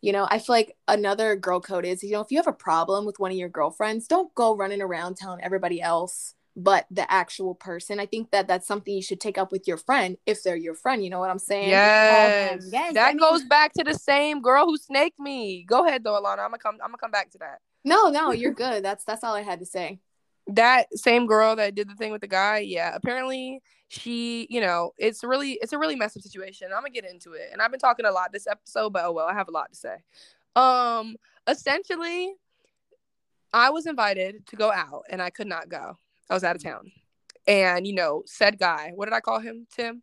you 0.00 0.12
know 0.12 0.26
i 0.30 0.38
feel 0.38 0.54
like 0.54 0.76
another 0.86 1.36
girl 1.36 1.60
code 1.60 1.84
is 1.84 2.02
you 2.02 2.12
know 2.12 2.20
if 2.20 2.30
you 2.30 2.38
have 2.38 2.46
a 2.46 2.52
problem 2.52 3.04
with 3.04 3.18
one 3.18 3.30
of 3.30 3.36
your 3.36 3.48
girlfriends 3.48 4.06
don't 4.06 4.34
go 4.34 4.56
running 4.56 4.82
around 4.82 5.16
telling 5.16 5.42
everybody 5.42 5.80
else 5.80 6.34
but 6.56 6.86
the 6.90 7.10
actual 7.10 7.54
person 7.54 8.00
i 8.00 8.06
think 8.06 8.30
that 8.32 8.48
that's 8.48 8.66
something 8.66 8.94
you 8.94 9.02
should 9.02 9.20
take 9.20 9.38
up 9.38 9.52
with 9.52 9.68
your 9.68 9.76
friend 9.76 10.16
if 10.26 10.42
they're 10.42 10.56
your 10.56 10.74
friend 10.74 11.04
you 11.04 11.10
know 11.10 11.20
what 11.20 11.30
i'm 11.30 11.38
saying 11.38 11.68
yes, 11.68 12.52
um, 12.52 12.68
yes 12.72 12.94
that 12.94 13.06
I 13.06 13.10
mean, 13.10 13.18
goes 13.18 13.44
back 13.44 13.72
to 13.74 13.84
the 13.84 13.94
same 13.94 14.40
girl 14.40 14.66
who 14.66 14.76
snaked 14.76 15.20
me 15.20 15.62
go 15.62 15.86
ahead 15.86 16.02
though 16.02 16.20
alana 16.20 16.40
i'm 16.40 16.50
gonna 16.50 16.58
come 16.58 16.74
i'm 16.82 16.90
gonna 16.90 16.98
come 16.98 17.12
back 17.12 17.30
to 17.30 17.38
that 17.38 17.60
no, 17.84 18.08
no, 18.08 18.32
you're 18.32 18.52
good. 18.54 18.84
That's 18.84 19.04
that's 19.04 19.24
all 19.24 19.34
I 19.34 19.42
had 19.42 19.60
to 19.60 19.66
say. 19.66 20.00
That 20.48 20.86
same 20.96 21.26
girl 21.26 21.56
that 21.56 21.74
did 21.74 21.88
the 21.88 21.94
thing 21.94 22.10
with 22.10 22.22
the 22.22 22.26
guy, 22.26 22.58
yeah. 22.58 22.94
Apparently, 22.94 23.60
she, 23.88 24.46
you 24.50 24.60
know, 24.60 24.92
it's 24.98 25.22
really 25.22 25.58
it's 25.62 25.72
a 25.72 25.78
really 25.78 25.96
messed 25.96 26.16
up 26.16 26.22
situation. 26.22 26.68
I'm 26.68 26.82
gonna 26.82 26.90
get 26.90 27.04
into 27.04 27.32
it, 27.32 27.50
and 27.52 27.60
I've 27.60 27.70
been 27.70 27.80
talking 27.80 28.06
a 28.06 28.10
lot 28.10 28.32
this 28.32 28.46
episode, 28.46 28.92
but 28.92 29.04
oh 29.04 29.12
well, 29.12 29.26
I 29.26 29.34
have 29.34 29.48
a 29.48 29.52
lot 29.52 29.70
to 29.72 29.76
say. 29.76 29.96
Um, 30.56 31.16
essentially, 31.46 32.34
I 33.52 33.70
was 33.70 33.86
invited 33.86 34.46
to 34.48 34.56
go 34.56 34.70
out, 34.70 35.04
and 35.10 35.20
I 35.22 35.30
could 35.30 35.46
not 35.46 35.68
go. 35.68 35.98
I 36.30 36.34
was 36.34 36.44
out 36.44 36.56
of 36.56 36.62
town, 36.62 36.92
and 37.46 37.86
you 37.86 37.94
know, 37.94 38.22
said 38.26 38.58
guy, 38.58 38.92
what 38.94 39.06
did 39.06 39.14
I 39.14 39.20
call 39.20 39.40
him, 39.40 39.66
Tim? 39.74 40.02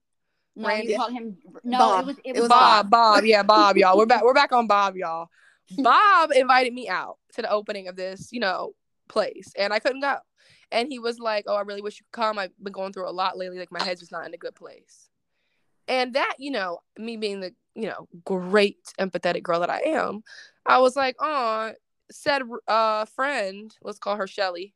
No, 0.55 0.67
Randy? 0.67 0.93
you 0.93 0.97
called 0.97 1.13
him. 1.13 1.37
No, 1.63 1.77
Bob. 1.77 2.03
it 2.03 2.07
was 2.07 2.17
it 2.17 2.31
was, 2.31 2.37
it 2.37 2.41
was 2.41 2.49
Bob. 2.49 2.89
Bob. 2.89 3.15
Bob. 3.15 3.25
Yeah, 3.25 3.43
Bob. 3.43 3.77
Y'all, 3.77 3.97
we're 3.97 4.05
back. 4.05 4.23
We're 4.23 4.33
back 4.33 4.51
on 4.51 4.67
Bob, 4.67 4.95
y'all. 4.95 5.29
Bob 5.77 6.31
invited 6.31 6.73
me 6.73 6.87
out 6.89 7.17
to 7.33 7.41
the 7.41 7.49
opening 7.49 7.87
of 7.87 7.95
this, 7.95 8.29
you 8.31 8.39
know, 8.39 8.73
place, 9.07 9.51
and 9.57 9.73
I 9.73 9.79
couldn't 9.79 10.01
go. 10.01 10.17
And 10.71 10.87
he 10.87 10.99
was 10.99 11.19
like, 11.19 11.45
"Oh, 11.47 11.55
I 11.55 11.61
really 11.61 11.81
wish 11.81 11.99
you 11.99 12.05
could 12.11 12.19
come. 12.21 12.39
I've 12.39 12.51
been 12.61 12.73
going 12.73 12.93
through 12.93 13.09
a 13.09 13.11
lot 13.11 13.37
lately. 13.37 13.59
Like 13.59 13.71
my 13.71 13.83
head's 13.83 13.99
just 13.99 14.11
not 14.11 14.25
in 14.25 14.33
a 14.33 14.37
good 14.37 14.55
place." 14.55 15.09
And 15.87 16.13
that, 16.13 16.35
you 16.39 16.51
know, 16.51 16.79
me 16.97 17.17
being 17.17 17.41
the, 17.41 17.53
you 17.75 17.87
know, 17.87 18.07
great 18.23 18.79
empathetic 18.99 19.43
girl 19.43 19.59
that 19.59 19.69
I 19.69 19.81
am, 19.81 20.23
I 20.65 20.79
was 20.79 20.95
like, 20.95 21.15
"Oh, 21.19 21.73
said 22.11 22.43
uh 22.67 23.05
friend, 23.05 23.75
let's 23.81 23.99
call 23.99 24.15
her 24.15 24.27
Shelly 24.27 24.73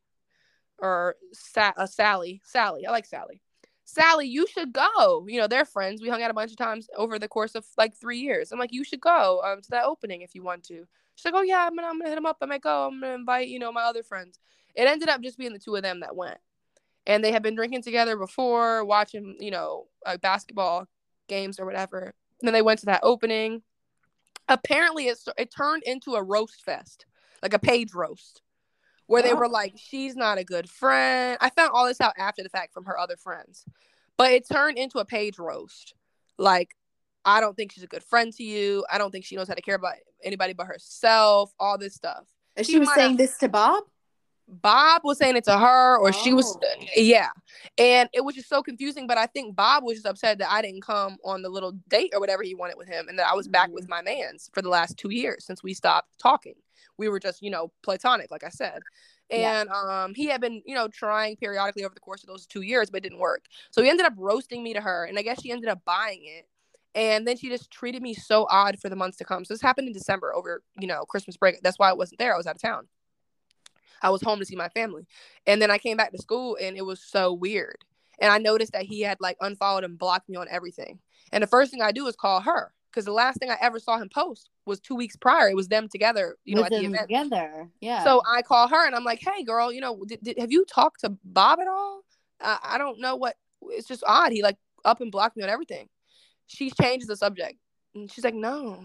or 0.78 1.16
Sa- 1.32 1.74
uh, 1.76 1.86
Sally. 1.86 2.40
Sally. 2.44 2.86
I 2.86 2.90
like 2.90 3.06
Sally. 3.06 3.42
Sally, 3.90 4.28
you 4.28 4.46
should 4.46 4.72
go. 4.72 5.26
You 5.26 5.40
know, 5.40 5.48
they're 5.48 5.64
friends. 5.64 6.00
We 6.00 6.08
hung 6.08 6.22
out 6.22 6.30
a 6.30 6.34
bunch 6.34 6.52
of 6.52 6.56
times 6.56 6.88
over 6.96 7.18
the 7.18 7.26
course 7.26 7.56
of 7.56 7.66
like 7.76 7.96
three 7.96 8.18
years. 8.18 8.52
I'm 8.52 8.58
like, 8.58 8.72
you 8.72 8.84
should 8.84 9.00
go 9.00 9.42
um, 9.44 9.60
to 9.62 9.70
that 9.70 9.84
opening 9.84 10.20
if 10.20 10.32
you 10.32 10.44
want 10.44 10.62
to. 10.64 10.86
She's 11.16 11.24
like, 11.24 11.34
oh 11.34 11.42
yeah, 11.42 11.66
I'm 11.66 11.74
gonna, 11.74 11.88
I'm 11.88 11.98
gonna 11.98 12.08
hit 12.08 12.14
them 12.14 12.26
up. 12.26 12.38
I 12.40 12.46
might 12.46 12.62
go. 12.62 12.86
I'm 12.86 13.00
gonna 13.00 13.14
invite 13.14 13.48
you 13.48 13.58
know 13.58 13.72
my 13.72 13.82
other 13.82 14.04
friends. 14.04 14.38
It 14.76 14.86
ended 14.86 15.08
up 15.08 15.20
just 15.22 15.38
being 15.38 15.52
the 15.52 15.58
two 15.58 15.74
of 15.74 15.82
them 15.82 16.00
that 16.00 16.14
went, 16.14 16.38
and 17.04 17.24
they 17.24 17.32
had 17.32 17.42
been 17.42 17.56
drinking 17.56 17.82
together 17.82 18.16
before, 18.16 18.84
watching 18.84 19.36
you 19.40 19.50
know 19.50 19.88
like 20.06 20.20
basketball 20.20 20.86
games 21.26 21.58
or 21.58 21.66
whatever. 21.66 22.14
And 22.40 22.46
then 22.46 22.52
they 22.52 22.62
went 22.62 22.78
to 22.80 22.86
that 22.86 23.00
opening. 23.02 23.62
Apparently, 24.48 25.08
it 25.08 25.18
it 25.36 25.50
turned 25.50 25.82
into 25.82 26.14
a 26.14 26.22
roast 26.22 26.62
fest, 26.62 27.06
like 27.42 27.54
a 27.54 27.58
Paige 27.58 27.92
roast 27.92 28.42
where 29.10 29.22
they 29.22 29.32
oh. 29.32 29.36
were 29.36 29.48
like, 29.48 29.74
she's 29.76 30.14
not 30.14 30.38
a 30.38 30.44
good 30.44 30.70
friend. 30.70 31.36
I 31.40 31.50
found 31.50 31.72
all 31.74 31.84
this 31.84 32.00
out 32.00 32.12
after 32.16 32.44
the 32.44 32.48
fact 32.48 32.72
from 32.72 32.84
her 32.84 32.96
other 32.96 33.16
friends, 33.16 33.64
but 34.16 34.30
it 34.30 34.48
turned 34.48 34.78
into 34.78 35.00
a 35.00 35.04
Paige 35.04 35.36
roast. 35.40 35.94
Like, 36.38 36.76
I 37.24 37.40
don't 37.40 37.56
think 37.56 37.72
she's 37.72 37.82
a 37.82 37.88
good 37.88 38.04
friend 38.04 38.32
to 38.34 38.44
you. 38.44 38.84
I 38.88 38.98
don't 38.98 39.10
think 39.10 39.24
she 39.24 39.34
knows 39.34 39.48
how 39.48 39.54
to 39.54 39.62
care 39.62 39.74
about 39.74 39.94
anybody 40.22 40.52
but 40.52 40.68
herself. 40.68 41.52
All 41.58 41.76
this 41.76 41.92
stuff. 41.92 42.24
And 42.56 42.64
she, 42.64 42.74
she 42.74 42.78
was 42.78 42.94
saying 42.94 43.10
have... 43.10 43.18
this 43.18 43.36
to 43.38 43.48
Bob. 43.48 43.82
Bob 44.50 45.02
was 45.04 45.18
saying 45.18 45.36
it 45.36 45.44
to 45.44 45.58
her, 45.58 45.98
or 45.98 46.08
oh. 46.08 46.12
she 46.12 46.32
was, 46.32 46.56
oh. 46.62 46.84
yeah. 46.96 47.28
And 47.78 48.08
it 48.12 48.24
was 48.24 48.34
just 48.34 48.48
so 48.48 48.62
confusing. 48.62 49.06
But 49.06 49.18
I 49.18 49.26
think 49.26 49.56
Bob 49.56 49.84
was 49.84 49.96
just 49.96 50.06
upset 50.06 50.38
that 50.38 50.50
I 50.50 50.62
didn't 50.62 50.82
come 50.82 51.16
on 51.24 51.42
the 51.42 51.48
little 51.48 51.72
date 51.88 52.10
or 52.14 52.20
whatever 52.20 52.42
he 52.42 52.54
wanted 52.54 52.76
with 52.76 52.88
him, 52.88 53.08
and 53.08 53.18
that 53.18 53.28
I 53.28 53.34
was 53.34 53.48
back 53.48 53.66
mm-hmm. 53.66 53.74
with 53.74 53.88
my 53.88 54.02
man's 54.02 54.50
for 54.52 54.62
the 54.62 54.68
last 54.68 54.96
two 54.96 55.10
years 55.10 55.44
since 55.44 55.62
we 55.62 55.74
stopped 55.74 56.18
talking 56.18 56.54
we 57.00 57.08
were 57.08 57.18
just 57.18 57.42
you 57.42 57.50
know 57.50 57.72
platonic 57.82 58.30
like 58.30 58.44
i 58.44 58.48
said 58.48 58.80
and 59.30 59.68
yeah. 59.68 60.04
um 60.04 60.14
he 60.14 60.26
had 60.26 60.40
been 60.40 60.62
you 60.66 60.74
know 60.74 60.86
trying 60.86 61.34
periodically 61.36 61.84
over 61.84 61.94
the 61.94 62.00
course 62.00 62.22
of 62.22 62.28
those 62.28 62.46
two 62.46 62.60
years 62.60 62.90
but 62.90 62.98
it 62.98 63.08
didn't 63.08 63.18
work 63.18 63.46
so 63.70 63.82
he 63.82 63.88
ended 63.88 64.06
up 64.06 64.12
roasting 64.16 64.62
me 64.62 64.74
to 64.74 64.80
her 64.80 65.06
and 65.06 65.18
i 65.18 65.22
guess 65.22 65.40
she 65.42 65.50
ended 65.50 65.68
up 65.68 65.80
buying 65.84 66.22
it 66.24 66.46
and 66.94 67.26
then 67.26 67.36
she 67.36 67.48
just 67.48 67.70
treated 67.70 68.02
me 68.02 68.12
so 68.12 68.46
odd 68.50 68.78
for 68.78 68.88
the 68.88 68.96
months 68.96 69.16
to 69.16 69.24
come 69.24 69.44
so 69.44 69.54
this 69.54 69.62
happened 69.62 69.88
in 69.88 69.94
december 69.94 70.32
over 70.34 70.62
you 70.78 70.86
know 70.86 71.04
christmas 71.06 71.36
break 71.36 71.60
that's 71.62 71.78
why 71.78 71.88
i 71.88 71.94
wasn't 71.94 72.18
there 72.18 72.34
i 72.34 72.36
was 72.36 72.46
out 72.46 72.54
of 72.54 72.62
town 72.62 72.86
i 74.02 74.10
was 74.10 74.22
home 74.22 74.38
to 74.38 74.44
see 74.44 74.56
my 74.56 74.68
family 74.70 75.06
and 75.46 75.60
then 75.60 75.70
i 75.70 75.78
came 75.78 75.96
back 75.96 76.12
to 76.12 76.18
school 76.18 76.56
and 76.60 76.76
it 76.76 76.84
was 76.84 77.02
so 77.02 77.32
weird 77.32 77.78
and 78.20 78.32
i 78.32 78.38
noticed 78.38 78.72
that 78.72 78.84
he 78.84 79.00
had 79.00 79.18
like 79.20 79.36
unfollowed 79.40 79.84
and 79.84 79.98
blocked 79.98 80.28
me 80.28 80.36
on 80.36 80.46
everything 80.50 80.98
and 81.32 81.42
the 81.42 81.46
first 81.48 81.70
thing 81.70 81.82
i 81.82 81.92
do 81.92 82.06
is 82.06 82.16
call 82.16 82.40
her 82.40 82.72
because 82.90 83.04
the 83.04 83.12
last 83.12 83.38
thing 83.38 83.50
i 83.50 83.56
ever 83.60 83.78
saw 83.78 83.98
him 83.98 84.08
post 84.08 84.50
was 84.70 84.80
two 84.80 84.94
weeks 84.94 85.16
prior. 85.16 85.50
It 85.50 85.56
was 85.56 85.68
them 85.68 85.88
together, 85.88 86.36
you 86.44 86.54
know, 86.54 86.62
With 86.62 86.72
at 86.72 86.80
the 86.80 86.86
event. 86.86 87.08
together. 87.08 87.68
Yeah. 87.80 88.04
So 88.04 88.22
I 88.26 88.40
call 88.40 88.68
her 88.68 88.86
and 88.86 88.94
I'm 88.94 89.04
like, 89.04 89.20
"Hey, 89.20 89.42
girl, 89.42 89.70
you 89.70 89.82
know, 89.82 90.02
did, 90.06 90.20
did, 90.22 90.38
have 90.38 90.50
you 90.50 90.64
talked 90.64 91.00
to 91.00 91.10
Bob 91.24 91.60
at 91.60 91.68
all? 91.68 92.02
Uh, 92.40 92.56
I 92.62 92.78
don't 92.78 93.00
know 93.00 93.16
what. 93.16 93.36
It's 93.62 93.86
just 93.86 94.02
odd. 94.06 94.32
He 94.32 94.42
like 94.42 94.56
up 94.84 95.02
and 95.02 95.12
blocked 95.12 95.36
me 95.36 95.42
on 95.42 95.50
everything." 95.50 95.88
She 96.46 96.70
changes 96.70 97.08
the 97.08 97.16
subject. 97.16 97.58
And 97.94 98.10
she's 98.10 98.22
like, 98.22 98.34
no. 98.34 98.84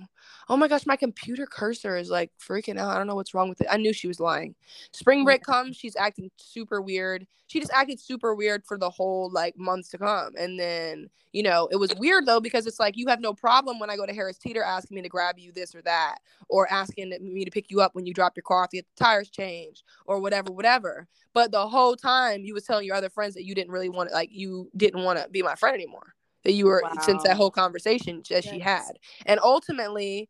Oh 0.49 0.57
my 0.57 0.67
gosh, 0.67 0.87
my 0.87 0.95
computer 0.95 1.45
cursor 1.45 1.95
is 1.95 2.09
like 2.09 2.31
freaking 2.39 2.79
out. 2.79 2.89
I 2.89 2.97
don't 2.97 3.05
know 3.05 3.13
what's 3.13 3.35
wrong 3.35 3.49
with 3.49 3.61
it. 3.61 3.67
I 3.69 3.77
knew 3.77 3.93
she 3.93 4.07
was 4.07 4.19
lying. 4.19 4.55
Spring 4.93 5.23
break 5.23 5.43
comes, 5.43 5.75
she's 5.75 5.95
acting 5.95 6.31
super 6.37 6.81
weird. 6.81 7.27
She 7.45 7.59
just 7.59 7.71
acted 7.71 7.99
super 7.99 8.33
weird 8.33 8.65
for 8.65 8.79
the 8.79 8.89
whole 8.89 9.29
like 9.31 9.55
months 9.59 9.89
to 9.89 9.99
come. 9.99 10.33
And 10.35 10.59
then, 10.59 11.07
you 11.33 11.43
know, 11.43 11.67
it 11.71 11.75
was 11.75 11.93
weird 11.99 12.25
though, 12.25 12.39
because 12.39 12.65
it's 12.65 12.79
like 12.79 12.97
you 12.97 13.05
have 13.07 13.21
no 13.21 13.31
problem 13.31 13.77
when 13.77 13.91
I 13.91 13.95
go 13.95 14.07
to 14.07 14.13
Harris 14.13 14.39
Teeter 14.39 14.63
asking 14.63 14.95
me 14.95 15.03
to 15.03 15.09
grab 15.09 15.37
you 15.37 15.51
this 15.51 15.75
or 15.75 15.83
that, 15.83 16.17
or 16.49 16.71
asking 16.71 17.15
me 17.21 17.45
to 17.45 17.51
pick 17.51 17.69
you 17.69 17.81
up 17.81 17.93
when 17.93 18.07
you 18.07 18.13
drop 18.13 18.35
your 18.35 18.43
car 18.43 18.63
off, 18.63 18.71
the 18.71 18.83
tires 18.95 19.29
changed, 19.29 19.83
or 20.07 20.19
whatever, 20.19 20.51
whatever. 20.51 21.07
But 21.33 21.51
the 21.51 21.67
whole 21.67 21.95
time 21.95 22.43
you 22.43 22.55
was 22.55 22.63
telling 22.63 22.87
your 22.87 22.95
other 22.95 23.09
friends 23.09 23.35
that 23.35 23.45
you 23.45 23.53
didn't 23.53 23.71
really 23.71 23.89
want 23.89 24.09
to, 24.09 24.15
like, 24.15 24.29
you 24.31 24.71
didn't 24.75 25.03
want 25.03 25.19
to 25.19 25.29
be 25.29 25.43
my 25.43 25.53
friend 25.53 25.75
anymore 25.75 26.14
that 26.45 26.53
you 26.53 26.67
were 26.67 26.81
since 27.01 27.23
that 27.23 27.35
whole 27.35 27.51
conversation 27.51 28.23
that 28.29 28.45
she 28.45 28.59
had. 28.59 28.91
And 29.25 29.39
ultimately 29.43 30.29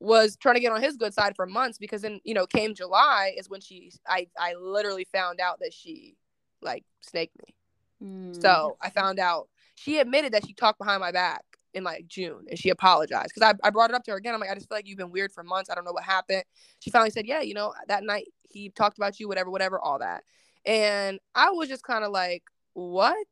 was 0.00 0.36
trying 0.36 0.56
to 0.56 0.60
get 0.60 0.72
on 0.72 0.82
his 0.82 0.96
good 0.96 1.14
side 1.14 1.34
for 1.34 1.46
months 1.46 1.78
because 1.78 2.02
then 2.02 2.20
you 2.24 2.34
know 2.34 2.46
came 2.46 2.74
july 2.74 3.32
is 3.38 3.48
when 3.48 3.60
she 3.60 3.90
i 4.06 4.26
i 4.38 4.52
literally 4.54 5.06
found 5.10 5.40
out 5.40 5.60
that 5.60 5.72
she 5.72 6.16
like 6.60 6.84
snaked 7.00 7.36
me. 7.46 7.54
Mm. 8.02 8.42
so 8.42 8.76
i 8.82 8.90
found 8.90 9.18
out 9.18 9.48
she 9.76 9.98
admitted 9.98 10.32
that 10.32 10.44
she 10.46 10.52
talked 10.52 10.78
behind 10.78 11.00
my 11.00 11.12
back 11.12 11.42
in 11.72 11.84
like 11.84 12.06
june 12.06 12.44
and 12.50 12.58
she 12.58 12.70
apologized 12.70 13.30
because 13.34 13.54
I, 13.54 13.66
I 13.66 13.70
brought 13.70 13.90
it 13.90 13.96
up 13.96 14.04
to 14.04 14.10
her 14.10 14.16
again. 14.16 14.34
I'm 14.34 14.40
like 14.40 14.50
i 14.50 14.54
just 14.54 14.68
feel 14.68 14.76
like 14.76 14.86
you've 14.86 14.98
been 14.98 15.10
weird 15.10 15.32
for 15.32 15.42
months. 15.42 15.70
I 15.70 15.74
don't 15.74 15.84
know 15.84 15.92
what 15.92 16.04
happened. 16.04 16.44
She 16.80 16.90
finally 16.90 17.10
said 17.10 17.26
yeah 17.26 17.40
you 17.40 17.54
know 17.54 17.72
that 17.88 18.04
night 18.04 18.26
he 18.50 18.68
talked 18.70 18.98
about 18.98 19.18
you 19.18 19.26
whatever 19.26 19.50
whatever 19.50 19.80
all 19.80 20.00
that. 20.00 20.22
And 20.66 21.18
i 21.34 21.50
was 21.50 21.68
just 21.68 21.82
kind 21.82 22.04
of 22.04 22.12
like 22.12 22.42
what 22.74 23.26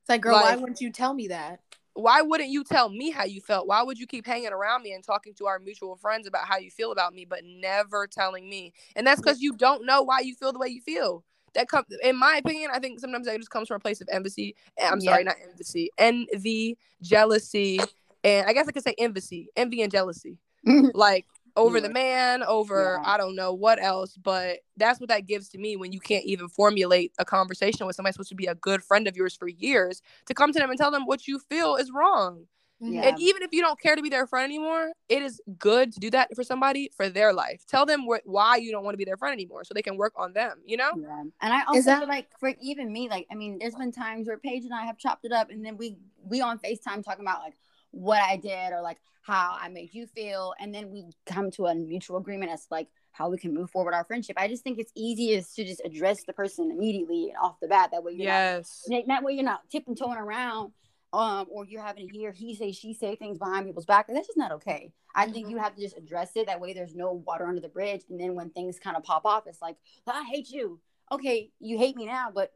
It's 0.00 0.08
like, 0.08 0.20
girl, 0.20 0.40
why 0.40 0.56
wouldn't 0.56 0.80
you 0.80 0.90
tell 0.90 1.14
me 1.14 1.28
that? 1.28 1.60
why 1.94 2.22
wouldn't 2.22 2.50
you 2.50 2.64
tell 2.64 2.88
me 2.88 3.10
how 3.10 3.24
you 3.24 3.40
felt? 3.40 3.66
Why 3.66 3.82
would 3.82 3.98
you 3.98 4.06
keep 4.06 4.26
hanging 4.26 4.52
around 4.52 4.82
me 4.82 4.92
and 4.92 5.02
talking 5.04 5.34
to 5.34 5.46
our 5.46 5.58
mutual 5.58 5.96
friends 5.96 6.26
about 6.26 6.46
how 6.46 6.58
you 6.58 6.70
feel 6.70 6.92
about 6.92 7.14
me, 7.14 7.24
but 7.24 7.40
never 7.44 8.06
telling 8.06 8.48
me? 8.48 8.72
And 8.96 9.06
that's 9.06 9.20
because 9.20 9.40
you 9.40 9.52
don't 9.52 9.84
know 9.84 10.02
why 10.02 10.20
you 10.20 10.34
feel 10.34 10.52
the 10.52 10.58
way 10.58 10.68
you 10.68 10.80
feel. 10.80 11.24
That 11.54 11.68
comes, 11.68 11.86
in 12.04 12.16
my 12.16 12.36
opinion, 12.36 12.70
I 12.72 12.78
think 12.78 13.00
sometimes 13.00 13.26
that 13.26 13.36
just 13.36 13.50
comes 13.50 13.66
from 13.68 13.76
a 13.76 13.80
place 13.80 14.00
of 14.00 14.08
embassy. 14.10 14.54
eh, 14.78 14.88
I'm 14.88 15.00
sorry, 15.00 15.24
not 15.24 15.34
embassy, 15.50 15.90
envy, 15.98 16.78
jealousy, 17.02 17.80
and 18.22 18.46
I 18.46 18.52
guess 18.52 18.68
I 18.68 18.72
could 18.72 18.84
say 18.84 18.94
envy, 18.96 19.48
envy 19.56 19.82
and 19.82 19.90
jealousy, 19.90 20.38
like 20.94 21.26
over 21.56 21.78
Yeah. 21.78 21.82
the 21.88 21.92
man, 21.92 22.42
over 22.42 22.98
Yeah. 23.02 23.10
I 23.10 23.16
don't 23.16 23.34
know 23.34 23.52
what 23.52 23.82
else. 23.82 24.16
But 24.16 24.60
that's 24.76 25.00
what 25.00 25.08
that 25.08 25.26
gives 25.26 25.48
to 25.50 25.58
me 25.58 25.76
when 25.76 25.92
you 25.92 26.00
can't 26.00 26.24
even 26.24 26.48
formulate 26.48 27.12
a 27.18 27.24
conversation 27.24 27.86
with 27.86 27.96
somebody 27.96 28.12
supposed 28.12 28.28
to 28.30 28.34
be 28.34 28.46
a 28.46 28.54
good 28.54 28.82
friend 28.82 29.06
of 29.08 29.16
yours 29.16 29.34
for 29.36 29.48
years 29.48 30.02
to 30.26 30.34
come 30.34 30.52
to 30.52 30.58
them 30.58 30.70
and 30.70 30.78
tell 30.78 30.90
them 30.90 31.06
what 31.06 31.26
you 31.28 31.38
feel 31.38 31.76
is 31.76 31.90
wrong. 31.90 32.46
Mm-hmm. 32.82 32.94
Yeah. 32.94 33.08
And 33.08 33.20
even 33.20 33.42
if 33.42 33.50
you 33.52 33.60
don't 33.60 33.78
care 33.78 33.94
to 33.94 34.00
be 34.00 34.08
their 34.08 34.26
friend 34.26 34.44
anymore, 34.46 34.92
it 35.10 35.22
is 35.22 35.38
good 35.58 35.92
to 35.92 36.00
do 36.00 36.08
that 36.12 36.34
for 36.34 36.42
somebody 36.42 36.90
for 36.96 37.10
their 37.10 37.34
life. 37.34 37.62
Tell 37.66 37.84
them 37.84 38.06
wh- 38.06 38.26
why 38.26 38.56
you 38.56 38.70
don't 38.72 38.84
want 38.84 38.94
to 38.94 38.98
be 38.98 39.04
their 39.04 39.18
friend 39.18 39.34
anymore 39.34 39.64
so 39.64 39.74
they 39.74 39.82
can 39.82 39.98
work 39.98 40.14
on 40.16 40.32
them, 40.32 40.62
you 40.64 40.78
know? 40.78 40.90
Yeah. 40.96 41.20
And 41.42 41.52
I 41.52 41.62
also 41.66 41.82
that- 41.82 41.98
feel 41.98 42.08
like 42.08 42.28
for 42.38 42.54
even 42.62 42.90
me, 42.90 43.10
like 43.10 43.26
I 43.30 43.34
mean, 43.34 43.58
there's 43.58 43.74
been 43.74 43.92
times 43.92 44.28
where 44.28 44.38
Paige 44.38 44.64
and 44.64 44.72
I 44.72 44.86
have 44.86 44.96
chopped 44.96 45.26
it 45.26 45.32
up 45.32 45.50
and 45.50 45.62
then 45.62 45.76
we 45.76 45.98
we 46.24 46.40
on 46.40 46.58
FaceTime 46.58 47.04
talking 47.04 47.20
about 47.24 47.42
like 47.42 47.54
what 47.90 48.20
I 48.22 48.36
did 48.36 48.72
or 48.72 48.80
like 48.82 48.98
how 49.22 49.56
I 49.60 49.68
made 49.68 49.92
you 49.94 50.06
feel, 50.06 50.54
and 50.58 50.74
then 50.74 50.90
we 50.90 51.04
come 51.26 51.50
to 51.52 51.66
a 51.66 51.74
mutual 51.74 52.16
agreement 52.16 52.50
as 52.52 52.62
to, 52.62 52.68
like 52.70 52.88
how 53.12 53.28
we 53.28 53.38
can 53.38 53.52
move 53.52 53.70
forward 53.70 53.94
our 53.94 54.04
friendship. 54.04 54.36
I 54.38 54.48
just 54.48 54.62
think 54.64 54.78
it's 54.78 54.92
easiest 54.96 55.54
to 55.56 55.64
just 55.64 55.82
address 55.84 56.24
the 56.24 56.32
person 56.32 56.70
immediately 56.70 57.28
and 57.28 57.36
off 57.42 57.60
the 57.60 57.68
bat. 57.68 57.90
That 57.92 58.02
way 58.04 58.12
you're 58.12 58.26
Yes. 58.26 58.82
not 58.88 59.06
that 59.08 59.22
way 59.22 59.32
you're 59.34 59.44
not 59.44 59.68
tipping 59.70 59.96
toeing 59.96 60.18
around. 60.18 60.72
Um, 61.12 61.46
or 61.50 61.64
you're 61.66 61.82
having 61.82 62.06
to 62.06 62.12
hear 62.16 62.30
he 62.30 62.54
say 62.54 62.70
she 62.70 62.94
say 62.94 63.16
things 63.16 63.36
behind 63.36 63.66
people's 63.66 63.84
back. 63.84 64.06
And 64.06 64.16
that's 64.16 64.28
just 64.28 64.38
not 64.38 64.52
okay. 64.52 64.92
I 65.12 65.24
think 65.24 65.46
Mm-hmm. 65.46 65.50
you 65.50 65.56
have 65.58 65.74
to 65.74 65.80
just 65.82 65.96
address 65.98 66.30
it. 66.36 66.46
That 66.46 66.60
way 66.60 66.72
there's 66.72 66.94
no 66.94 67.12
water 67.26 67.46
under 67.46 67.60
the 67.60 67.68
bridge. 67.68 68.02
And 68.08 68.20
then 68.20 68.36
when 68.36 68.50
things 68.50 68.78
kind 68.78 68.96
of 68.96 69.02
pop 69.02 69.24
off, 69.24 69.48
it's 69.48 69.60
like, 69.60 69.76
I 70.06 70.22
hate 70.30 70.50
you. 70.50 70.78
Okay, 71.10 71.50
you 71.58 71.78
hate 71.78 71.96
me 71.96 72.06
now, 72.06 72.30
but 72.32 72.52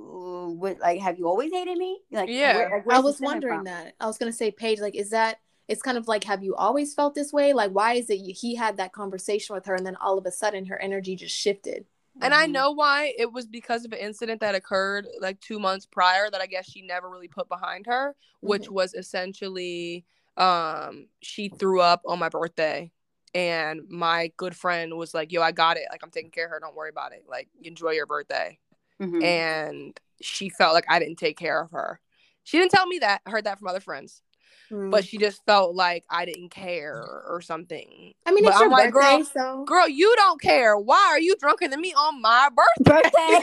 what, 0.00 0.78
like, 0.80 1.00
have 1.00 1.18
you 1.18 1.26
always 1.26 1.52
hated 1.52 1.76
me? 1.78 2.00
Like, 2.10 2.28
Yeah. 2.28 2.54
where- 2.54 2.70
like, 2.86 2.96
I 2.96 3.00
was 3.00 3.20
wondering 3.20 3.58
from? 3.60 3.64
that. 3.64 3.94
I 4.00 4.06
was 4.06 4.18
gonna 4.18 4.32
say, 4.32 4.50
Paige, 4.50 4.80
like, 4.80 4.94
is 4.94 5.10
that? 5.10 5.38
It's 5.68 5.82
kind 5.82 5.98
of 5.98 6.06
like, 6.06 6.22
have 6.24 6.44
you 6.44 6.54
always 6.54 6.94
felt 6.94 7.14
this 7.14 7.32
way? 7.32 7.52
Like, 7.52 7.72
why 7.72 7.94
is 7.94 8.08
it 8.08 8.20
you, 8.20 8.32
he 8.36 8.54
had 8.54 8.76
that 8.76 8.92
conversation 8.92 9.54
with 9.54 9.66
her, 9.66 9.74
and 9.74 9.84
then 9.84 9.96
all 9.96 10.16
of 10.18 10.24
a 10.26 10.30
sudden 10.30 10.66
her 10.66 10.80
energy 10.80 11.16
just 11.16 11.34
shifted? 11.36 11.86
And 12.20 12.32
I 12.32 12.46
Mhm. 12.46 12.52
know 12.52 12.70
why. 12.70 13.14
It 13.18 13.32
was 13.32 13.46
because 13.46 13.84
of 13.84 13.92
an 13.92 13.98
incident 13.98 14.40
that 14.40 14.54
occurred 14.54 15.06
like 15.20 15.40
two 15.40 15.58
months 15.58 15.84
prior 15.86 16.30
that 16.30 16.40
I 16.40 16.46
guess 16.46 16.70
she 16.70 16.82
never 16.82 17.10
really 17.10 17.28
put 17.28 17.48
behind 17.48 17.86
her, 17.86 18.14
which 18.40 18.70
was 18.70 18.94
essentially 18.94 20.04
um 20.38 21.08
she 21.20 21.48
threw 21.48 21.80
up 21.80 22.02
on 22.06 22.18
my 22.18 22.28
birthday. 22.28 22.90
And 23.34 23.82
my 23.90 24.32
good 24.38 24.56
friend 24.56 24.94
was 24.96 25.12
like, 25.12 25.30
Yo, 25.32 25.42
I 25.42 25.52
got 25.52 25.76
it. 25.76 25.88
Like, 25.90 26.02
I'm 26.02 26.10
taking 26.10 26.30
care 26.30 26.46
of 26.46 26.52
her. 26.52 26.60
Don't 26.60 26.74
worry 26.74 26.88
about 26.90 27.12
it. 27.12 27.24
Like, 27.28 27.48
enjoy 27.62 27.90
your 27.90 28.06
birthday. 28.06 28.58
Mhm. 29.00 29.22
and 29.22 30.00
she 30.20 30.48
felt 30.48 30.74
like 30.74 30.86
I 30.88 30.98
didn't 30.98 31.16
take 31.16 31.36
care 31.38 31.60
of 31.60 31.70
her. 31.72 32.00
She 32.44 32.58
didn't 32.58 32.70
tell 32.70 32.86
me 32.86 32.98
that. 33.00 33.20
I 33.26 33.30
heard 33.30 33.44
that 33.44 33.58
from 33.58 33.68
other 33.68 33.80
friends, 33.80 34.22
Mm. 34.70 34.90
but 34.90 35.04
she 35.04 35.18
just 35.18 35.44
felt 35.44 35.74
like 35.74 36.04
I 36.08 36.24
didn't 36.24 36.50
care 36.50 37.02
or 37.28 37.40
something. 37.42 38.14
I 38.24 38.32
mean, 38.32 38.44
but 38.44 38.50
it's 38.50 38.56
I'm 38.56 38.62
your 38.62 38.70
like, 38.70 38.92
birthday, 38.92 39.16
girl, 39.16 39.24
so 39.24 39.64
Girl, 39.64 39.88
you 39.88 40.14
don't 40.16 40.40
care. 40.40 40.76
Why 40.78 41.08
are 41.10 41.20
you 41.20 41.36
drunker 41.36 41.68
than 41.68 41.80
me 41.80 41.92
on 41.92 42.20
my 42.22 42.48
birthday? 42.54 43.02
birthday. 43.02 43.40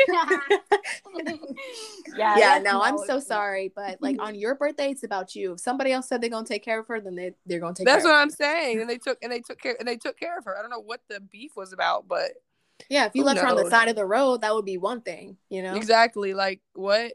yeah, 2.16 2.38
yeah, 2.38 2.60
that's 2.60 2.64
no, 2.64 2.82
I'm 2.82 2.98
so 2.98 3.20
sorry, 3.20 3.72
but 3.76 4.02
like 4.02 4.22
on 4.22 4.36
your 4.36 4.56
birthday, 4.56 4.92
it's 4.92 5.04
about 5.04 5.36
you. 5.36 5.54
If 5.54 5.60
somebody 5.60 5.92
else 5.92 6.08
said 6.08 6.22
they're 6.22 6.30
gonna 6.30 6.46
take 6.46 6.64
care 6.64 6.80
of 6.80 6.88
her, 6.88 7.00
then 7.00 7.16
they 7.16 7.34
they're 7.46 7.60
gonna 7.60 7.74
take. 7.74 7.86
That's 7.86 8.04
care 8.04 8.12
what 8.12 8.20
I'm 8.20 8.30
saying. 8.30 8.82
And 8.82 8.90
they 8.90 8.98
took 8.98 9.18
and 9.22 9.32
they 9.32 9.42
took 9.42 9.60
care 9.60 9.76
and 9.80 9.88
they 9.88 9.98
took 9.98 10.18
care 10.18 10.38
of 10.38 10.46
her. 10.46 10.58
I 10.58 10.62
don't 10.62 10.72
know 10.72 10.82
what 10.82 11.02
the 11.10 11.20
beef 11.20 11.56
was 11.56 11.74
about, 11.74 12.08
but 12.08 12.22
her. 12.22 12.32
Yeah, 12.90 13.06
if 13.06 13.12
you 13.16 13.24
who 13.24 13.28
left 13.28 13.40
her 13.40 13.48
on 13.48 13.56
the 13.56 13.70
side 13.70 13.90
of 13.90 13.96
the 13.96 14.06
road, 14.06 14.42
that 14.42 14.54
would 14.54 14.66
be 14.66 14.78
one 14.78 15.02
thing, 15.02 15.38
you 15.50 15.62
know. 15.62 15.76
exactly 15.76 16.34
like 16.34 16.62
what. 16.74 17.14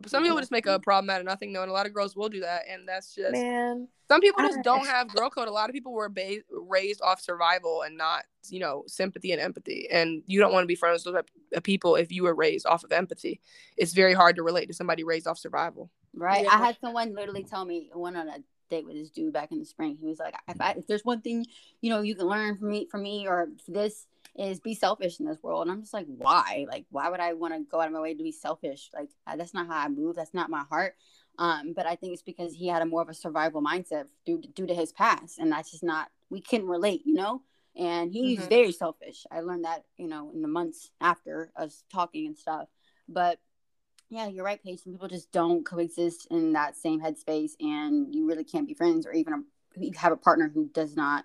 But 0.00 0.10
some 0.10 0.22
people 0.22 0.36
Yeah. 0.36 0.42
just 0.42 0.50
make 0.50 0.66
a 0.66 0.70
mm-hmm. 0.70 0.82
problem 0.82 1.08
out 1.10 1.20
of 1.20 1.26
nothing, 1.26 1.52
though, 1.52 1.62
and 1.62 1.70
a 1.70 1.74
lot 1.74 1.86
of 1.86 1.94
girls 1.94 2.16
will 2.16 2.28
do 2.28 2.40
that, 2.40 2.62
and 2.68 2.86
that's 2.86 3.14
just 3.14 3.32
Man, 3.32 3.88
Some 4.08 4.20
people 4.20 4.42
just 4.42 4.62
don't 4.62 4.86
have 4.86 5.08
girl 5.08 5.30
code. 5.30 5.48
A 5.48 5.52
lot 5.52 5.70
of 5.70 5.74
people 5.74 5.92
were 5.92 6.08
ba- 6.08 6.42
raised 6.50 7.00
off 7.00 7.20
survival 7.20 7.82
and 7.82 7.96
not, 7.96 8.24
you 8.48 8.60
know, 8.60 8.84
sympathy 8.86 9.32
and 9.32 9.40
empathy. 9.40 9.88
And 9.90 10.22
you 10.26 10.40
don't 10.40 10.52
want 10.52 10.64
to 10.64 10.68
be 10.68 10.74
friends 10.74 11.06
with 11.06 11.14
those 11.14 11.24
uh, 11.56 11.60
people 11.60 11.96
if 11.96 12.12
you 12.12 12.24
were 12.24 12.34
raised 12.34 12.66
off 12.66 12.84
of 12.84 12.92
empathy. 12.92 13.40
It's 13.76 13.92
very 13.92 14.14
hard 14.14 14.36
to 14.36 14.42
relate 14.42 14.66
to 14.66 14.74
somebody 14.74 15.04
raised 15.04 15.26
off 15.26 15.38
survival. 15.38 15.90
Right. 16.12 16.44
Yeah. 16.44 16.50
I 16.52 16.58
had 16.58 16.76
someone 16.80 17.14
literally 17.14 17.44
tell 17.44 17.64
me 17.64 17.90
I 17.94 17.96
went 17.96 18.16
on 18.16 18.28
a 18.28 18.38
date 18.70 18.84
with 18.84 18.96
this 18.96 19.10
dude 19.10 19.32
back 19.32 19.52
in 19.52 19.58
the 19.58 19.64
spring. 19.64 19.96
He 20.00 20.06
was 20.06 20.18
like, 20.18 20.34
if, 20.48 20.60
I, 20.60 20.72
if 20.72 20.86
there's 20.86 21.04
one 21.04 21.20
thing 21.20 21.46
you 21.80 21.90
know 21.90 22.02
you 22.02 22.14
can 22.14 22.26
learn 22.26 22.58
from 22.58 22.70
me, 22.70 22.88
from 22.90 23.02
me, 23.02 23.26
or 23.26 23.48
this 23.68 24.06
is 24.36 24.60
be 24.60 24.74
selfish 24.74 25.20
in 25.20 25.26
this 25.26 25.42
world. 25.42 25.62
And 25.62 25.70
I'm 25.70 25.80
just 25.80 25.94
like, 25.94 26.06
why? 26.08 26.66
Like, 26.68 26.86
why 26.90 27.08
would 27.08 27.20
I 27.20 27.34
want 27.34 27.54
to 27.54 27.60
go 27.60 27.80
out 27.80 27.86
of 27.86 27.92
my 27.92 28.00
way 28.00 28.14
to 28.14 28.22
be 28.22 28.32
selfish? 28.32 28.90
Like, 28.92 29.10
that's 29.36 29.54
not 29.54 29.68
how 29.68 29.78
I 29.78 29.88
move. 29.88 30.16
That's 30.16 30.34
not 30.34 30.50
my 30.50 30.64
heart. 30.68 30.96
Um, 31.38 31.72
but 31.74 31.86
I 31.86 31.96
think 31.96 32.12
it's 32.12 32.22
because 32.22 32.52
he 32.52 32.68
had 32.68 32.82
a 32.82 32.86
more 32.86 33.02
of 33.02 33.08
a 33.08 33.14
survival 33.14 33.62
mindset 33.62 34.06
due 34.24 34.40
to, 34.40 34.48
due 34.48 34.66
to 34.66 34.74
his 34.74 34.92
past, 34.92 35.38
and 35.38 35.50
that's 35.50 35.70
just 35.70 35.82
not 35.82 36.10
we 36.30 36.40
can 36.40 36.66
relate, 36.66 37.02
you 37.04 37.14
know. 37.14 37.42
And 37.76 38.12
he's 38.12 38.46
Mhm. 38.46 38.48
very 38.48 38.72
selfish. 38.72 39.26
I 39.30 39.40
learned 39.40 39.64
that, 39.64 39.84
you 39.96 40.06
know, 40.06 40.30
in 40.32 40.42
the 40.42 40.48
months 40.48 40.90
after 41.00 41.50
us 41.56 41.82
talking 41.92 42.26
and 42.26 42.38
stuff. 42.38 42.68
But 43.08 43.40
yeah, 44.10 44.28
you're 44.28 44.44
right, 44.44 44.62
Paige. 44.62 44.80
Some 44.80 44.92
people 44.92 45.08
just 45.08 45.32
don't 45.32 45.64
coexist 45.64 46.28
in 46.30 46.52
that 46.52 46.76
same 46.76 47.00
headspace, 47.00 47.52
and 47.58 48.14
you 48.14 48.28
really 48.28 48.44
can't 48.44 48.66
be 48.66 48.74
friends 48.74 49.06
or 49.06 49.12
even 49.12 49.32
a, 49.76 49.98
have 49.98 50.12
a 50.12 50.16
partner 50.16 50.48
who 50.48 50.68
does 50.68 50.94
not, 50.94 51.24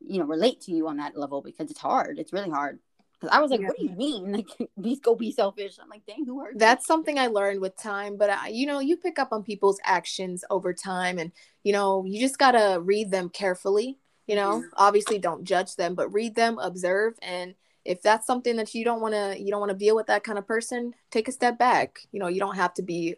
you 0.00 0.18
know, 0.18 0.24
relate 0.26 0.60
to 0.62 0.72
you 0.72 0.88
on 0.88 0.96
that 0.98 1.16
level 1.16 1.42
because 1.42 1.70
it's 1.70 1.80
hard. 1.80 2.18
It's 2.18 2.32
really 2.32 2.50
hard. 2.50 2.78
Because 3.20 3.36
I 3.36 3.40
was 3.40 3.50
like, 3.50 3.60
Yeah. 3.60 3.66
"What 3.68 3.76
do 3.78 3.84
you 3.84 3.96
mean? 3.96 4.32
Like, 4.58 4.70
be 4.80 4.96
go 4.96 5.14
be 5.16 5.32
selfish?" 5.32 5.78
I'm 5.82 5.88
like, 5.88 6.06
"Dang, 6.06 6.24
who 6.24 6.40
hurt?" 6.40 6.52
you?" 6.54 6.58
that's 6.58 6.86
something 6.86 7.18
I 7.18 7.26
learned 7.26 7.60
with 7.60 7.76
time. 7.76 8.16
But 8.16 8.30
I, 8.30 8.48
you 8.48 8.66
know, 8.66 8.78
you 8.78 8.96
pick 8.96 9.18
up 9.18 9.32
on 9.32 9.42
people's 9.42 9.80
actions 9.84 10.44
over 10.50 10.72
time, 10.72 11.18
and 11.18 11.32
you 11.64 11.72
know, 11.72 12.04
you 12.04 12.20
just 12.20 12.38
gotta 12.38 12.80
read 12.80 13.10
them 13.10 13.28
carefully. 13.28 13.98
You 14.28 14.36
know, 14.36 14.60
Mhm. 14.62 14.68
obviously, 14.76 15.18
don't 15.18 15.44
judge 15.44 15.74
them, 15.76 15.94
but 15.94 16.12
read 16.12 16.34
them, 16.36 16.58
observe, 16.58 17.18
and 17.22 17.54
if 17.84 18.02
that's 18.02 18.26
something 18.26 18.56
that 18.56 18.74
you 18.74 18.84
don't 18.84 19.00
want 19.00 19.14
to, 19.14 19.36
you 19.40 19.50
don't 19.50 19.60
want 19.60 19.72
to 19.72 19.76
deal 19.78 19.96
with 19.96 20.06
that 20.08 20.22
kind 20.22 20.38
of 20.38 20.46
person, 20.46 20.94
take 21.10 21.26
a 21.28 21.32
step 21.32 21.58
back. 21.58 22.00
You 22.12 22.20
know, 22.20 22.28
you 22.28 22.38
don't 22.38 22.56
have 22.56 22.74
to 22.74 22.82
be, 22.82 23.16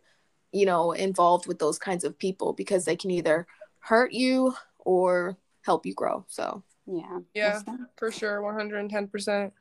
you 0.52 0.64
know, 0.64 0.92
involved 0.92 1.46
with 1.48 1.58
those 1.58 1.78
kinds 1.78 2.04
of 2.04 2.16
people 2.18 2.52
because 2.52 2.84
they 2.84 2.94
can 2.96 3.10
either 3.10 3.46
hurt 3.80 4.12
you 4.12 4.54
or 4.78 5.36
help 5.62 5.84
you 5.86 5.94
grow. 5.94 6.24
So. 6.28 6.62
Yeah, 6.90 7.20
Yeah. 7.34 7.60
For 7.96 8.10
sure, 8.10 8.40
110%. 8.40 9.52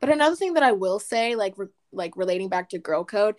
But 0.00 0.08
another 0.08 0.36
thing 0.36 0.54
that 0.54 0.62
I 0.62 0.72
will 0.72 0.98
say, 0.98 1.34
like 1.34 1.54
re- 1.56 1.68
like 1.92 2.16
relating 2.16 2.48
back 2.48 2.70
to 2.70 2.78
girl 2.78 3.04
code, 3.04 3.36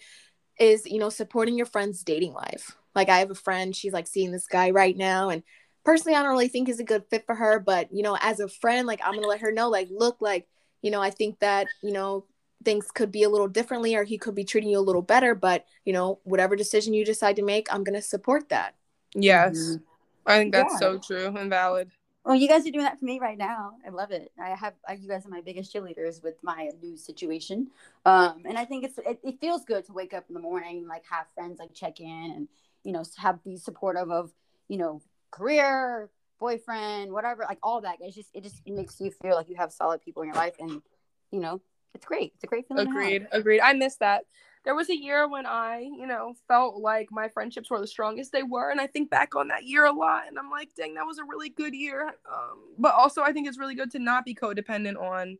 is 0.60 0.86
you 0.86 1.00
know 1.00 1.10
supporting 1.10 1.58
your 1.58 1.66
friend's 1.66 2.04
dating 2.04 2.34
life. 2.34 2.78
Like 2.96 3.10
I 3.10 3.20
have 3.20 3.32
a 3.32 3.36
friend, 3.36 3.76
she's 3.76 3.94
like 3.94 4.08
seeing 4.08 4.32
this 4.32 4.48
guy 4.48 4.70
right 4.72 4.96
now, 4.96 5.30
and 5.30 5.44
personally 5.84 6.16
I 6.16 6.22
don't 6.22 6.32
really 6.32 6.48
think 6.48 6.70
is 6.70 6.80
a 6.80 6.86
good 6.86 7.04
fit 7.10 7.26
for 7.26 7.36
her, 7.36 7.60
but 7.60 7.92
you 7.92 8.04
know, 8.04 8.18
as 8.22 8.40
a 8.40 8.48
friend, 8.48 8.88
like 8.88 9.02
I'm 9.04 9.16
gonna 9.16 9.28
let 9.28 9.42
her 9.42 9.52
know, 9.52 9.70
like, 9.70 9.90
look, 9.92 10.18
like, 10.22 10.48
you 10.82 10.92
know, 10.92 11.02
I 11.02 11.10
think 11.10 11.40
that, 11.40 11.68
you 11.82 11.92
know, 11.92 12.26
things 12.64 12.92
could 12.92 13.12
be 13.12 13.24
a 13.24 13.30
little 13.30 13.48
differently 13.48 13.96
or 13.96 14.04
he 14.04 14.20
could 14.20 14.36
be 14.36 14.44
treating 14.44 14.70
you 14.70 14.78
a 14.78 14.82
little 14.82 15.02
better, 15.02 15.34
but 15.34 15.66
you 15.86 15.94
know, 15.94 16.20
whatever 16.24 16.56
decision 16.56 16.94
you 16.94 17.04
decide 17.04 17.38
to 17.38 17.44
make, 17.44 17.74
I'm 17.74 17.84
gonna 17.84 18.02
support 18.02 18.50
that. 18.50 18.76
Yes. 19.16 19.58
Mm-hmm. 19.58 19.84
I 20.28 20.38
think 20.38 20.54
that's 20.54 20.74
yeah. 20.74 20.80
so 20.80 21.00
true 21.00 21.36
and 21.36 21.50
valid. 21.50 21.90
Well, 22.24 22.36
you 22.36 22.48
guys 22.48 22.68
are 22.68 22.72
doing 22.72 22.86
that 22.86 23.00
for 23.00 23.06
me 23.06 23.20
right 23.20 23.38
now. 23.38 23.74
I 23.86 23.90
love 23.90 24.12
it. 24.12 24.32
I 24.40 24.50
have 24.50 24.74
I, 24.88 24.94
you 24.94 25.10
guys 25.10 25.26
are 25.26 25.30
my 25.30 25.42
biggest 25.42 25.74
cheerleaders 25.74 26.22
with 26.24 26.36
my 26.44 26.70
new 26.82 26.96
situation, 26.96 27.68
um, 28.06 28.44
and 28.46 28.58
I 28.58 28.66
think 28.66 28.84
it's 28.84 28.98
it, 29.00 29.20
it, 29.24 29.40
feels 29.42 29.66
good 29.66 29.86
to 29.88 29.94
wake 29.94 30.14
up 30.14 30.26
in 30.28 30.36
the 30.36 30.40
morning, 30.40 30.88
like 30.88 31.04
have 31.10 31.26
friends 31.34 31.58
like 31.58 31.74
check 31.74 32.00
in 32.00 32.32
and 32.36 32.48
you 32.84 32.92
know 32.92 33.04
have 33.18 33.44
be 33.44 33.58
supportive 33.58 34.12
of 34.12 34.32
you 34.68 34.78
know 34.78 35.02
career, 35.32 36.12
boyfriend, 36.40 37.12
whatever, 37.12 37.44
like 37.50 37.60
all 37.64 37.82
that. 37.82 37.98
It's 38.00 38.16
just 38.16 38.30
it 38.36 38.44
just 38.44 38.62
it 38.68 38.74
makes 38.74 39.02
you 39.02 39.10
feel 39.10 39.36
like 39.36 39.50
you 39.50 39.56
have 39.56 39.72
solid 39.72 40.02
people 40.02 40.22
in 40.22 40.28
your 40.28 40.38
life, 40.38 40.56
and 40.60 40.84
you 41.32 41.40
know 41.40 41.60
it's 41.96 42.06
great. 42.06 42.34
It's 42.36 42.44
a 42.44 42.48
great 42.48 42.68
feeling. 42.68 42.88
Agreed. 42.88 43.28
Agreed. 43.32 43.62
I 43.62 43.74
miss 43.74 43.96
that 43.96 44.26
there 44.64 44.76
was 44.76 44.90
a 44.90 44.96
year 44.98 45.28
when 45.28 45.46
I, 45.46 45.80
you 45.80 46.06
know, 46.06 46.36
felt 46.48 46.78
like 46.78 47.08
my 47.12 47.28
friendships 47.30 47.70
were 47.70 47.80
the 47.80 47.88
strongest 47.88 48.32
they 48.32 48.44
were. 48.44 48.70
And 48.70 48.80
I 48.80 48.88
think 48.88 49.10
back 49.10 49.36
on 49.36 49.48
that 49.48 49.64
year 49.66 49.86
a 49.86 49.92
lot. 49.92 50.24
And 50.28 50.38
I'm 50.38 50.52
like, 50.52 50.70
dang, 50.76 50.94
that 50.96 51.06
was 51.06 51.18
a 51.18 51.24
really 51.24 51.50
good 51.50 51.74
year. 51.74 52.08
Um, 52.32 52.60
but 52.78 52.94
also, 52.94 53.22
I 53.24 53.34
think 53.34 53.48
it's 53.48 53.58
really 53.58 53.76
good 53.76 53.92
to 53.92 54.00
not 54.00 54.24
be 54.24 54.36
codependent 54.36 55.02
on 55.02 55.38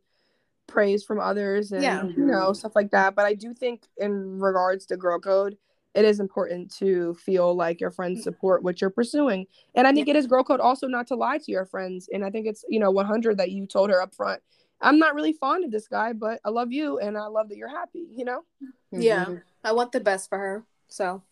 praise 0.66 1.04
from 1.04 1.20
others 1.20 1.70
and, 1.72 1.82
yeah. 1.82 2.04
you 2.04 2.26
know, 2.26 2.46
mm-hmm. 2.46 2.54
stuff 2.54 2.72
like 2.74 2.90
that. 2.90 3.14
But 3.14 3.26
I 3.26 3.34
do 3.34 3.54
think, 3.54 3.84
in 3.96 4.40
regards 4.40 4.86
to 4.86 4.96
Girl 4.96 5.20
Code, 5.20 5.56
it 5.94 6.04
is 6.04 6.18
important 6.18 6.74
to 6.76 7.14
feel 7.14 7.54
like 7.54 7.80
your 7.80 7.90
friends 7.90 8.20
mm. 8.20 8.22
support 8.22 8.62
what 8.62 8.80
you're 8.80 8.90
pursuing. 8.90 9.46
And 9.74 9.86
I 9.86 9.92
think 9.92 10.08
yeah. 10.08 10.14
it 10.14 10.16
is 10.16 10.26
Girl 10.26 10.42
Code 10.42 10.58
also 10.58 10.86
not 10.86 11.06
to 11.08 11.14
lie 11.14 11.38
to 11.38 11.52
your 11.52 11.66
friends. 11.66 12.08
And 12.12 12.24
I 12.24 12.30
think 12.30 12.46
it's, 12.46 12.64
you 12.68 12.80
know, 12.80 12.90
100 12.90 13.36
that 13.36 13.50
you 13.50 13.66
told 13.66 13.90
her 13.90 14.00
up 14.00 14.14
front 14.14 14.42
I'm 14.80 14.98
not 14.98 15.14
really 15.14 15.32
fond 15.32 15.64
of 15.64 15.70
this 15.70 15.86
guy, 15.86 16.12
but 16.12 16.40
I 16.44 16.50
love 16.50 16.72
you 16.72 16.98
and 16.98 17.16
I 17.16 17.26
love 17.26 17.48
that 17.50 17.56
you're 17.56 17.68
happy, 17.68 18.04
you 18.16 18.24
know? 18.24 18.42
Mm. 18.62 18.68
Mm-hmm. 18.92 19.02
Yeah. 19.02 19.28
I 19.64 19.72
want 19.72 19.92
the 19.92 20.00
best 20.00 20.28
for 20.28 20.38
her. 20.38 20.64
So 20.88 21.22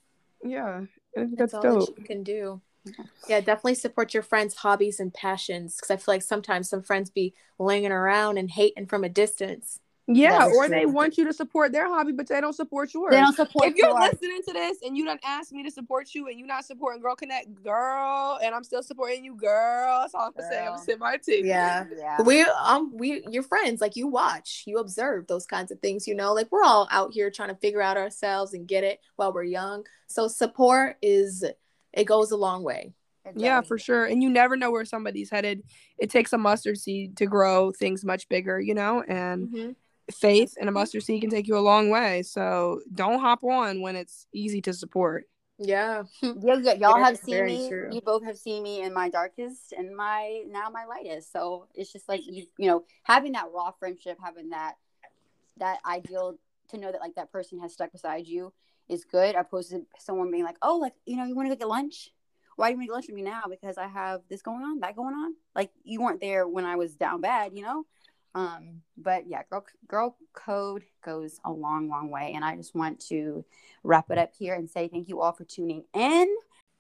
Yeah. 0.42 0.82
that's, 1.14 1.30
that's 1.36 1.54
all 1.54 1.62
dope. 1.62 1.88
that 1.88 1.98
you 1.98 2.04
can 2.04 2.22
do. 2.22 2.61
Yeah, 3.28 3.40
definitely 3.40 3.74
support 3.74 4.14
your 4.14 4.22
friends' 4.22 4.56
hobbies 4.56 5.00
and 5.00 5.12
passions 5.12 5.76
because 5.76 5.90
I 5.90 5.96
feel 5.96 6.14
like 6.14 6.22
sometimes 6.22 6.68
some 6.70 6.82
friends 6.82 7.11
be 7.11 7.34
laying 7.58 7.92
around 7.92 8.38
and 8.38 8.50
hating 8.50 8.86
from 8.86 9.04
a 9.04 9.08
distance. 9.08 9.80
Yeah, 10.12 10.46
or 10.46 10.68
they 10.68 10.86
want 10.86 11.16
you 11.16 11.24
to 11.24 11.32
support 11.32 11.72
their 11.72 11.88
hobby, 11.88 12.12
but 12.12 12.26
they 12.26 12.40
don't 12.40 12.54
support 12.54 12.92
yours. 12.92 13.12
They 13.12 13.20
don't 13.20 13.34
support. 13.34 13.68
If 13.68 13.76
you're 13.76 13.88
yours. 13.88 14.12
listening 14.12 14.42
to 14.46 14.52
this 14.52 14.78
and 14.84 14.96
you 14.96 15.04
don't 15.04 15.20
ask 15.24 15.52
me 15.52 15.62
to 15.62 15.70
support 15.70 16.14
you, 16.14 16.26
and 16.28 16.38
you're 16.38 16.48
not 16.48 16.64
supporting 16.64 17.00
Girl 17.00 17.14
Connect, 17.14 17.62
girl, 17.62 18.38
and 18.42 18.54
I'm 18.54 18.64
still 18.64 18.82
supporting 18.82 19.24
you, 19.24 19.36
girl. 19.36 20.00
That's 20.00 20.14
all 20.14 20.26
I'm 20.26 20.32
gonna 20.32 20.48
say. 20.48 20.61
I'm 20.61 20.72
gonna 20.72 20.82
sit 20.82 20.98
my 20.98 21.16
teeth. 21.16 21.44
Yeah, 21.44 21.84
yeah. 21.96 22.22
We 22.22 22.42
um 22.42 22.96
we 22.96 23.24
your 23.30 23.44
friends 23.44 23.80
like 23.80 23.96
you 23.96 24.08
watch, 24.08 24.64
you 24.66 24.78
observe 24.78 25.26
those 25.26 25.46
kinds 25.46 25.70
of 25.70 25.78
things. 25.80 26.08
You 26.08 26.14
know, 26.14 26.32
like 26.32 26.50
we're 26.50 26.64
all 26.64 26.88
out 26.90 27.12
here 27.12 27.30
trying 27.30 27.50
to 27.50 27.56
figure 27.56 27.82
out 27.82 27.96
ourselves 27.96 28.52
and 28.52 28.66
get 28.66 28.84
it 28.84 29.00
while 29.16 29.32
we're 29.32 29.44
young. 29.44 29.84
So 30.08 30.26
support 30.28 30.96
is 31.02 31.44
it 31.92 32.04
goes 32.04 32.30
a 32.30 32.36
long 32.36 32.64
way. 32.64 32.94
Yeah, 33.36 33.61
for 33.61 33.78
sure. 33.78 34.06
And 34.06 34.22
you 34.22 34.30
never 34.30 34.56
know 34.56 34.70
where 34.70 34.84
somebody's 34.84 35.30
headed. 35.30 35.62
It 35.98 36.11
takes 36.11 36.32
a 36.32 36.38
mustard 36.38 36.78
seed 36.78 37.18
to 37.18 37.26
grow 37.26 37.70
things 37.70 38.04
much 38.04 38.28
bigger, 38.28 38.58
you 38.58 38.74
know? 38.74 39.04
And 39.06 39.48
mm-hmm 39.48 39.70
faith 40.11 40.54
and 40.58 40.68
a 40.68 40.72
mustard 40.72 41.02
seed 41.02 41.20
can 41.20 41.30
take 41.30 41.48
you 41.48 41.56
a 41.56 41.61
long 41.61 41.90
way. 41.90 42.22
So 42.22 42.80
don't 42.94 43.20
hop 43.20 43.44
on 43.44 43.80
when 43.80 43.96
it's 43.96 44.26
easy 44.32 44.61
to 44.62 44.72
support. 44.72 45.26
Yeah. 45.62 46.04
yeah, 46.22 46.74
y'all 46.74 47.02
have 47.04 47.18
seen 47.18 47.44
me. 47.44 47.68
True. 47.68 47.90
You 47.92 48.00
both 48.00 48.24
have 48.24 48.38
seen 48.38 48.62
me 48.62 48.80
in 48.80 48.94
my 48.94 49.11
darkest 49.11 49.74
and 49.76 49.94
my 49.94 50.42
now 50.48 50.70
my 50.70 50.86
lightest. 50.86 51.32
So 51.32 51.66
it's 51.74 51.92
just 51.92 52.08
like 52.08 52.22
you, 52.24 52.46
you 52.58 52.66
know, 52.66 52.84
having 53.02 53.32
that 53.32 53.48
raw 53.54 53.70
friendship, 53.72 54.18
having 54.22 54.50
that 54.50 54.76
that 55.58 55.80
ideal 55.84 56.38
to 56.70 56.78
know 56.78 56.90
that 56.90 57.00
like 57.02 57.14
that 57.16 57.30
person 57.30 57.61
has 57.61 57.74
stuck 57.74 57.92
beside 57.92 58.26
you 58.26 58.54
is 58.88 59.04
good, 59.04 59.34
opposed 59.34 59.70
to 59.70 59.82
someone 59.98 60.30
being 60.30 60.44
like, 60.44 60.56
oh, 60.62 60.78
like 60.78 60.94
you 61.04 61.16
know, 61.16 61.24
you 61.24 61.36
want 61.36 61.50
to 61.50 61.54
go 61.54 61.58
get 61.58 61.68
lunch? 61.68 62.11
Why 62.56 62.68
do 62.68 62.72
you 62.72 62.76
want 62.78 62.84
to 62.84 62.88
get 62.88 62.94
lunch 62.94 63.06
with 63.08 63.16
me 63.16 63.22
now? 63.22 63.42
Because 63.48 63.76
I 63.76 63.86
have 63.86 64.22
this 64.30 64.40
going 64.40 64.62
on, 64.62 64.80
that 64.80 64.96
going 64.96 65.14
on. 65.14 65.34
Like 65.54 65.70
you 65.84 66.00
weren't 66.00 66.22
there 66.22 66.48
when 66.48 66.64
I 66.64 66.76
was 66.76 66.94
down 66.94 67.20
bad, 67.20 67.52
you 67.54 67.62
know. 67.62 67.84
Um, 68.35 68.83
but 68.97 69.26
yeah, 69.26 69.43
girl, 69.51 69.64
girl 69.89 70.16
code 70.33 70.85
goes 71.05 71.41
a 71.45 71.51
long, 71.51 71.89
long 71.89 72.11
way. 72.11 72.33
And 72.35 72.45
I 72.45 72.57
just 72.57 72.74
want 72.74 73.01
to 73.09 73.45
wrap 73.83 74.11
it 74.11 74.18
up 74.18 74.33
here 74.39 74.55
and 74.55 74.68
say 74.68 74.89
thank 74.89 75.09
you 75.09 75.20
all 75.20 75.33
for 75.33 75.45
tuning 75.45 75.85
in. 75.95 76.28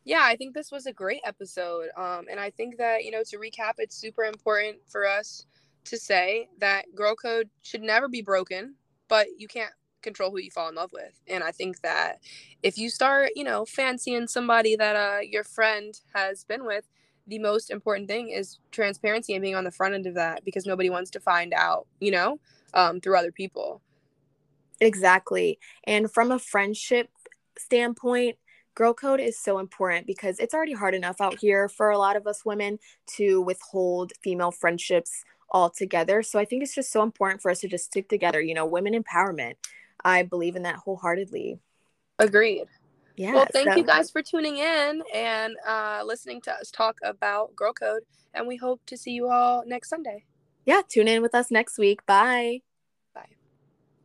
Yeah, 0.04 0.22
I 0.22 0.36
think 0.36 0.54
this 0.54 0.70
was 0.70 0.86
a 0.86 0.92
great 0.92 1.20
episode. 1.24 1.88
Um, 1.96 2.26
and 2.30 2.40
I 2.40 2.50
think 2.50 2.78
that, 2.78 3.04
you 3.04 3.10
know, 3.10 3.22
to 3.26 3.38
recap, 3.38 3.74
it's 3.78 3.96
super 3.96 4.24
important 4.24 4.78
for 4.88 5.06
us 5.06 5.46
to 5.84 5.98
say 5.98 6.48
that 6.58 6.86
girl 6.94 7.14
code 7.14 7.50
should 7.62 7.82
never 7.82 8.08
be 8.08 8.22
broken, 8.22 8.74
but 9.08 9.26
you 9.36 9.48
can't 9.48 9.72
control 10.02 10.30
who 10.30 10.38
you 10.38 10.50
fall 10.50 10.68
in 10.68 10.74
love 10.74 10.90
with. 10.92 11.20
And 11.28 11.44
I 11.44 11.50
think 11.50 11.80
that 11.82 12.20
if 12.62 12.78
you 12.78 12.88
start, 12.88 13.30
you 13.36 13.44
know, 13.44 13.64
fancying 13.64 14.26
somebody 14.26 14.76
that 14.76 14.96
uh, 14.96 15.20
your 15.20 15.44
friend 15.44 15.98
has 16.14 16.44
been 16.44 16.64
with, 16.64 16.88
the 17.30 17.38
most 17.38 17.70
important 17.70 18.08
thing 18.08 18.28
is 18.28 18.58
transparency 18.72 19.34
and 19.34 19.42
being 19.42 19.54
on 19.54 19.64
the 19.64 19.70
front 19.70 19.94
end 19.94 20.06
of 20.06 20.14
that 20.14 20.44
because 20.44 20.66
nobody 20.66 20.90
wants 20.90 21.10
to 21.12 21.20
find 21.20 21.54
out, 21.54 21.86
you 22.00 22.10
know, 22.10 22.38
um, 22.74 23.00
through 23.00 23.16
other 23.16 23.32
people. 23.32 23.80
Exactly. 24.80 25.58
And 25.84 26.12
from 26.12 26.32
a 26.32 26.38
friendship 26.38 27.08
standpoint, 27.56 28.36
girl 28.74 28.94
code 28.94 29.20
is 29.20 29.38
so 29.38 29.58
important 29.58 30.06
because 30.06 30.38
it's 30.38 30.54
already 30.54 30.74
hard 30.74 30.94
enough 30.94 31.20
out 31.20 31.38
here 31.38 31.68
for 31.68 31.90
a 31.90 31.98
lot 31.98 32.16
of 32.16 32.26
us 32.26 32.44
women 32.44 32.78
to 33.16 33.40
withhold 33.40 34.12
female 34.22 34.50
friendships 34.50 35.24
altogether. 35.52 36.22
So 36.22 36.38
I 36.38 36.44
think 36.44 36.62
it's 36.62 36.74
just 36.74 36.92
so 36.92 37.02
important 37.02 37.42
for 37.42 37.50
us 37.50 37.60
to 37.60 37.68
just 37.68 37.84
stick 37.84 38.08
together, 38.08 38.40
you 38.40 38.54
know, 38.54 38.66
women 38.66 39.00
empowerment. 39.00 39.54
I 40.04 40.22
believe 40.22 40.56
in 40.56 40.62
that 40.62 40.76
wholeheartedly. 40.76 41.58
Agreed. 42.18 42.66
Yeah. 43.20 43.34
Well, 43.34 43.46
thank 43.52 43.70
so. 43.70 43.76
you 43.76 43.84
guys 43.84 44.10
for 44.10 44.22
tuning 44.22 44.56
in 44.56 45.02
and 45.14 45.54
uh, 45.68 46.02
listening 46.06 46.40
to 46.42 46.54
us 46.54 46.70
talk 46.70 46.96
about 47.04 47.54
Girl 47.54 47.74
Code. 47.74 48.00
And 48.32 48.48
we 48.48 48.56
hope 48.56 48.80
to 48.86 48.96
see 48.96 49.10
you 49.10 49.28
all 49.28 49.62
next 49.66 49.90
Sunday. 49.90 50.24
Yeah. 50.64 50.80
Tune 50.88 51.06
in 51.06 51.20
with 51.20 51.34
us 51.34 51.50
next 51.50 51.76
week. 51.76 52.06
Bye. 52.06 52.62